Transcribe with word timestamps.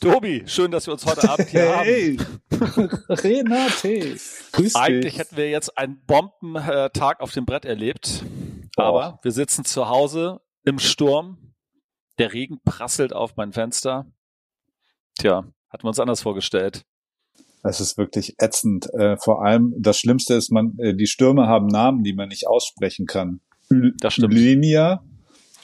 Tobi, 0.00 0.44
schön, 0.46 0.70
dass 0.70 0.86
wir 0.86 0.92
uns 0.92 1.04
heute 1.04 1.28
Abend 1.28 1.48
hier 1.48 1.76
hey. 1.76 2.16
haben. 2.16 2.88
Renate, 3.08 4.16
grüß 4.52 4.76
Eigentlich 4.76 5.14
dich. 5.14 5.18
hätten 5.18 5.36
wir 5.36 5.50
jetzt 5.50 5.76
einen 5.76 6.00
Bombentag 6.06 7.20
auf 7.20 7.32
dem 7.32 7.44
Brett 7.44 7.64
erlebt, 7.64 8.24
oh. 8.76 8.82
aber 8.82 9.18
wir 9.22 9.32
sitzen 9.32 9.64
zu 9.64 9.88
Hause 9.88 10.40
im 10.64 10.78
Sturm. 10.78 11.54
Der 12.18 12.32
Regen 12.32 12.60
prasselt 12.64 13.12
auf 13.12 13.36
mein 13.36 13.52
Fenster. 13.52 14.06
Tja, 15.18 15.44
hatten 15.68 15.82
wir 15.82 15.88
uns 15.88 15.98
anders 15.98 16.22
vorgestellt. 16.22 16.84
Es 17.64 17.80
ist 17.80 17.98
wirklich 17.98 18.36
ätzend. 18.38 18.92
Äh, 18.94 19.16
vor 19.16 19.44
allem 19.44 19.74
das 19.76 19.98
Schlimmste 19.98 20.34
ist, 20.34 20.52
man 20.52 20.78
äh, 20.78 20.94
die 20.94 21.08
Stürme 21.08 21.48
haben 21.48 21.66
Namen, 21.66 22.04
die 22.04 22.12
man 22.12 22.28
nicht 22.28 22.46
aussprechen 22.46 23.06
kann. 23.06 23.40
Das 23.98 24.14
stimmt. 24.14 24.32
Linia 24.32 25.02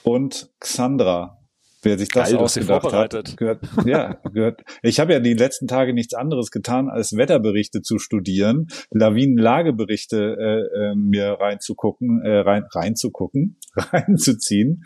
und 0.02 0.50
Xandra. 0.58 1.38
Wer 1.84 1.98
sich 1.98 2.08
das 2.08 2.30
Geil, 2.30 2.38
ausgedacht 2.38 2.92
hat, 2.92 3.36
gehört, 3.36 3.60
ja, 3.84 4.14
gehört. 4.32 4.62
Ich 4.82 5.00
habe 5.00 5.12
ja 5.12 5.20
die 5.20 5.34
letzten 5.34 5.66
Tage 5.66 5.92
nichts 5.92 6.14
anderes 6.14 6.50
getan, 6.50 6.88
als 6.88 7.16
Wetterberichte 7.16 7.82
zu 7.82 7.98
studieren, 7.98 8.68
Lawinenlageberichte 8.90 10.16
äh, 10.16 10.90
äh, 10.90 10.94
mir 10.94 11.32
reinzugucken, 11.38 12.22
äh, 12.22 12.38
rein, 12.38 12.64
reinzugucken, 12.70 13.58
reinzuziehen, 13.76 14.84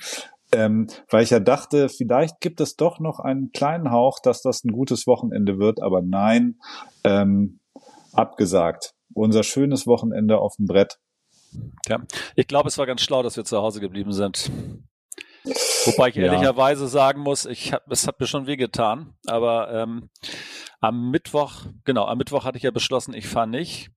ähm, 0.53 0.89
weil 1.11 1.23
ich 1.23 1.31
ja 1.31 1.41
dachte, 1.41 1.89
vielleicht 1.89 2.41
gibt 2.41 2.61
es 2.61 2.77
doch 2.77 3.01
noch 3.01 3.21
einen 3.21 3.53
kleinen 3.53 3.91
Hauch, 3.91 4.19
dass 4.21 4.43
das 4.43 4.65
ein 4.65 4.73
gutes 4.73 5.07
Wochenende 5.07 5.59
wird, 5.59 5.81
aber 5.81 6.03
nein, 6.03 6.57
ähm, 7.05 7.61
abgesagt. 8.13 8.95
Unser 9.15 9.43
schönes 9.43 9.87
Wochenende 9.87 10.39
auf 10.39 10.57
dem 10.57 10.67
Brett. 10.67 10.99
Ja, 11.87 12.03
ich 12.35 12.47
glaube, 12.47 12.69
es 12.69 12.77
war 12.77 12.87
ganz 12.87 13.01
schlau, 13.01 13.23
dass 13.23 13.37
wir 13.37 13.45
zu 13.45 13.59
Hause 13.59 13.81
geblieben 13.81 14.13
sind. 14.13 14.51
Wobei 15.45 16.09
ich 16.09 16.17
ja. 16.17 16.25
ehrlicherweise 16.25 16.89
sagen 16.89 17.21
muss, 17.21 17.47
ich 17.47 17.73
hab, 17.73 17.91
es 17.91 18.07
hat 18.07 18.21
mir 18.21 18.27
schon 18.27 18.47
wehgetan. 18.47 19.15
Aber 19.27 19.73
ähm, 19.73 20.11
am 20.81 21.11
Mittwoch, 21.11 21.63
genau, 21.85 22.07
am 22.07 22.19
Mittwoch 22.19 22.45
hatte 22.45 22.59
ich 22.59 22.65
ja 22.65 22.71
beschlossen, 22.71 23.15
ich 23.15 23.27
fahre 23.27 23.49
nicht. 23.49 23.91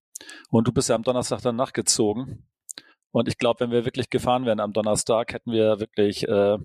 Und 0.49 0.67
du 0.67 0.71
bist 0.71 0.89
ja 0.89 0.95
am 0.95 1.03
Donnerstag 1.03 1.41
dann 1.41 1.55
nachgezogen. 1.55 2.47
Und 3.11 3.27
ich 3.27 3.37
glaube, 3.37 3.59
wenn 3.59 3.71
wir 3.71 3.85
wirklich 3.85 4.09
gefahren 4.09 4.45
wären 4.45 4.59
am 4.59 4.73
Donnerstag, 4.73 5.33
hätten 5.33 5.51
wir 5.51 5.79
wirklich, 5.79 6.27
äh, 6.27 6.57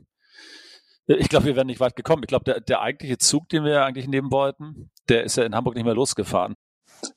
ich 1.07 1.29
glaube, 1.29 1.47
wir 1.47 1.57
wären 1.57 1.67
nicht 1.67 1.81
weit 1.81 1.97
gekommen. 1.97 2.23
Ich 2.23 2.29
glaube, 2.29 2.45
der, 2.45 2.61
der 2.61 2.81
eigentliche 2.81 3.19
Zug, 3.19 3.49
den 3.49 3.65
wir 3.65 3.85
eigentlich 3.85 4.09
nehmen 4.09 4.31
wollten, 4.31 4.91
der 5.09 5.25
ist 5.25 5.37
ja 5.37 5.45
in 5.45 5.55
Hamburg 5.55 5.75
nicht 5.75 5.85
mehr 5.85 5.95
losgefahren. 5.95 6.55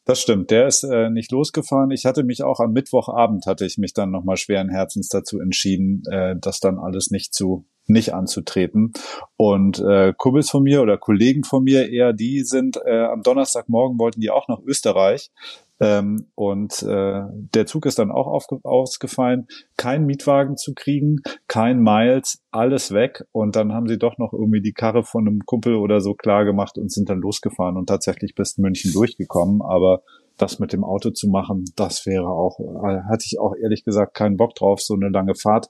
Das 0.05 0.21
stimmt, 0.21 0.51
der 0.51 0.67
ist 0.67 0.83
äh, 0.83 1.09
nicht 1.09 1.31
losgefahren. 1.31 1.91
Ich 1.91 2.05
hatte 2.05 2.23
mich 2.23 2.43
auch 2.43 2.59
am 2.59 2.71
Mittwochabend 2.71 3.45
hatte 3.45 3.65
ich 3.65 3.77
mich 3.77 3.93
dann 3.93 4.11
nochmal 4.11 4.37
schweren 4.37 4.69
Herzens 4.69 5.09
dazu 5.09 5.39
entschieden, 5.39 6.03
äh, 6.11 6.35
das 6.39 6.59
dann 6.59 6.79
alles 6.79 7.11
nicht 7.11 7.33
zu 7.33 7.65
nicht 7.89 8.13
anzutreten. 8.13 8.93
Und 9.35 9.79
äh, 9.79 10.13
Kumpels 10.15 10.49
von 10.49 10.63
mir 10.63 10.81
oder 10.81 10.97
Kollegen 10.97 11.43
von 11.43 11.63
mir 11.63 11.89
eher, 11.89 12.13
die 12.13 12.43
sind 12.43 12.77
äh, 12.85 13.05
am 13.05 13.23
Donnerstagmorgen 13.23 13.97
wollten 13.99 14.21
die 14.21 14.29
auch 14.29 14.47
nach 14.47 14.59
Österreich. 14.63 15.31
Ähm, 15.79 16.27
und 16.35 16.83
äh, 16.83 17.21
der 17.31 17.65
Zug 17.65 17.85
ist 17.85 17.99
dann 17.99 18.11
auch 18.11 18.27
ausgefallen. 18.63 19.47
Kein 19.77 20.05
Mietwagen 20.05 20.57
zu 20.57 20.73
kriegen, 20.73 21.21
kein 21.47 21.81
Miles, 21.81 22.41
alles 22.51 22.91
weg. 22.91 23.25
Und 23.31 23.55
dann 23.55 23.73
haben 23.73 23.87
sie 23.87 23.97
doch 23.97 24.17
noch 24.17 24.33
irgendwie 24.33 24.61
die 24.61 24.73
Karre 24.73 25.03
von 25.03 25.27
einem 25.27 25.45
Kumpel 25.45 25.75
oder 25.75 26.01
so 26.01 26.13
klar 26.13 26.45
gemacht 26.45 26.77
und 26.77 26.91
sind 26.91 27.09
dann 27.09 27.19
losgefahren 27.19 27.77
und 27.77 27.87
tatsächlich 27.87 28.35
bis 28.35 28.57
München 28.57 28.91
durchgekommen. 28.91 29.61
Aber 29.61 30.01
das 30.37 30.59
mit 30.59 30.73
dem 30.73 30.83
Auto 30.83 31.11
zu 31.11 31.27
machen, 31.27 31.65
das 31.75 32.05
wäre 32.05 32.27
auch, 32.27 32.59
äh, 32.59 33.03
hatte 33.09 33.25
ich 33.25 33.39
auch 33.39 33.53
ehrlich 33.61 33.83
gesagt 33.83 34.15
keinen 34.15 34.37
Bock 34.37 34.55
drauf, 34.55 34.81
so 34.81 34.95
eine 34.95 35.09
lange 35.09 35.35
Fahrt 35.35 35.69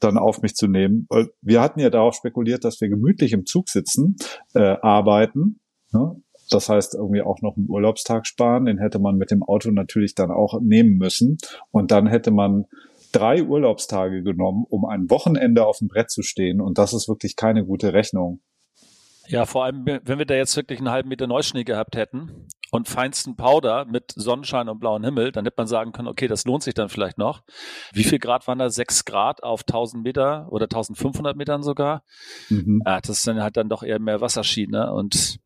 dann 0.00 0.18
auf 0.18 0.42
mich 0.42 0.54
zu 0.54 0.66
nehmen. 0.66 1.08
Wir 1.42 1.60
hatten 1.60 1.80
ja 1.80 1.90
darauf 1.90 2.14
spekuliert, 2.14 2.64
dass 2.64 2.80
wir 2.80 2.88
gemütlich 2.88 3.32
im 3.32 3.46
Zug 3.46 3.68
sitzen, 3.68 4.16
äh, 4.54 4.76
arbeiten. 4.82 5.60
Ne? 5.92 6.20
Das 6.50 6.68
heißt, 6.68 6.94
irgendwie 6.94 7.22
auch 7.22 7.40
noch 7.42 7.56
einen 7.56 7.68
Urlaubstag 7.68 8.26
sparen, 8.26 8.66
den 8.66 8.78
hätte 8.78 8.98
man 8.98 9.16
mit 9.16 9.30
dem 9.30 9.42
Auto 9.42 9.70
natürlich 9.70 10.14
dann 10.14 10.30
auch 10.30 10.60
nehmen 10.60 10.98
müssen. 10.98 11.38
Und 11.70 11.90
dann 11.90 12.06
hätte 12.06 12.30
man 12.30 12.66
drei 13.12 13.42
Urlaubstage 13.42 14.22
genommen, 14.22 14.64
um 14.68 14.84
ein 14.84 15.10
Wochenende 15.10 15.66
auf 15.66 15.78
dem 15.78 15.88
Brett 15.88 16.10
zu 16.10 16.22
stehen. 16.22 16.60
Und 16.60 16.78
das 16.78 16.92
ist 16.92 17.08
wirklich 17.08 17.36
keine 17.36 17.64
gute 17.64 17.92
Rechnung. 17.92 18.40
Ja, 19.30 19.46
vor 19.46 19.64
allem, 19.64 19.86
wenn 19.86 20.18
wir 20.18 20.26
da 20.26 20.34
jetzt 20.34 20.56
wirklich 20.56 20.80
einen 20.80 20.90
halben 20.90 21.08
Meter 21.08 21.28
Neuschnee 21.28 21.62
gehabt 21.62 21.94
hätten 21.94 22.48
und 22.72 22.88
feinsten 22.88 23.36
Powder 23.36 23.84
mit 23.84 24.12
Sonnenschein 24.16 24.68
und 24.68 24.80
blauem 24.80 25.04
Himmel, 25.04 25.30
dann 25.30 25.44
hätte 25.44 25.54
man 25.56 25.68
sagen 25.68 25.92
können, 25.92 26.08
okay, 26.08 26.26
das 26.26 26.44
lohnt 26.46 26.64
sich 26.64 26.74
dann 26.74 26.88
vielleicht 26.88 27.16
noch. 27.16 27.42
Wie 27.92 28.02
viel 28.02 28.18
Grad 28.18 28.48
waren 28.48 28.58
da? 28.58 28.70
Sechs 28.70 29.04
Grad 29.04 29.44
auf 29.44 29.60
1000 29.60 30.02
Meter 30.02 30.48
oder 30.50 30.64
1500 30.64 31.36
Metern 31.36 31.62
sogar? 31.62 32.02
Mhm. 32.48 32.82
Ja, 32.84 33.00
das 33.00 33.18
ist 33.18 33.26
dann 33.28 33.40
halt 33.40 33.56
dann 33.56 33.68
doch 33.68 33.84
eher 33.84 34.00
mehr 34.00 34.20
Wasserski, 34.20 34.66
ne? 34.66 34.92
Und 34.92 35.38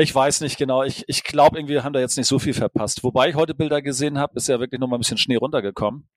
ich 0.00 0.14
weiß 0.14 0.40
nicht 0.40 0.58
genau. 0.58 0.82
Ich, 0.82 1.04
ich 1.06 1.22
glaube, 1.22 1.58
irgendwie 1.58 1.80
haben 1.80 1.92
da 1.92 2.00
jetzt 2.00 2.16
nicht 2.16 2.26
so 2.26 2.38
viel 2.38 2.54
verpasst. 2.54 3.04
Wobei 3.04 3.28
ich 3.28 3.34
heute 3.34 3.54
Bilder 3.54 3.82
gesehen 3.82 4.18
habe, 4.18 4.34
ist 4.36 4.48
ja 4.48 4.60
wirklich 4.60 4.80
noch 4.80 4.88
mal 4.88 4.96
ein 4.96 5.00
bisschen 5.00 5.18
Schnee 5.18 5.36
runtergekommen. 5.36 6.08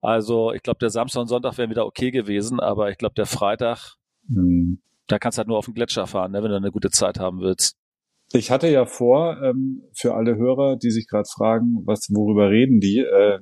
Also 0.00 0.52
ich 0.52 0.62
glaube, 0.62 0.78
der 0.78 0.90
Samstag 0.90 1.20
und 1.20 1.28
Sonntag 1.28 1.58
wären 1.58 1.70
wieder 1.70 1.86
okay 1.86 2.10
gewesen, 2.10 2.58
aber 2.60 2.90
ich 2.90 2.98
glaube, 2.98 3.14
der 3.14 3.26
Freitag, 3.26 3.96
mhm. 4.26 4.80
da 5.06 5.18
kannst 5.18 5.36
du 5.36 5.40
halt 5.40 5.48
nur 5.48 5.58
auf 5.58 5.66
den 5.66 5.74
Gletscher 5.74 6.06
fahren, 6.06 6.32
ne, 6.32 6.42
wenn 6.42 6.50
du 6.50 6.56
eine 6.56 6.72
gute 6.72 6.90
Zeit 6.90 7.18
haben 7.18 7.40
willst. 7.40 7.76
Ich 8.32 8.50
hatte 8.50 8.68
ja 8.68 8.86
vor, 8.86 9.42
ähm, 9.42 9.82
für 9.92 10.14
alle 10.14 10.36
Hörer, 10.36 10.76
die 10.76 10.90
sich 10.90 11.08
gerade 11.08 11.28
fragen, 11.28 11.82
was, 11.84 12.08
worüber 12.10 12.48
reden 12.48 12.80
die, 12.80 12.98
äh, 12.98 13.40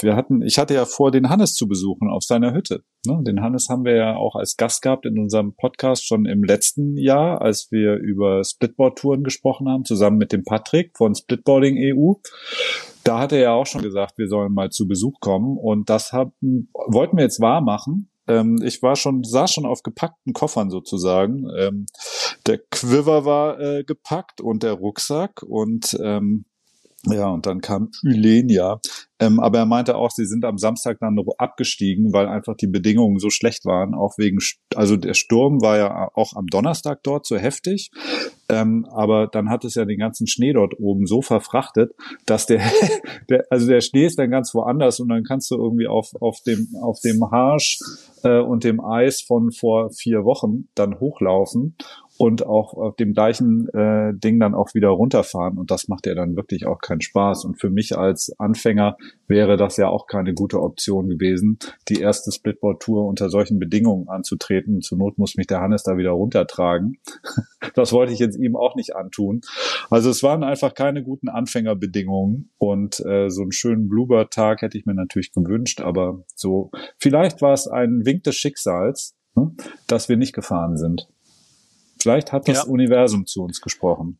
wir 0.00 0.16
hatten, 0.16 0.42
ich 0.42 0.58
hatte 0.58 0.74
ja 0.74 0.84
vor, 0.84 1.10
den 1.10 1.28
Hannes 1.28 1.54
zu 1.54 1.68
besuchen 1.68 2.08
auf 2.08 2.22
seiner 2.22 2.52
Hütte. 2.52 2.84
Ne? 3.06 3.20
Den 3.22 3.40
Hannes 3.40 3.68
haben 3.68 3.84
wir 3.84 3.96
ja 3.96 4.16
auch 4.16 4.36
als 4.36 4.56
Gast 4.56 4.82
gehabt 4.82 5.06
in 5.06 5.18
unserem 5.18 5.54
Podcast 5.54 6.06
schon 6.06 6.26
im 6.26 6.44
letzten 6.44 6.96
Jahr, 6.96 7.40
als 7.40 7.68
wir 7.70 7.94
über 7.94 8.42
Splitboard-Touren 8.44 9.24
gesprochen 9.24 9.68
haben, 9.68 9.84
zusammen 9.84 10.18
mit 10.18 10.32
dem 10.32 10.44
Patrick 10.44 10.96
von 10.96 11.14
Splitboarding 11.14 11.76
EU. 11.78 12.14
Da 13.04 13.20
hat 13.20 13.32
er 13.32 13.38
ja 13.38 13.52
auch 13.52 13.66
schon 13.66 13.82
gesagt, 13.82 14.18
wir 14.18 14.28
sollen 14.28 14.52
mal 14.52 14.70
zu 14.70 14.86
Besuch 14.86 15.20
kommen 15.20 15.56
und 15.56 15.88
das 15.88 16.12
haben, 16.12 16.32
wollten 16.72 17.16
wir 17.16 17.24
jetzt 17.24 17.40
wahr 17.40 17.60
machen. 17.60 18.10
Ähm, 18.28 18.60
ich 18.62 18.82
war 18.82 18.96
schon, 18.96 19.24
saß 19.24 19.52
schon 19.52 19.66
auf 19.66 19.82
gepackten 19.82 20.34
Koffern 20.34 20.70
sozusagen. 20.70 21.48
Ähm, 21.56 21.86
der 22.46 22.58
Quiver 22.58 23.24
war 23.24 23.58
äh, 23.58 23.84
gepackt 23.84 24.40
und 24.40 24.62
der 24.62 24.74
Rucksack 24.74 25.42
und 25.42 25.98
ähm, 26.02 26.44
ja, 27.12 27.28
und 27.28 27.46
dann 27.46 27.60
kam 27.60 27.90
Ylenia. 28.04 28.80
Ähm, 29.20 29.40
aber 29.40 29.58
er 29.58 29.66
meinte 29.66 29.96
auch, 29.96 30.10
sie 30.10 30.26
sind 30.26 30.44
am 30.44 30.58
Samstag 30.58 30.98
dann 31.00 31.18
abgestiegen, 31.38 32.12
weil 32.12 32.28
einfach 32.28 32.56
die 32.56 32.68
Bedingungen 32.68 33.18
so 33.18 33.30
schlecht 33.30 33.64
waren. 33.64 33.94
Auch 33.94 34.16
wegen, 34.16 34.38
also 34.74 34.96
der 34.96 35.14
Sturm 35.14 35.60
war 35.60 35.76
ja 35.76 36.10
auch 36.14 36.34
am 36.36 36.46
Donnerstag 36.46 37.02
dort 37.02 37.26
so 37.26 37.36
heftig. 37.36 37.90
Ähm, 38.48 38.86
aber 38.90 39.26
dann 39.26 39.50
hat 39.50 39.64
es 39.64 39.74
ja 39.74 39.84
den 39.84 39.98
ganzen 39.98 40.26
Schnee 40.26 40.52
dort 40.52 40.78
oben 40.78 41.06
so 41.06 41.20
verfrachtet, 41.20 41.92
dass 42.26 42.46
der, 42.46 42.60
der, 43.28 43.44
also 43.50 43.66
der 43.66 43.80
Schnee 43.80 44.06
ist 44.06 44.18
dann 44.18 44.30
ganz 44.30 44.54
woanders 44.54 45.00
und 45.00 45.08
dann 45.08 45.24
kannst 45.24 45.50
du 45.50 45.56
irgendwie 45.56 45.88
auf, 45.88 46.10
auf 46.20 46.40
dem, 46.46 46.68
auf 46.80 47.00
dem 47.00 47.30
Harsch 47.30 47.78
äh, 48.22 48.38
und 48.38 48.64
dem 48.64 48.80
Eis 48.80 49.20
von 49.20 49.50
vor 49.50 49.90
vier 49.90 50.24
Wochen 50.24 50.68
dann 50.74 51.00
hochlaufen 51.00 51.76
und 52.18 52.44
auch 52.44 52.74
auf 52.74 52.96
dem 52.96 53.12
gleichen 53.14 53.68
äh, 53.68 54.12
Ding 54.12 54.40
dann 54.40 54.54
auch 54.54 54.74
wieder 54.74 54.88
runterfahren. 54.88 55.56
Und 55.56 55.70
das 55.70 55.86
macht 55.86 56.04
ja 56.04 56.16
dann 56.16 56.34
wirklich 56.34 56.66
auch 56.66 56.80
keinen 56.80 57.00
Spaß. 57.00 57.44
Und 57.44 57.60
für 57.60 57.70
mich 57.70 57.96
als 57.96 58.34
Anfänger 58.38 58.96
wäre 59.28 59.56
das 59.56 59.76
ja 59.76 59.88
auch 59.88 60.08
keine 60.08 60.34
gute 60.34 60.60
Option 60.60 61.08
gewesen, 61.08 61.58
die 61.88 62.00
erste 62.00 62.32
Splitboard-Tour 62.32 63.06
unter 63.06 63.30
solchen 63.30 63.60
Bedingungen 63.60 64.08
anzutreten. 64.08 64.80
Zur 64.80 64.98
Not 64.98 65.16
muss 65.16 65.36
mich 65.36 65.46
der 65.46 65.60
Hannes 65.60 65.84
da 65.84 65.96
wieder 65.96 66.10
runtertragen. 66.10 66.98
das 67.74 67.92
wollte 67.92 68.12
ich 68.12 68.18
jetzt 68.18 68.36
ihm 68.36 68.56
auch 68.56 68.74
nicht 68.74 68.96
antun. 68.96 69.42
Also 69.88 70.10
es 70.10 70.24
waren 70.24 70.42
einfach 70.42 70.74
keine 70.74 71.04
guten 71.04 71.28
Anfängerbedingungen. 71.28 72.50
Und 72.58 72.98
äh, 73.06 73.30
so 73.30 73.42
einen 73.42 73.52
schönen 73.52 73.88
Bluebird-Tag 73.88 74.62
hätte 74.62 74.76
ich 74.76 74.86
mir 74.86 74.94
natürlich 74.94 75.30
gewünscht. 75.30 75.80
Aber 75.80 76.24
so, 76.34 76.72
vielleicht 76.98 77.40
war 77.42 77.52
es 77.52 77.68
ein 77.68 78.04
Wink 78.04 78.24
des 78.24 78.34
Schicksals, 78.34 79.14
ne, 79.36 79.52
dass 79.86 80.08
wir 80.08 80.16
nicht 80.16 80.32
gefahren 80.32 80.76
sind. 80.76 81.08
Vielleicht 82.00 82.32
hat 82.32 82.48
das 82.48 82.64
ja. 82.64 82.70
Universum 82.70 83.26
zu 83.26 83.42
uns 83.42 83.60
gesprochen. 83.60 84.18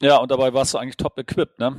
Ja, 0.00 0.18
und 0.18 0.30
dabei 0.30 0.52
warst 0.52 0.74
du 0.74 0.78
eigentlich 0.78 0.96
top 0.96 1.18
equipped, 1.18 1.58
ne? 1.58 1.76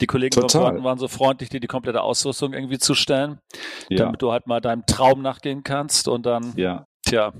Die 0.00 0.06
Kollegen 0.06 0.40
Total. 0.40 0.82
waren 0.84 0.98
so 0.98 1.08
freundlich, 1.08 1.48
dir 1.48 1.60
die 1.60 1.66
komplette 1.66 2.02
Ausrüstung 2.02 2.52
irgendwie 2.52 2.78
zu 2.78 2.94
stellen, 2.94 3.40
ja. 3.88 3.98
damit 3.98 4.22
du 4.22 4.30
halt 4.30 4.46
mal 4.46 4.60
deinem 4.60 4.86
Traum 4.86 5.22
nachgehen 5.22 5.64
kannst 5.64 6.06
und 6.06 6.24
dann, 6.24 6.52
ja. 6.56 6.86
tja, 7.04 7.32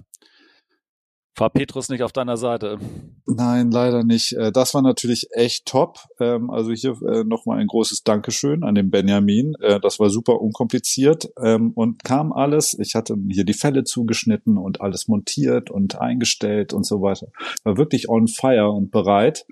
war 1.41 1.51
Petrus 1.51 1.89
nicht 1.89 2.03
auf 2.03 2.13
deiner 2.13 2.37
Seite? 2.37 2.79
Nein, 3.27 3.71
leider 3.71 4.05
nicht. 4.05 4.33
Äh, 4.33 4.53
das 4.53 4.75
war 4.75 4.83
natürlich 4.83 5.29
echt 5.33 5.67
top. 5.67 5.99
Ähm, 6.21 6.51
also 6.51 6.73
hier 6.73 6.97
äh, 7.03 7.25
nochmal 7.25 7.59
ein 7.59 7.67
großes 7.67 8.03
Dankeschön 8.03 8.65
an 8.65 8.75
den 8.75 8.91
Benjamin. 8.91 9.55
Äh, 9.61 9.81
das 9.81 9.99
war 10.01 10.11
super 10.11 10.41
unkompliziert 10.41 11.31
ähm, 11.43 11.73
und 11.75 12.05
kam 12.05 12.33
alles. 12.33 12.77
Ich 12.79 12.95
hatte 12.95 13.17
hier 13.31 13.45
die 13.45 13.55
Fälle 13.55 13.85
zugeschnitten 13.85 14.57
und 14.57 14.81
alles 14.81 15.09
montiert 15.09 15.71
und 15.71 16.01
eingestellt 16.01 16.73
und 16.73 16.87
so 16.87 17.03
weiter. 17.03 17.29
War 17.65 17.77
wirklich 17.77 18.09
on 18.09 18.29
fire 18.29 18.71
und 18.71 18.91
bereit. 18.91 19.47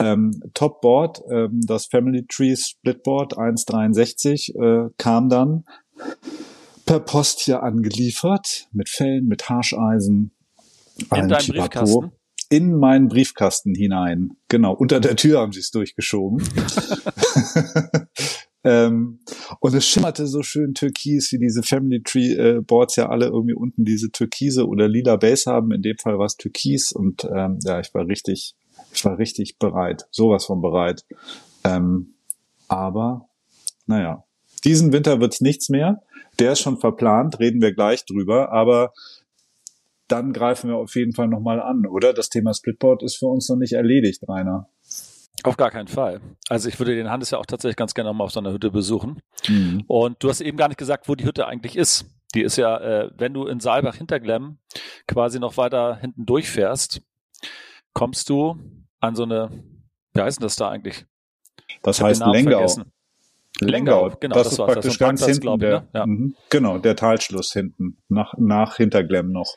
Ähm, 0.00 0.40
Top 0.54 0.80
Board, 0.80 1.22
das 1.50 1.86
Family 1.86 2.24
Tree 2.28 2.54
Splitboard 2.54 3.36
1.63 3.36 4.92
kam 4.96 5.28
dann 5.28 5.64
per 6.86 7.00
Post 7.00 7.40
hier 7.40 7.64
angeliefert 7.64 8.68
mit 8.72 8.88
Fällen, 8.88 9.26
mit 9.26 9.48
Harscheisen, 9.48 10.30
in 10.98 11.28
deinem 11.28 11.46
Briefkasten? 11.46 12.12
in 12.50 12.78
meinen 12.78 13.08
Briefkasten 13.08 13.74
hinein. 13.74 14.30
Genau, 14.48 14.72
unter 14.72 15.00
der 15.00 15.16
Tür 15.16 15.40
haben 15.40 15.52
sie 15.52 15.60
es 15.60 15.70
durchgeschoben. 15.70 16.42
ähm, 18.64 19.20
und 19.60 19.74
es 19.74 19.86
schimmerte 19.86 20.26
so 20.26 20.42
schön 20.42 20.74
türkis, 20.74 21.30
wie 21.32 21.38
diese 21.38 21.62
Family 21.62 22.02
Tree 22.02 22.32
äh, 22.32 22.60
Boards 22.62 22.96
ja 22.96 23.08
alle 23.08 23.26
irgendwie 23.26 23.54
unten 23.54 23.84
diese 23.84 24.10
türkise 24.10 24.66
oder 24.66 24.88
lila 24.88 25.16
Base 25.16 25.50
haben. 25.50 25.72
In 25.72 25.82
dem 25.82 25.98
Fall 25.98 26.18
war 26.18 26.26
es 26.26 26.36
türkis 26.36 26.92
und 26.92 27.24
ähm, 27.24 27.58
ja, 27.64 27.80
ich 27.80 27.92
war 27.92 28.06
richtig, 28.06 28.54
ich 28.92 29.04
war 29.04 29.18
richtig 29.18 29.58
bereit, 29.58 30.06
sowas 30.10 30.46
von 30.46 30.62
bereit. 30.62 31.04
Ähm, 31.64 32.14
aber 32.66 33.28
naja, 33.86 34.24
diesen 34.64 34.92
Winter 34.92 35.20
wird's 35.20 35.40
nichts 35.42 35.68
mehr. 35.68 36.02
Der 36.38 36.52
ist 36.52 36.60
schon 36.60 36.78
verplant, 36.78 37.40
reden 37.40 37.60
wir 37.60 37.74
gleich 37.74 38.04
drüber. 38.06 38.52
Aber 38.52 38.92
dann 40.08 40.32
greifen 40.32 40.70
wir 40.70 40.76
auf 40.76 40.94
jeden 40.94 41.14
Fall 41.14 41.28
nochmal 41.28 41.60
an, 41.60 41.86
oder? 41.86 42.12
Das 42.12 42.28
Thema 42.28 42.54
Splitboard 42.54 43.02
ist 43.02 43.16
für 43.16 43.26
uns 43.26 43.48
noch 43.48 43.56
nicht 43.56 43.74
erledigt, 43.74 44.22
Rainer. 44.28 44.68
Auf 45.44 45.56
gar 45.56 45.70
keinen 45.70 45.88
Fall. 45.88 46.20
Also 46.48 46.68
ich 46.68 46.78
würde 46.78 46.96
den 46.96 47.10
Hannes 47.10 47.30
ja 47.30 47.38
auch 47.38 47.46
tatsächlich 47.46 47.76
ganz 47.76 47.94
gerne 47.94 48.10
nochmal 48.10 48.24
auf 48.24 48.32
seiner 48.32 48.52
Hütte 48.52 48.70
besuchen. 48.70 49.20
Mhm. 49.46 49.84
Und 49.86 50.22
du 50.22 50.28
hast 50.28 50.40
eben 50.40 50.56
gar 50.56 50.68
nicht 50.68 50.78
gesagt, 50.78 51.08
wo 51.08 51.14
die 51.14 51.24
Hütte 51.24 51.46
eigentlich 51.46 51.76
ist. 51.76 52.06
Die 52.34 52.42
ist 52.42 52.56
ja, 52.56 52.76
äh, 52.78 53.10
wenn 53.16 53.32
du 53.34 53.46
in 53.46 53.60
Saalbach 53.60 53.94
hinterglemm 53.94 54.58
quasi 55.06 55.38
noch 55.38 55.56
weiter 55.56 55.96
hinten 55.96 56.26
durchfährst, 56.26 57.02
kommst 57.94 58.28
du 58.28 58.56
an 59.00 59.14
so 59.14 59.22
eine, 59.22 59.50
wie 60.14 60.20
heißt 60.20 60.38
denn 60.38 60.44
das 60.44 60.56
da 60.56 60.68
eigentlich? 60.70 61.06
Das 61.82 62.02
heißt 62.02 62.22
Lengau. 62.26 62.66
Lengau, 63.60 64.10
genau. 64.20 64.34
Das, 64.34 64.44
das 64.44 64.52
ist 64.52 64.58
praktisch 64.58 64.84
das 64.84 64.98
ganz 64.98 65.24
hinten, 65.24 65.40
glaube 65.40 65.66
ich. 65.66 65.72
Ne? 65.72 65.88
Ja. 65.94 66.06
Mhm. 66.06 66.34
Genau, 66.50 66.78
der 66.78 66.96
Talschluss 66.96 67.52
hinten, 67.52 67.98
nach, 68.08 68.34
nach 68.36 68.76
Hinterglemm 68.76 69.32
noch. 69.32 69.56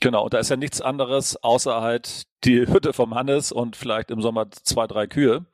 Genau, 0.00 0.24
und 0.24 0.34
da 0.34 0.38
ist 0.38 0.50
ja 0.50 0.56
nichts 0.56 0.80
anderes 0.80 1.42
außer 1.42 1.80
halt 1.80 2.24
die 2.44 2.66
Hütte 2.66 2.92
vom 2.92 3.14
Hannes 3.14 3.52
und 3.52 3.76
vielleicht 3.76 4.10
im 4.10 4.20
Sommer 4.20 4.50
zwei, 4.50 4.86
drei 4.86 5.06
Kühe. 5.06 5.46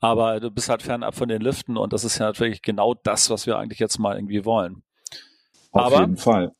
Aber 0.00 0.40
du 0.40 0.50
bist 0.50 0.68
halt 0.68 0.82
fernab 0.82 1.14
von 1.14 1.28
den 1.28 1.42
Liften 1.42 1.76
und 1.76 1.92
das 1.92 2.04
ist 2.04 2.18
ja 2.18 2.26
natürlich 2.26 2.62
genau 2.62 2.94
das, 2.94 3.30
was 3.30 3.46
wir 3.46 3.58
eigentlich 3.58 3.78
jetzt 3.78 3.98
mal 3.98 4.16
irgendwie 4.16 4.44
wollen. 4.44 4.82
Auf 5.70 5.86
Aber 5.86 6.00
jeden 6.00 6.16
Fall. 6.16 6.52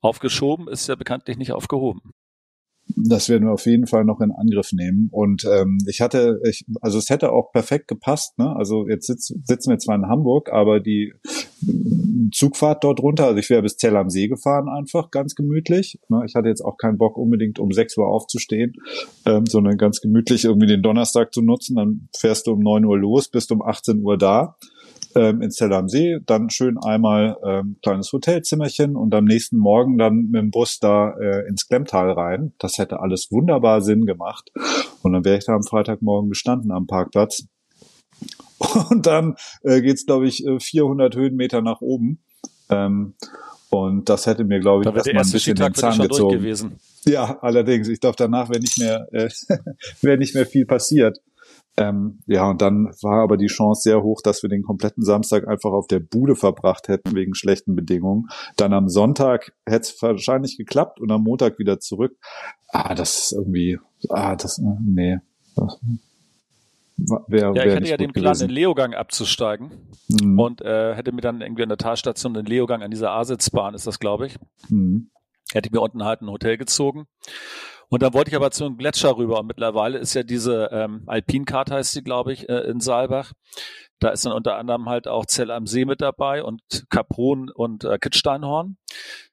Aufgeschoben 0.00 0.68
ist 0.68 0.88
ja 0.88 0.94
bekanntlich 0.94 1.36
nicht 1.36 1.52
aufgehoben 1.52 2.14
das 2.94 3.28
werden 3.28 3.46
wir 3.46 3.52
auf 3.52 3.66
jeden 3.66 3.86
Fall 3.86 4.04
noch 4.04 4.20
in 4.20 4.30
Angriff 4.30 4.72
nehmen. 4.72 5.08
Und 5.10 5.44
ähm, 5.44 5.78
ich 5.86 6.00
hatte, 6.00 6.40
ich, 6.48 6.64
also 6.80 6.98
es 6.98 7.10
hätte 7.10 7.32
auch 7.32 7.50
perfekt 7.52 7.88
gepasst. 7.88 8.38
Ne? 8.38 8.54
Also 8.54 8.86
jetzt 8.88 9.06
sitz, 9.06 9.34
sitzen 9.44 9.70
wir 9.70 9.78
zwar 9.78 9.96
in 9.96 10.06
Hamburg, 10.06 10.52
aber 10.52 10.80
die 10.80 11.12
Zugfahrt 12.32 12.84
dort 12.84 13.00
runter, 13.00 13.26
also 13.26 13.38
ich 13.38 13.50
wäre 13.50 13.62
bis 13.62 13.76
Zell 13.76 13.96
am 13.96 14.10
See 14.10 14.28
gefahren 14.28 14.68
einfach, 14.68 15.10
ganz 15.10 15.34
gemütlich. 15.34 15.98
Ne? 16.08 16.22
Ich 16.26 16.34
hatte 16.34 16.48
jetzt 16.48 16.62
auch 16.62 16.76
keinen 16.76 16.98
Bock 16.98 17.16
unbedingt 17.18 17.58
um 17.58 17.72
6 17.72 17.96
Uhr 17.98 18.08
aufzustehen, 18.08 18.74
ähm, 19.24 19.46
sondern 19.46 19.76
ganz 19.78 20.00
gemütlich 20.00 20.44
irgendwie 20.44 20.68
den 20.68 20.82
Donnerstag 20.82 21.34
zu 21.34 21.42
nutzen. 21.42 21.76
Dann 21.76 22.08
fährst 22.16 22.46
du 22.46 22.52
um 22.52 22.60
9 22.60 22.84
Uhr 22.84 22.98
los, 22.98 23.28
bist 23.28 23.50
um 23.52 23.62
18 23.62 24.00
Uhr 24.02 24.16
da 24.16 24.56
ähm, 25.16 25.42
in 25.42 25.50
Zell 25.50 25.72
am 25.72 25.88
See, 25.88 26.18
dann 26.26 26.50
schön 26.50 26.78
einmal 26.78 27.36
ähm, 27.44 27.76
kleines 27.82 28.12
Hotelzimmerchen 28.12 28.96
und 28.96 29.14
am 29.14 29.24
nächsten 29.24 29.56
Morgen 29.56 29.98
dann 29.98 30.28
mit 30.30 30.42
dem 30.42 30.50
Bus 30.50 30.78
da 30.78 31.16
äh, 31.18 31.48
ins 31.48 31.66
Klemmtal 31.66 32.10
rein. 32.12 32.52
Das 32.58 32.78
hätte 32.78 33.00
alles 33.00 33.32
wunderbar 33.32 33.80
Sinn 33.80 34.06
gemacht. 34.06 34.50
Und 35.02 35.12
dann 35.12 35.24
wäre 35.24 35.38
ich 35.38 35.46
da 35.46 35.54
am 35.54 35.62
Freitagmorgen 35.62 36.28
gestanden 36.28 36.70
am 36.70 36.86
Parkplatz. 36.86 37.46
Und 38.90 39.06
dann 39.06 39.36
äh, 39.62 39.80
geht's 39.80 40.06
glaube 40.06 40.28
ich, 40.28 40.44
400 40.58 41.14
äh, 41.14 41.18
Höhenmeter 41.18 41.62
nach 41.62 41.80
oben. 41.80 42.22
Ähm, 42.68 43.14
und 43.68 44.08
das 44.08 44.26
hätte 44.26 44.44
mir, 44.44 44.60
glaube 44.60 44.82
ich, 44.82 44.94
erstmal 44.94 45.24
ein 45.24 45.30
bisschen 45.30 45.56
den 45.56 45.74
Zahn 45.74 45.98
gezogen. 45.98 46.78
Ja, 47.04 47.38
allerdings. 47.40 47.88
Ich 47.88 48.00
glaube, 48.00 48.16
danach 48.16 48.48
wäre 48.48 48.60
nicht 48.60 48.78
mehr, 48.78 49.08
äh, 49.12 49.28
wäre 50.00 50.18
nicht 50.18 50.34
mehr 50.34 50.46
viel 50.46 50.66
passiert. 50.66 51.18
Ähm, 51.78 52.20
ja, 52.26 52.48
und 52.48 52.62
dann 52.62 52.86
war 53.02 53.22
aber 53.22 53.36
die 53.36 53.48
Chance 53.48 53.82
sehr 53.82 54.02
hoch, 54.02 54.22
dass 54.22 54.42
wir 54.42 54.48
den 54.48 54.62
kompletten 54.62 55.04
Samstag 55.04 55.46
einfach 55.46 55.72
auf 55.72 55.86
der 55.86 56.00
Bude 56.00 56.34
verbracht 56.34 56.88
hätten 56.88 57.14
wegen 57.14 57.34
schlechten 57.34 57.76
Bedingungen. 57.76 58.28
Dann 58.56 58.72
am 58.72 58.88
Sonntag 58.88 59.52
hätte 59.66 59.82
es 59.82 60.02
wahrscheinlich 60.02 60.56
geklappt 60.56 61.00
und 61.00 61.10
am 61.10 61.22
Montag 61.22 61.58
wieder 61.58 61.78
zurück. 61.78 62.16
Ah, 62.68 62.94
das 62.94 63.18
ist 63.18 63.32
irgendwie, 63.32 63.78
ah, 64.08 64.36
das, 64.36 64.58
nee. 64.58 65.18
Das, 65.54 65.78
Wär, 66.98 67.52
ja, 67.54 67.64
ich 67.66 67.76
hatte 67.76 67.88
ja 67.88 67.96
den 67.98 68.12
Plan, 68.12 68.32
gewesen. 68.32 68.48
in 68.48 68.54
Leogang 68.54 68.94
abzusteigen 68.94 69.70
mhm. 70.08 70.38
und 70.38 70.62
äh, 70.62 70.94
hätte 70.94 71.12
mir 71.12 71.20
dann 71.20 71.42
irgendwie 71.42 71.62
an 71.62 71.68
der 71.68 71.76
Talstation 71.76 72.34
in 72.36 72.46
Leogang 72.46 72.82
an 72.82 72.90
dieser 72.90 73.10
Asitzbahn, 73.10 73.74
ist 73.74 73.86
das, 73.86 73.98
glaube 73.98 74.28
ich, 74.28 74.38
mhm. 74.70 75.10
hätte 75.52 75.68
ich 75.68 75.72
mir 75.74 75.82
unten 75.82 76.04
halt 76.04 76.22
ein 76.22 76.30
Hotel 76.30 76.56
gezogen 76.56 77.06
und 77.88 78.02
dann 78.02 78.14
wollte 78.14 78.30
ich 78.30 78.36
aber 78.36 78.50
zu 78.50 78.64
einem 78.64 78.76
Gletscher 78.76 79.16
rüber. 79.16 79.40
Und 79.40 79.46
mittlerweile 79.46 79.98
ist 79.98 80.14
ja 80.14 80.22
diese 80.22 80.68
ähm, 80.72 81.02
Alpinkarte, 81.06 81.74
heißt 81.74 81.92
sie, 81.92 82.02
glaube 82.02 82.32
ich, 82.32 82.48
äh, 82.48 82.60
in 82.68 82.80
Saalbach. 82.80 83.32
Da 83.98 84.10
ist 84.10 84.26
dann 84.26 84.32
unter 84.32 84.56
anderem 84.56 84.88
halt 84.88 85.08
auch 85.08 85.24
Zell 85.24 85.50
am 85.50 85.66
See 85.66 85.84
mit 85.84 86.02
dabei 86.02 86.42
und 86.42 86.60
Kapron 86.90 87.48
und 87.48 87.84
äh, 87.84 87.98
Kitzsteinhorn. 87.98 88.76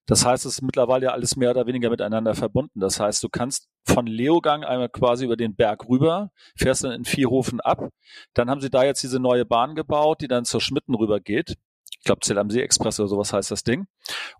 Das 0.06 0.26
heißt, 0.26 0.46
es 0.46 0.54
ist 0.54 0.62
mittlerweile 0.62 1.06
ja 1.08 1.12
alles 1.12 1.36
mehr 1.36 1.52
oder 1.52 1.66
weniger 1.66 1.90
miteinander 1.90 2.34
verbunden. 2.36 2.80
Das 2.80 3.00
heißt, 3.00 3.24
du 3.24 3.30
kannst 3.30 3.68
von 3.86 4.06
Leogang 4.08 4.64
einmal 4.64 4.90
quasi 4.90 5.26
über 5.26 5.36
den 5.36 5.56
Berg 5.56 5.90
rüber, 5.90 6.32
fährst 6.56 6.84
dann 6.84 6.92
in 6.92 7.06
Vierhofen 7.06 7.60
ab. 7.60 7.90
Dann 8.34 8.50
haben 8.50 8.62
sie 8.62 8.70
da 8.70 8.84
jetzt 8.84 9.04
diese 9.04 9.20
neue 9.20 9.46
Bahn 9.46 9.76
gebaut, 9.76 10.22
die 10.22 10.28
dann 10.28 10.46
zur 10.46 10.62
Schmitten 10.62 10.96
rüber 10.96 11.20
geht 11.20 11.58
ich 12.04 12.06
glaube 12.06 12.20
Zell 12.20 12.38
am 12.38 12.50
See 12.50 12.60
Express 12.60 13.00
oder 13.00 13.08
sowas 13.08 13.32
heißt 13.32 13.50
das 13.50 13.64
Ding. 13.64 13.88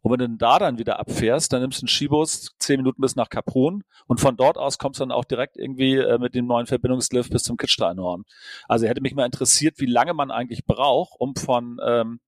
Und 0.02 0.12
wenn 0.12 0.20
du 0.20 0.38
da 0.38 0.60
dann 0.60 0.80
wieder 0.80 1.00
abfährst, 1.00 1.54
dann 1.54 1.62
nimmst 1.62 1.82
du 1.82 1.84
einen 1.84 1.88
Skibus 1.88 2.50
zehn 2.60 2.76
Minuten 2.76 3.02
bis 3.02 3.16
nach 3.16 3.30
Capron 3.30 3.86
und 4.06 4.20
von 4.20 4.36
dort 4.36 4.58
aus 4.58 4.78
kommst 4.78 5.00
du 5.00 5.04
dann 5.04 5.14
auch 5.14 5.24
direkt 5.24 5.56
irgendwie 5.56 5.96
äh, 5.96 6.18
mit 6.18 6.36
dem 6.36 6.46
neuen 6.46 6.66
Verbindungslift 6.66 7.32
bis 7.32 7.44
zum 7.44 7.56
Kitzsteinhorn. 7.56 8.26
Also 8.68 8.86
hätte 8.86 9.00
mich 9.00 9.16
mal 9.16 9.26
interessiert, 9.26 9.80
wie 9.80 9.86
lange 9.86 10.14
man 10.14 10.30
eigentlich 10.30 10.66
braucht, 10.66 11.14
um 11.18 11.38
von 11.38 11.80
ähm, 11.88 12.20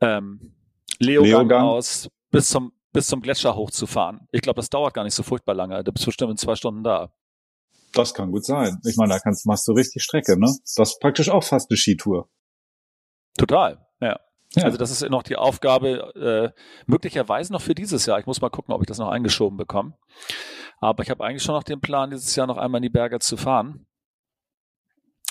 ähm, 0.00 0.54
Leogang, 1.00 1.28
Leogang 1.28 1.64
aus 1.64 2.08
bis 2.30 2.46
zum 2.46 2.70
bis 2.92 3.08
zum 3.08 3.22
Gletscher 3.22 3.56
hochzufahren. 3.56 4.28
Ich 4.30 4.42
glaube, 4.42 4.60
das 4.60 4.70
dauert 4.70 4.94
gar 4.94 5.02
nicht 5.02 5.14
so 5.14 5.24
furchtbar 5.24 5.54
lange. 5.54 5.82
Du 5.82 5.90
bist 5.90 6.06
bestimmt 6.06 6.30
in 6.30 6.36
zwei 6.36 6.54
Stunden 6.54 6.84
da. 6.84 7.12
Das 7.92 8.14
kann 8.14 8.30
gut 8.30 8.44
sein. 8.44 8.78
Ich 8.84 8.96
meine, 8.96 9.14
da 9.14 9.18
kannst, 9.18 9.46
machst 9.46 9.66
du 9.66 9.72
richtig 9.72 10.04
Strecke, 10.04 10.38
ne? 10.38 10.46
Das 10.76 10.90
ist 10.90 11.00
praktisch 11.00 11.28
auch 11.28 11.42
fast 11.42 11.70
eine 11.70 11.76
Skitour. 11.76 12.28
Total. 13.36 13.84
Ja. 14.54 14.64
Also 14.64 14.76
das 14.76 14.90
ist 14.90 15.08
noch 15.08 15.22
die 15.22 15.36
Aufgabe, 15.36 16.52
äh, 16.54 16.60
möglicherweise 16.86 17.52
noch 17.52 17.62
für 17.62 17.74
dieses 17.74 18.06
Jahr. 18.06 18.18
Ich 18.18 18.26
muss 18.26 18.40
mal 18.40 18.50
gucken, 18.50 18.74
ob 18.74 18.82
ich 18.82 18.86
das 18.86 18.98
noch 18.98 19.08
eingeschoben 19.08 19.56
bekomme. 19.56 19.94
Aber 20.80 21.02
ich 21.02 21.10
habe 21.10 21.24
eigentlich 21.24 21.42
schon 21.42 21.54
noch 21.54 21.62
den 21.62 21.80
Plan, 21.80 22.10
dieses 22.10 22.34
Jahr 22.36 22.46
noch 22.46 22.58
einmal 22.58 22.80
in 22.80 22.82
die 22.82 22.90
Berge 22.90 23.18
zu 23.20 23.36
fahren. 23.36 23.86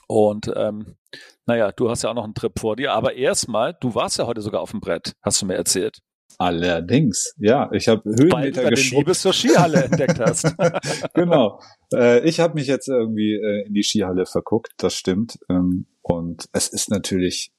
Und 0.07 0.51
ähm, 0.55 0.97
naja, 1.45 1.71
du 1.71 1.89
hast 1.89 2.01
ja 2.01 2.09
auch 2.09 2.15
noch 2.15 2.23
einen 2.23 2.33
Trip 2.33 2.57
vor 2.57 2.75
dir. 2.75 2.93
Aber 2.93 3.13
erstmal, 3.13 3.77
du 3.79 3.95
warst 3.95 4.17
ja 4.17 4.25
heute 4.27 4.41
sogar 4.41 4.61
auf 4.61 4.71
dem 4.71 4.81
Brett, 4.81 5.13
hast 5.21 5.41
du 5.41 5.45
mir 5.45 5.55
erzählt. 5.55 5.99
Allerdings, 6.37 7.35
ja, 7.37 7.69
ich 7.71 7.87
habe 7.87 8.03
Höhenmeter 8.03 8.69
du 8.69 8.75
Liebe 8.75 9.13
zur 9.13 9.33
Skihalle 9.33 9.83
entdeckt 9.85 10.19
hast. 10.19 10.55
genau. 11.13 11.61
Äh, 11.93 12.27
ich 12.27 12.39
habe 12.39 12.55
mich 12.55 12.67
jetzt 12.67 12.87
irgendwie 12.87 13.35
äh, 13.35 13.67
in 13.67 13.73
die 13.73 13.83
Skihalle 13.83 14.25
verguckt, 14.25 14.71
das 14.77 14.95
stimmt. 14.95 15.37
Ähm, 15.49 15.87
und 16.01 16.49
es 16.53 16.67
ist 16.69 16.89
natürlich 16.89 17.51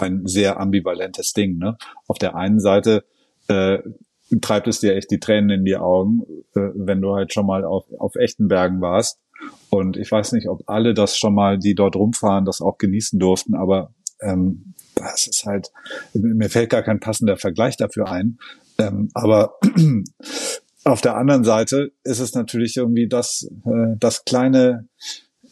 ein 0.00 0.26
sehr 0.26 0.58
ambivalentes 0.60 1.32
Ding. 1.32 1.58
Ne? 1.58 1.76
Auf 2.06 2.18
der 2.18 2.36
einen 2.36 2.60
Seite 2.60 3.04
äh, 3.48 3.78
treibt 4.40 4.68
es 4.68 4.80
dir 4.80 4.94
echt 4.94 5.10
die 5.10 5.20
Tränen 5.20 5.50
in 5.50 5.64
die 5.64 5.76
Augen, 5.76 6.22
äh, 6.54 6.70
wenn 6.74 7.00
du 7.00 7.14
halt 7.14 7.32
schon 7.32 7.46
mal 7.46 7.64
auf, 7.64 7.84
auf 7.98 8.16
echten 8.16 8.48
Bergen 8.48 8.80
warst. 8.80 9.18
Und 9.70 9.96
ich 9.96 10.10
weiß 10.10 10.32
nicht, 10.32 10.48
ob 10.48 10.62
alle 10.66 10.94
das 10.94 11.16
schon 11.16 11.34
mal, 11.34 11.58
die 11.58 11.74
dort 11.74 11.96
rumfahren, 11.96 12.44
das 12.44 12.60
auch 12.60 12.78
genießen 12.78 13.18
durften, 13.18 13.54
aber 13.54 13.92
ähm, 14.20 14.74
das 14.94 15.26
ist 15.26 15.44
halt, 15.44 15.70
mir 16.14 16.48
fällt 16.48 16.70
gar 16.70 16.82
kein 16.82 17.00
passender 17.00 17.36
Vergleich 17.36 17.76
dafür 17.76 18.10
ein. 18.10 18.38
Ähm, 18.78 19.10
aber 19.14 19.58
auf 20.84 21.00
der 21.02 21.16
anderen 21.16 21.44
Seite 21.44 21.92
ist 22.02 22.20
es 22.20 22.34
natürlich 22.34 22.76
irgendwie 22.76 23.08
das, 23.08 23.48
äh, 23.66 23.96
das 23.98 24.24
kleine 24.24 24.88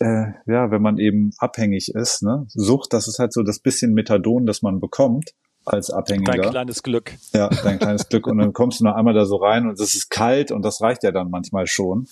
äh, 0.00 0.32
ja, 0.46 0.70
wenn 0.70 0.82
man 0.82 0.98
eben 0.98 1.30
abhängig 1.38 1.94
ist, 1.94 2.22
ne? 2.22 2.46
Sucht, 2.48 2.92
das 2.92 3.08
ist 3.08 3.18
halt 3.18 3.32
so 3.32 3.42
das 3.42 3.60
bisschen 3.60 3.92
Methadon, 3.92 4.46
das 4.46 4.62
man 4.62 4.80
bekommt 4.80 5.32
als 5.64 5.90
Abhängiger. 5.90 6.32
Dein 6.32 6.50
kleines 6.50 6.82
Glück. 6.82 7.14
Ja, 7.32 7.48
dein 7.64 7.78
kleines 7.78 8.08
Glück. 8.08 8.26
Und 8.26 8.38
dann 8.38 8.52
kommst 8.52 8.80
du 8.80 8.84
noch 8.84 8.94
einmal 8.94 9.14
da 9.14 9.24
so 9.24 9.36
rein 9.36 9.66
und 9.66 9.80
es 9.80 9.94
ist 9.94 10.10
kalt 10.10 10.50
und 10.50 10.64
das 10.64 10.80
reicht 10.80 11.02
ja 11.02 11.12
dann 11.12 11.30
manchmal 11.30 11.66
schon. 11.66 12.06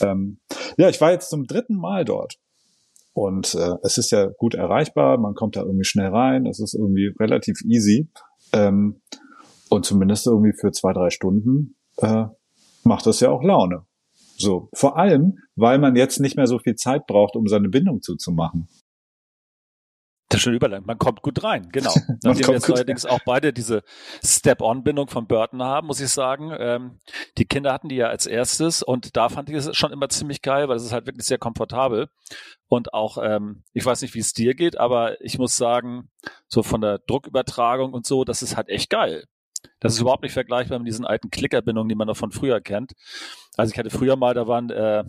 Ähm, 0.00 0.38
ja, 0.76 0.88
ich 0.88 1.00
war 1.00 1.12
jetzt 1.12 1.30
zum 1.30 1.46
dritten 1.46 1.76
Mal 1.76 2.04
dort. 2.04 2.38
Und 3.14 3.54
äh, 3.54 3.74
es 3.82 3.98
ist 3.98 4.10
ja 4.10 4.26
gut 4.38 4.54
erreichbar, 4.54 5.18
man 5.18 5.34
kommt 5.34 5.56
da 5.56 5.60
irgendwie 5.60 5.84
schnell 5.84 6.08
rein, 6.08 6.46
es 6.46 6.60
ist 6.60 6.74
irgendwie 6.74 7.12
relativ 7.18 7.60
easy. 7.62 8.08
Ähm, 8.52 9.02
und 9.68 9.84
zumindest 9.84 10.26
irgendwie 10.26 10.52
für 10.58 10.72
zwei, 10.72 10.92
drei 10.92 11.10
Stunden 11.10 11.76
äh, 11.98 12.24
macht 12.84 13.06
das 13.06 13.20
ja 13.20 13.30
auch 13.30 13.42
Laune. 13.42 13.84
So, 14.42 14.68
vor 14.74 14.96
allem, 14.96 15.38
weil 15.56 15.78
man 15.78 15.96
jetzt 15.96 16.20
nicht 16.20 16.36
mehr 16.36 16.46
so 16.46 16.58
viel 16.58 16.74
Zeit 16.74 17.06
braucht, 17.06 17.36
um 17.36 17.46
seine 17.46 17.68
Bindung 17.68 18.02
zuzumachen. 18.02 18.68
Das 20.32 20.38
ist 20.38 20.44
schon 20.44 20.54
überlang. 20.54 20.86
Man 20.86 20.96
kommt 20.96 21.20
gut 21.20 21.44
rein, 21.44 21.68
genau. 21.72 21.92
Nachdem 22.22 22.46
wir 22.46 22.54
jetzt 22.54 22.70
allerdings 22.70 23.04
auch 23.04 23.20
beide 23.26 23.52
diese 23.52 23.82
Step-on-Bindung 24.24 25.08
von 25.08 25.26
Burton 25.26 25.62
haben, 25.62 25.88
muss 25.88 26.00
ich 26.00 26.08
sagen. 26.08 26.56
Ähm, 26.58 27.00
die 27.36 27.44
Kinder 27.44 27.70
hatten 27.70 27.90
die 27.90 27.96
ja 27.96 28.06
als 28.06 28.24
erstes 28.24 28.82
und 28.82 29.14
da 29.14 29.28
fand 29.28 29.50
ich 29.50 29.56
es 29.56 29.76
schon 29.76 29.92
immer 29.92 30.08
ziemlich 30.08 30.40
geil, 30.40 30.70
weil 30.70 30.76
es 30.76 30.84
ist 30.84 30.92
halt 30.92 31.04
wirklich 31.04 31.26
sehr 31.26 31.36
komfortabel. 31.36 32.08
Und 32.66 32.94
auch, 32.94 33.18
ähm, 33.22 33.62
ich 33.74 33.84
weiß 33.84 34.00
nicht, 34.00 34.14
wie 34.14 34.20
es 34.20 34.32
dir 34.32 34.54
geht, 34.54 34.78
aber 34.78 35.20
ich 35.20 35.38
muss 35.38 35.58
sagen, 35.58 36.08
so 36.48 36.62
von 36.62 36.80
der 36.80 37.00
Druckübertragung 37.00 37.92
und 37.92 38.06
so, 38.06 38.24
das 38.24 38.40
ist 38.40 38.56
halt 38.56 38.70
echt 38.70 38.88
geil. 38.88 39.26
Das 39.80 39.94
ist 39.94 40.00
überhaupt 40.00 40.22
nicht 40.22 40.32
vergleichbar 40.32 40.78
mit 40.78 40.88
diesen 40.88 41.04
alten 41.04 41.30
Klickerbindungen, 41.30 41.88
die 41.88 41.94
man 41.94 42.06
noch 42.06 42.16
von 42.16 42.32
früher 42.32 42.60
kennt. 42.60 42.92
Also 43.56 43.72
ich 43.72 43.78
hatte 43.78 43.90
früher 43.90 44.16
mal, 44.16 44.34
da 44.34 44.46
waren 44.46 44.70
äh, 44.70 45.04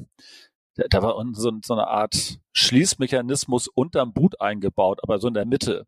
da 0.76 1.02
war 1.02 1.24
so, 1.34 1.52
so 1.64 1.74
eine 1.74 1.88
Art 1.88 2.40
Schließmechanismus 2.54 3.68
unterm 3.68 4.14
Boot 4.14 4.42
eingebaut, 4.42 5.00
aber 5.04 5.20
so 5.20 5.28
in 5.28 5.34
der 5.34 5.46
Mitte. 5.46 5.86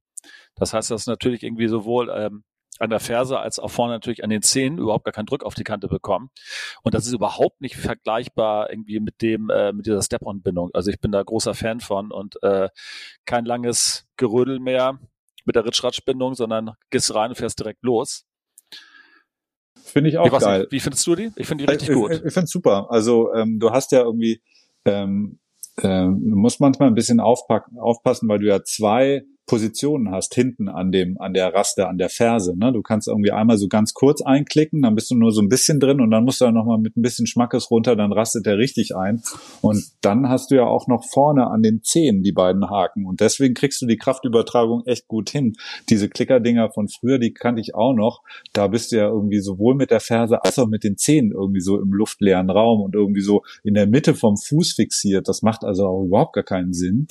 Das 0.55 0.73
heißt, 0.73 0.91
dass 0.91 1.07
natürlich 1.07 1.43
irgendwie 1.43 1.67
sowohl 1.67 2.09
ähm, 2.09 2.43
an 2.79 2.89
der 2.89 2.99
Ferse 2.99 3.39
als 3.39 3.57
auch 3.59 3.69
vorne 3.69 3.93
natürlich 3.93 4.23
an 4.23 4.29
den 4.29 4.41
Zehen 4.41 4.77
überhaupt 4.77 5.05
gar 5.05 5.13
keinen 5.13 5.27
Druck 5.27 5.43
auf 5.43 5.55
die 5.55 5.63
Kante 5.63 5.87
bekommen. 5.87 6.29
Und 6.83 6.93
das 6.93 7.05
ist 7.07 7.13
überhaupt 7.13 7.61
nicht 7.61 7.77
vergleichbar 7.77 8.69
irgendwie 8.69 8.99
mit 8.99 9.21
dem, 9.21 9.49
äh, 9.49 9.71
mit 9.71 9.85
dieser 9.85 10.01
Step-on-Bindung. 10.01 10.71
Also 10.73 10.91
ich 10.91 10.99
bin 10.99 11.11
da 11.11 11.23
großer 11.23 11.53
Fan 11.53 11.79
von 11.79 12.11
und 12.11 12.41
äh, 12.43 12.69
kein 13.25 13.45
langes 13.45 14.05
Gerödel 14.17 14.59
mehr 14.59 14.99
mit 15.45 15.55
der 15.55 15.65
Ritschratschbindung, 15.65 16.35
sondern 16.35 16.73
gehst 16.89 17.13
rein 17.13 17.29
und 17.29 17.35
fährst 17.35 17.59
direkt 17.59 17.83
los. 17.83 18.25
Finde 19.85 20.09
ich 20.09 20.17
auch 20.17 20.39
geil. 20.39 20.61
Nicht, 20.61 20.71
wie 20.71 20.79
findest 20.79 21.07
du 21.07 21.15
die? 21.15 21.31
Ich 21.35 21.47
finde 21.47 21.65
die 21.65 21.71
richtig 21.71 21.89
ich, 21.89 21.95
gut. 21.95 22.11
Ich, 22.11 22.25
ich 22.25 22.33
finde 22.33 22.47
super. 22.47 22.87
Also 22.89 23.33
ähm, 23.33 23.59
du 23.59 23.71
hast 23.71 23.91
ja 23.91 24.01
irgendwie 24.01 24.41
ähm, 24.85 25.39
ähm, 25.81 26.29
du 26.29 26.35
musst 26.35 26.59
manchmal 26.59 26.89
ein 26.89 26.95
bisschen 26.95 27.19
aufpacken, 27.19 27.79
aufpassen, 27.79 28.29
weil 28.29 28.39
du 28.39 28.47
ja 28.47 28.63
zwei 28.63 29.23
Positionen 29.45 30.11
hast, 30.11 30.33
hinten 30.33 30.69
an 30.69 30.91
dem, 30.91 31.19
an 31.19 31.33
der 31.33 31.53
Raste, 31.53 31.87
an 31.87 31.97
der 31.97 32.09
Ferse. 32.09 32.57
Ne? 32.57 32.73
Du 32.73 32.81
kannst 32.81 33.07
irgendwie 33.07 33.31
einmal 33.31 33.57
so 33.57 33.67
ganz 33.67 33.93
kurz 33.93 34.21
einklicken, 34.21 34.81
dann 34.81 34.95
bist 34.95 35.11
du 35.11 35.15
nur 35.15 35.31
so 35.31 35.41
ein 35.41 35.49
bisschen 35.49 35.79
drin 35.79 36.01
und 36.01 36.09
dann 36.09 36.25
musst 36.25 36.41
du 36.41 36.45
ja 36.45 36.51
nochmal 36.51 36.79
mit 36.79 36.97
ein 36.97 37.01
bisschen 37.01 37.27
Schmackes 37.27 37.69
runter, 37.69 37.95
dann 37.95 38.11
rastet 38.11 38.45
der 38.45 38.57
richtig 38.57 38.95
ein. 38.95 39.21
Und 39.61 39.83
dann 40.01 40.29
hast 40.29 40.49
du 40.49 40.55
ja 40.55 40.65
auch 40.65 40.87
noch 40.87 41.03
vorne 41.03 41.47
an 41.47 41.61
den 41.61 41.83
Zehen 41.83 42.23
die 42.23 42.31
beiden 42.31 42.69
Haken. 42.69 43.05
Und 43.05 43.21
deswegen 43.21 43.53
kriegst 43.53 43.81
du 43.81 43.85
die 43.85 43.97
Kraftübertragung 43.97 44.83
echt 44.85 45.07
gut 45.07 45.29
hin. 45.29 45.53
Diese 45.89 46.09
Klickerdinger 46.09 46.71
von 46.71 46.87
früher, 46.87 47.19
die 47.19 47.33
kannte 47.33 47.61
ich 47.61 47.75
auch 47.75 47.93
noch. 47.93 48.23
Da 48.53 48.67
bist 48.67 48.91
du 48.91 48.97
ja 48.97 49.07
irgendwie 49.07 49.39
sowohl 49.39 49.75
mit 49.75 49.91
der 49.91 49.99
Ferse 49.99 50.43
als 50.43 50.57
auch 50.57 50.67
mit 50.67 50.83
den 50.83 50.97
Zehen 50.97 51.31
irgendwie 51.31 51.61
so 51.61 51.79
im 51.79 51.93
luftleeren 51.93 52.49
Raum 52.49 52.81
und 52.81 52.95
irgendwie 52.95 53.21
so 53.21 53.43
in 53.63 53.75
der 53.75 53.85
Mitte 53.85 54.15
vom 54.15 54.37
Fuß 54.37 54.73
fixiert. 54.73 55.27
Das 55.27 55.43
macht 55.43 55.63
also 55.63 55.85
auch 55.87 56.03
überhaupt 56.03 56.33
gar 56.33 56.43
keinen 56.43 56.73
Sinn. 56.73 57.07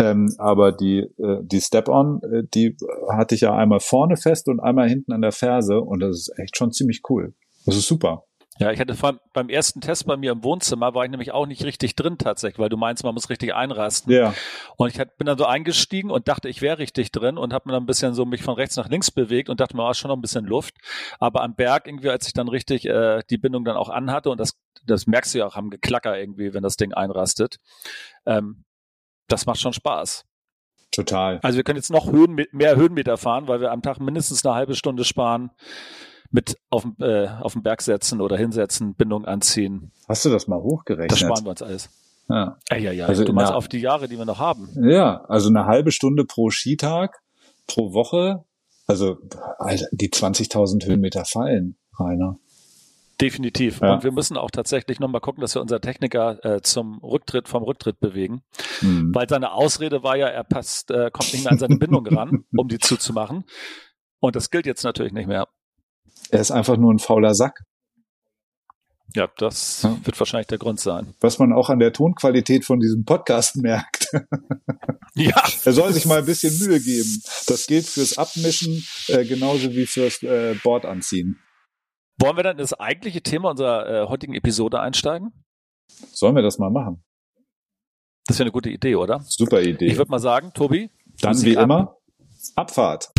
Ähm, 0.00 0.34
aber 0.38 0.72
die, 0.72 1.00
äh, 1.18 1.38
die 1.42 1.60
Step-On, 1.60 2.20
äh, 2.22 2.42
die 2.54 2.76
hatte 3.08 3.34
ich 3.34 3.42
ja 3.42 3.54
einmal 3.54 3.80
vorne 3.80 4.16
fest 4.16 4.48
und 4.48 4.60
einmal 4.60 4.88
hinten 4.88 5.12
an 5.12 5.22
der 5.22 5.32
Ferse 5.32 5.80
und 5.80 6.00
das 6.00 6.16
ist 6.16 6.38
echt 6.38 6.56
schon 6.56 6.72
ziemlich 6.72 7.02
cool. 7.08 7.34
Das 7.66 7.76
ist 7.76 7.86
super. 7.86 8.24
Ja, 8.60 8.70
ich 8.70 8.78
hatte 8.78 8.94
vor, 8.94 9.18
beim 9.32 9.48
ersten 9.48 9.80
Test 9.80 10.06
bei 10.06 10.18
mir 10.18 10.32
im 10.32 10.44
Wohnzimmer 10.44 10.94
war 10.94 11.04
ich 11.04 11.10
nämlich 11.10 11.32
auch 11.32 11.46
nicht 11.46 11.64
richtig 11.64 11.96
drin 11.96 12.18
tatsächlich, 12.18 12.58
weil 12.58 12.68
du 12.68 12.76
meinst, 12.76 13.02
man 13.02 13.14
muss 13.14 13.30
richtig 13.30 13.54
einrasten. 13.54 14.12
Ja. 14.12 14.34
Und 14.76 14.94
ich 14.94 14.98
bin 15.16 15.26
dann 15.26 15.38
so 15.38 15.46
eingestiegen 15.46 16.10
und 16.10 16.28
dachte, 16.28 16.50
ich 16.50 16.60
wäre 16.60 16.76
richtig 16.76 17.10
drin 17.10 17.38
und 17.38 17.54
habe 17.54 17.66
mir 17.66 17.72
dann 17.72 17.84
ein 17.84 17.86
bisschen 17.86 18.12
so 18.12 18.26
mich 18.26 18.42
von 18.42 18.54
rechts 18.54 18.76
nach 18.76 18.90
links 18.90 19.10
bewegt 19.10 19.48
und 19.48 19.60
dachte 19.60 19.74
mir, 19.74 19.82
war 19.82 19.90
oh, 19.90 19.94
schon 19.94 20.10
noch 20.10 20.16
ein 20.16 20.20
bisschen 20.20 20.44
Luft. 20.44 20.74
Aber 21.18 21.42
am 21.42 21.54
Berg 21.54 21.86
irgendwie, 21.86 22.10
als 22.10 22.26
ich 22.26 22.34
dann 22.34 22.48
richtig 22.48 22.84
äh, 22.84 23.22
die 23.30 23.38
Bindung 23.38 23.64
dann 23.64 23.78
auch 23.78 23.88
anhatte 23.88 24.28
und 24.28 24.38
das, 24.38 24.60
das 24.84 25.06
merkst 25.06 25.32
du 25.32 25.38
ja 25.38 25.46
auch 25.46 25.56
am 25.56 25.70
Geklacker 25.70 26.18
irgendwie, 26.18 26.52
wenn 26.52 26.62
das 26.62 26.76
Ding 26.76 26.92
einrastet, 26.92 27.56
ähm, 28.26 28.64
das 29.32 29.46
macht 29.46 29.60
schon 29.60 29.72
Spaß. 29.72 30.24
Total. 30.90 31.38
Also 31.42 31.56
wir 31.56 31.64
können 31.64 31.76
jetzt 31.76 31.90
noch 31.90 32.10
Höhen, 32.10 32.44
mehr 32.52 32.76
Höhenmeter 32.76 33.16
fahren, 33.16 33.46
weil 33.46 33.60
wir 33.60 33.70
am 33.70 33.82
Tag 33.82 34.00
mindestens 34.00 34.44
eine 34.44 34.54
halbe 34.54 34.74
Stunde 34.74 35.04
sparen 35.04 35.50
mit 36.30 36.56
auf, 36.68 36.86
äh, 37.00 37.28
auf 37.28 37.52
den 37.52 37.62
Berg 37.62 37.82
setzen 37.82 38.20
oder 38.20 38.36
hinsetzen, 38.36 38.94
Bindung 38.94 39.24
anziehen. 39.24 39.92
Hast 40.08 40.24
du 40.24 40.30
das 40.30 40.48
mal 40.48 40.60
hochgerechnet? 40.60 41.12
Das 41.12 41.18
sparen 41.20 41.44
wir 41.44 41.50
uns 41.50 41.62
alles. 41.62 41.90
Ja, 42.28 42.58
ja, 42.70 42.76
ja. 42.76 42.92
ja. 42.92 43.06
Also 43.06 43.24
du 43.24 43.32
meinst 43.32 43.52
auf 43.52 43.68
die 43.68 43.80
Jahre, 43.80 44.08
die 44.08 44.16
wir 44.16 44.24
noch 44.24 44.38
haben. 44.38 44.68
Ja, 44.80 45.24
also 45.24 45.48
eine 45.48 45.66
halbe 45.66 45.90
Stunde 45.90 46.24
pro 46.24 46.50
Skitag, 46.50 47.20
pro 47.66 47.92
Woche. 47.92 48.44
Also 48.86 49.18
Alter, 49.58 49.86
die 49.92 50.10
20.000 50.10 50.86
Höhenmeter 50.86 51.24
fallen, 51.24 51.76
Rainer. 51.98 52.38
Definitiv. 53.20 53.80
Ja. 53.80 53.94
Und 53.94 54.04
wir 54.04 54.12
müssen 54.12 54.36
auch 54.36 54.50
tatsächlich 54.50 55.00
nochmal 55.00 55.20
gucken, 55.20 55.40
dass 55.40 55.54
wir 55.54 55.62
unser 55.62 55.80
Techniker 55.80 56.44
äh, 56.44 56.62
zum 56.62 56.98
Rücktritt, 56.98 57.48
vom 57.48 57.62
Rücktritt 57.62 58.00
bewegen. 58.00 58.42
Mhm. 58.80 59.14
Weil 59.14 59.28
seine 59.28 59.52
Ausrede 59.52 60.02
war 60.02 60.16
ja, 60.16 60.28
er 60.28 60.44
passt, 60.44 60.90
äh, 60.90 61.10
kommt 61.12 61.32
nicht 61.32 61.44
mehr 61.44 61.52
an 61.52 61.58
seine 61.58 61.76
Bindung 61.76 62.06
ran, 62.06 62.44
um 62.56 62.68
die 62.68 62.78
zuzumachen. 62.78 63.44
Und 64.20 64.36
das 64.36 64.50
gilt 64.50 64.66
jetzt 64.66 64.84
natürlich 64.84 65.12
nicht 65.12 65.26
mehr. 65.26 65.48
Er 66.30 66.40
ist 66.40 66.50
einfach 66.50 66.76
nur 66.76 66.92
ein 66.92 66.98
fauler 66.98 67.34
Sack. 67.34 67.60
Ja, 69.14 69.28
das 69.38 69.82
ja. 69.82 69.98
wird 70.04 70.18
wahrscheinlich 70.20 70.46
der 70.46 70.58
Grund 70.58 70.78
sein. 70.78 71.14
Was 71.20 71.38
man 71.38 71.52
auch 71.52 71.68
an 71.68 71.80
der 71.80 71.92
Tonqualität 71.92 72.64
von 72.64 72.78
diesem 72.78 73.04
Podcast 73.04 73.56
merkt. 73.56 74.06
ja. 75.14 75.42
Er 75.64 75.72
soll 75.72 75.92
sich 75.92 76.06
mal 76.06 76.20
ein 76.20 76.26
bisschen 76.26 76.56
Mühe 76.58 76.80
geben. 76.80 77.20
Das 77.48 77.66
gilt 77.66 77.86
fürs 77.86 78.18
Abmischen 78.18 78.84
äh, 79.08 79.24
genauso 79.24 79.72
wie 79.72 79.86
fürs 79.86 80.22
äh, 80.22 80.54
Board 80.62 80.84
anziehen. 80.84 81.40
Wollen 82.20 82.36
wir 82.36 82.42
dann 82.42 82.52
in 82.52 82.58
das 82.58 82.74
eigentliche 82.74 83.22
Thema 83.22 83.50
unserer 83.50 84.04
äh, 84.04 84.06
heutigen 84.06 84.34
Episode 84.34 84.78
einsteigen? 84.78 85.32
Sollen 86.12 86.36
wir 86.36 86.42
das 86.42 86.58
mal 86.58 86.68
machen? 86.70 87.02
Das 88.26 88.38
wäre 88.38 88.44
eine 88.44 88.52
gute 88.52 88.68
Idee, 88.68 88.94
oder? 88.94 89.20
Super 89.20 89.62
Idee. 89.62 89.86
Ich 89.86 89.96
würde 89.96 90.10
mal 90.10 90.18
sagen, 90.18 90.52
Tobi. 90.52 90.90
Dann 91.22 91.40
wie 91.42 91.56
ab. 91.56 91.64
immer 91.64 91.96
Abfahrt. 92.56 93.10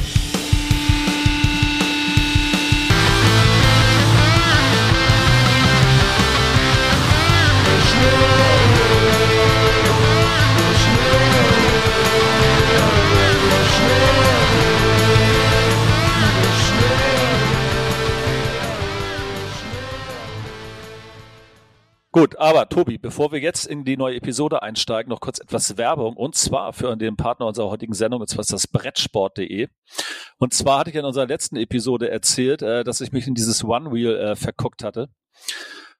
Gut, 22.13 22.37
aber 22.39 22.67
Tobi, 22.67 22.97
bevor 22.97 23.31
wir 23.31 23.39
jetzt 23.39 23.65
in 23.65 23.85
die 23.85 23.95
neue 23.95 24.17
Episode 24.17 24.61
einsteigen, 24.61 25.09
noch 25.09 25.21
kurz 25.21 25.39
etwas 25.39 25.77
Werbung 25.77 26.17
und 26.17 26.35
zwar 26.35 26.73
für 26.73 26.93
den 26.97 27.15
Partner 27.15 27.45
unserer 27.45 27.69
heutigen 27.69 27.93
Sendung, 27.93 28.19
und 28.19 28.27
zwar 28.27 28.41
ist 28.41 28.51
das 28.51 28.67
Brettsport.de. 28.67 29.69
Und 30.37 30.53
zwar 30.53 30.79
hatte 30.79 30.89
ich 30.89 30.97
in 30.97 31.05
unserer 31.05 31.25
letzten 31.25 31.55
Episode 31.55 32.11
erzählt, 32.11 32.63
äh, 32.63 32.83
dass 32.83 32.99
ich 32.99 33.13
mich 33.13 33.27
in 33.27 33.33
dieses 33.33 33.63
One 33.63 33.93
Wheel 33.93 34.17
äh, 34.17 34.35
verguckt 34.35 34.83
hatte. 34.83 35.07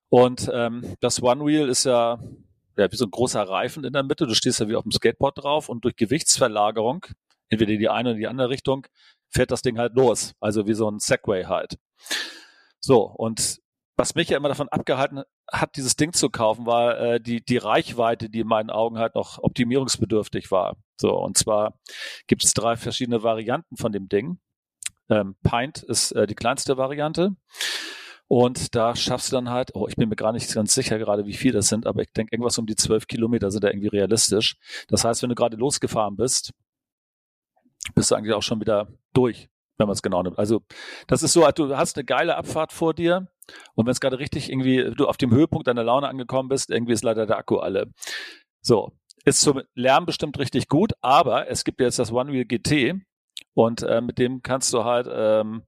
Und 0.09 0.51
ähm, 0.53 0.97
das 0.99 1.23
One 1.23 1.45
Wheel 1.45 1.69
ist 1.69 1.85
ja, 1.85 2.19
ja 2.75 2.91
wie 2.91 2.97
so 2.97 3.05
ein 3.05 3.11
großer 3.11 3.43
Reifen 3.43 3.85
in 3.85 3.93
der 3.93 4.03
Mitte. 4.03 4.27
Du 4.27 4.35
stehst 4.35 4.59
ja 4.59 4.67
wie 4.67 4.75
auf 4.75 4.83
dem 4.83 4.91
Skateboard 4.91 5.41
drauf 5.41 5.69
und 5.69 5.85
durch 5.85 5.95
Gewichtsverlagerung, 5.95 7.05
entweder 7.47 7.71
in 7.71 7.79
die 7.79 7.87
eine 7.87 8.09
oder 8.09 8.17
die 8.17 8.27
andere 8.27 8.49
Richtung, 8.49 8.85
fährt 9.29 9.51
das 9.51 9.61
Ding 9.61 9.77
halt 9.77 9.95
los. 9.95 10.33
Also 10.41 10.67
wie 10.67 10.73
so 10.73 10.91
ein 10.91 10.99
Segway 10.99 11.45
halt. 11.45 11.77
So, 12.81 13.03
und 13.03 13.61
was 13.97 14.15
mich 14.15 14.29
ja 14.29 14.37
immer 14.37 14.49
davon 14.49 14.69
abgehalten 14.69 15.23
hat, 15.51 15.75
dieses 15.75 15.95
Ding 15.95 16.13
zu 16.13 16.29
kaufen, 16.29 16.65
war 16.65 16.99
äh, 16.99 17.21
die, 17.21 17.43
die 17.43 17.57
Reichweite, 17.57 18.29
die 18.29 18.39
in 18.39 18.47
meinen 18.47 18.69
Augen 18.69 18.97
halt 18.97 19.15
noch 19.15 19.39
optimierungsbedürftig 19.39 20.51
war. 20.51 20.77
So, 20.97 21.13
und 21.17 21.37
zwar 21.37 21.79
gibt 22.27 22.43
es 22.43 22.53
drei 22.53 22.77
verschiedene 22.77 23.23
Varianten 23.23 23.77
von 23.77 23.91
dem 23.91 24.07
Ding. 24.07 24.39
Ähm, 25.09 25.35
Pint 25.43 25.83
ist 25.83 26.13
äh, 26.13 26.25
die 26.25 26.35
kleinste 26.35 26.77
Variante. 26.77 27.35
Und 28.27 28.75
da 28.75 28.95
schaffst 28.95 29.29
du 29.29 29.35
dann 29.35 29.49
halt, 29.49 29.71
oh, 29.75 29.87
ich 29.89 29.97
bin 29.97 30.07
mir 30.07 30.15
gar 30.15 30.31
nicht 30.31 30.53
ganz 30.53 30.73
sicher 30.73 30.97
gerade, 30.97 31.25
wie 31.25 31.33
viel 31.33 31.51
das 31.51 31.67
sind, 31.67 31.85
aber 31.85 32.01
ich 32.01 32.13
denke, 32.13 32.33
irgendwas 32.33 32.57
um 32.57 32.65
die 32.65 32.77
zwölf 32.77 33.07
Kilometer 33.07 33.51
sind 33.51 33.65
da 33.65 33.67
irgendwie 33.67 33.89
realistisch. 33.89 34.55
Das 34.87 35.03
heißt, 35.03 35.21
wenn 35.21 35.29
du 35.29 35.35
gerade 35.35 35.57
losgefahren 35.57 36.15
bist, 36.15 36.53
bist 37.93 38.09
du 38.09 38.15
eigentlich 38.15 38.33
auch 38.33 38.41
schon 38.41 38.61
wieder 38.61 38.87
durch, 39.13 39.49
wenn 39.81 39.87
man 39.87 39.93
es 39.93 40.01
genau 40.01 40.23
nimmt. 40.23 40.39
Also 40.39 40.61
das 41.07 41.23
ist 41.23 41.33
so, 41.33 41.45
du 41.51 41.75
hast 41.75 41.97
eine 41.97 42.05
geile 42.05 42.37
Abfahrt 42.37 42.71
vor 42.71 42.93
dir, 42.93 43.27
und 43.75 43.85
wenn 43.85 43.91
es 43.91 43.99
gerade 43.99 44.19
richtig 44.19 44.49
irgendwie 44.49 44.93
du 44.95 45.07
auf 45.07 45.17
dem 45.17 45.31
Höhepunkt 45.31 45.67
deiner 45.67 45.83
Laune 45.83 46.07
angekommen 46.07 46.49
bist, 46.49 46.69
irgendwie 46.69 46.93
ist 46.93 47.03
leider 47.03 47.25
der 47.25 47.37
Akku 47.37 47.57
alle. 47.57 47.91
So, 48.61 48.91
ist 49.25 49.41
zum 49.41 49.61
Lärm 49.75 50.05
bestimmt 50.05 50.37
richtig 50.39 50.67
gut, 50.67 50.93
aber 51.01 51.49
es 51.49 51.63
gibt 51.63 51.81
jetzt 51.81 51.99
das 51.99 52.11
One 52.11 52.31
Wheel 52.31 52.45
GT 52.45 52.95
und 53.53 53.83
äh, 53.83 54.01
mit 54.01 54.17
dem 54.17 54.41
kannst 54.41 54.73
du 54.73 54.83
halt, 54.83 55.07
ähm, 55.11 55.63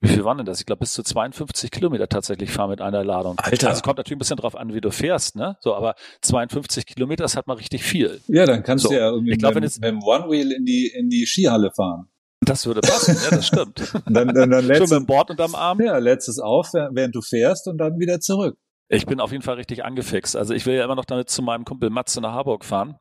wie 0.00 0.08
viel 0.08 0.24
waren 0.24 0.36
denn 0.36 0.46
das? 0.46 0.60
Ich 0.60 0.66
glaube, 0.66 0.80
bis 0.80 0.92
zu 0.92 1.02
52 1.02 1.70
Kilometer 1.70 2.08
tatsächlich 2.08 2.50
fahren 2.50 2.68
mit 2.70 2.82
einer 2.82 3.04
Ladung. 3.04 3.38
Alter. 3.38 3.68
Also 3.68 3.80
kommt 3.80 3.96
natürlich 3.96 4.16
ein 4.16 4.18
bisschen 4.18 4.36
drauf 4.36 4.54
an, 4.54 4.74
wie 4.74 4.82
du 4.82 4.90
fährst, 4.90 5.34
ne? 5.34 5.56
So, 5.60 5.74
aber 5.74 5.94
52 6.20 6.84
Kilometer 6.84 7.24
ist 7.24 7.36
halt 7.36 7.46
mal 7.46 7.54
richtig 7.54 7.84
viel. 7.84 8.20
Ja, 8.26 8.44
dann 8.44 8.62
kannst 8.62 8.82
so. 8.82 8.90
du 8.90 8.96
ja 8.96 9.10
irgendwie 9.10 9.32
ich 9.32 9.38
glaub, 9.38 9.54
mit, 9.54 9.64
jetzt, 9.64 9.80
mit 9.80 9.88
dem 9.88 10.02
One 10.02 10.28
Wheel 10.28 10.52
in 10.52 10.66
die, 10.66 10.88
in 10.88 11.08
die 11.08 11.24
Skihalle 11.26 11.70
fahren. 11.70 12.10
Das 12.44 12.66
würde 12.66 12.80
passen, 12.80 13.16
ja, 13.22 13.30
das 13.30 13.46
stimmt. 13.46 13.92
dann, 14.06 14.28
dann, 14.28 14.50
dann 14.50 14.64
Schon 14.64 14.80
mit 14.80 14.90
dem 14.90 15.06
Board 15.06 15.30
unterm 15.30 15.54
Arm. 15.54 15.80
Ja, 15.80 15.98
lädst 15.98 16.28
es 16.28 16.38
auf, 16.38 16.72
während 16.72 17.14
du 17.14 17.20
fährst 17.20 17.68
und 17.68 17.78
dann 17.78 17.98
wieder 17.98 18.20
zurück. 18.20 18.56
Ich 18.88 19.06
bin 19.06 19.20
auf 19.20 19.32
jeden 19.32 19.42
Fall 19.42 19.54
richtig 19.54 19.84
angefixt. 19.84 20.36
Also 20.36 20.52
ich 20.52 20.66
will 20.66 20.74
ja 20.74 20.84
immer 20.84 20.94
noch 20.94 21.06
damit 21.06 21.30
zu 21.30 21.42
meinem 21.42 21.64
Kumpel 21.64 21.90
Matze 21.90 22.20
nach 22.20 22.32
Harburg 22.32 22.64
fahren. 22.64 22.98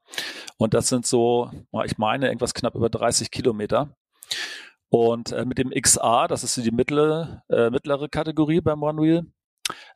Und 0.57 0.73
das 0.73 0.87
sind 0.87 1.05
so, 1.05 1.51
ich 1.83 1.97
meine, 1.97 2.27
irgendwas 2.27 2.53
knapp 2.53 2.75
über 2.75 2.89
30 2.89 3.31
Kilometer. 3.31 3.95
Und 4.89 5.31
äh, 5.31 5.45
mit 5.45 5.57
dem 5.57 5.71
XA, 5.71 6.27
das 6.27 6.43
ist 6.43 6.55
die 6.57 6.71
mittlere, 6.71 7.43
äh, 7.49 7.69
mittlere 7.69 8.07
Kategorie 8.07 8.61
beim 8.61 8.83
One 8.83 9.01
Wheel, 9.01 9.25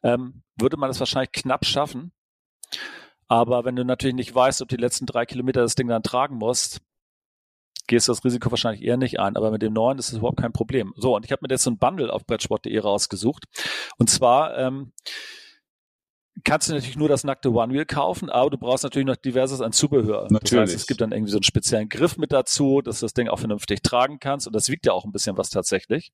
ähm, 0.03 0.41
würde 0.59 0.77
man 0.77 0.89
das 0.89 0.99
wahrscheinlich 0.99 1.31
knapp 1.31 1.65
schaffen. 1.65 2.11
Aber 3.27 3.63
wenn 3.65 3.75
du 3.75 3.85
natürlich 3.85 4.15
nicht 4.15 4.33
weißt, 4.33 4.61
ob 4.61 4.69
die 4.69 4.77
letzten 4.77 5.05
drei 5.05 5.25
Kilometer 5.25 5.61
das 5.61 5.75
Ding 5.75 5.87
dann 5.87 6.03
tragen 6.03 6.37
musst, 6.37 6.81
gehst 7.87 8.07
du 8.07 8.11
das 8.11 8.23
Risiko 8.23 8.51
wahrscheinlich 8.51 8.83
eher 8.83 8.97
nicht 8.97 9.19
ein. 9.19 9.35
Aber 9.35 9.51
mit 9.51 9.61
dem 9.61 9.73
neuen 9.73 9.97
ist 9.97 10.09
es 10.09 10.17
überhaupt 10.17 10.39
kein 10.39 10.53
Problem. 10.53 10.93
So, 10.95 11.15
und 11.15 11.25
ich 11.25 11.31
habe 11.31 11.39
mir 11.41 11.53
jetzt 11.53 11.63
so 11.63 11.71
ein 11.71 11.77
Bundle 11.77 12.11
auf 12.11 12.25
Brettsport.de 12.25 12.77
rausgesucht. 12.79 13.45
Und 13.97 14.09
zwar 14.09 14.57
ähm, 14.57 14.91
kannst 16.43 16.69
du 16.69 16.73
natürlich 16.73 16.97
nur 16.97 17.09
das 17.09 17.23
nackte 17.23 17.51
One 17.51 17.73
Wheel 17.73 17.85
kaufen, 17.85 18.29
aber 18.29 18.49
du 18.49 18.57
brauchst 18.57 18.83
natürlich 18.83 19.07
noch 19.07 19.15
diverses 19.15 19.61
an 19.61 19.71
Zubehör. 19.71 20.27
Natürlich. 20.29 20.51
Das 20.51 20.59
heißt, 20.59 20.75
es 20.75 20.87
gibt 20.87 21.01
dann 21.01 21.11
irgendwie 21.11 21.31
so 21.31 21.37
einen 21.37 21.43
speziellen 21.43 21.89
Griff 21.89 22.17
mit 22.17 22.31
dazu, 22.31 22.81
dass 22.81 22.99
du 22.99 23.05
das 23.05 23.13
Ding 23.13 23.27
auch 23.27 23.39
vernünftig 23.39 23.81
tragen 23.81 24.19
kannst 24.19 24.47
und 24.47 24.53
das 24.53 24.69
wiegt 24.69 24.85
ja 24.85 24.93
auch 24.93 25.05
ein 25.05 25.11
bisschen 25.11 25.37
was 25.37 25.49
tatsächlich. 25.49 26.11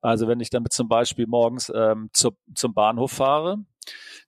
Also 0.00 0.28
wenn 0.28 0.40
ich 0.40 0.50
damit 0.50 0.72
zum 0.72 0.88
Beispiel 0.88 1.26
morgens 1.26 1.70
ähm, 1.74 2.10
zu, 2.12 2.30
zum 2.54 2.74
Bahnhof 2.74 3.12
fahre, 3.12 3.58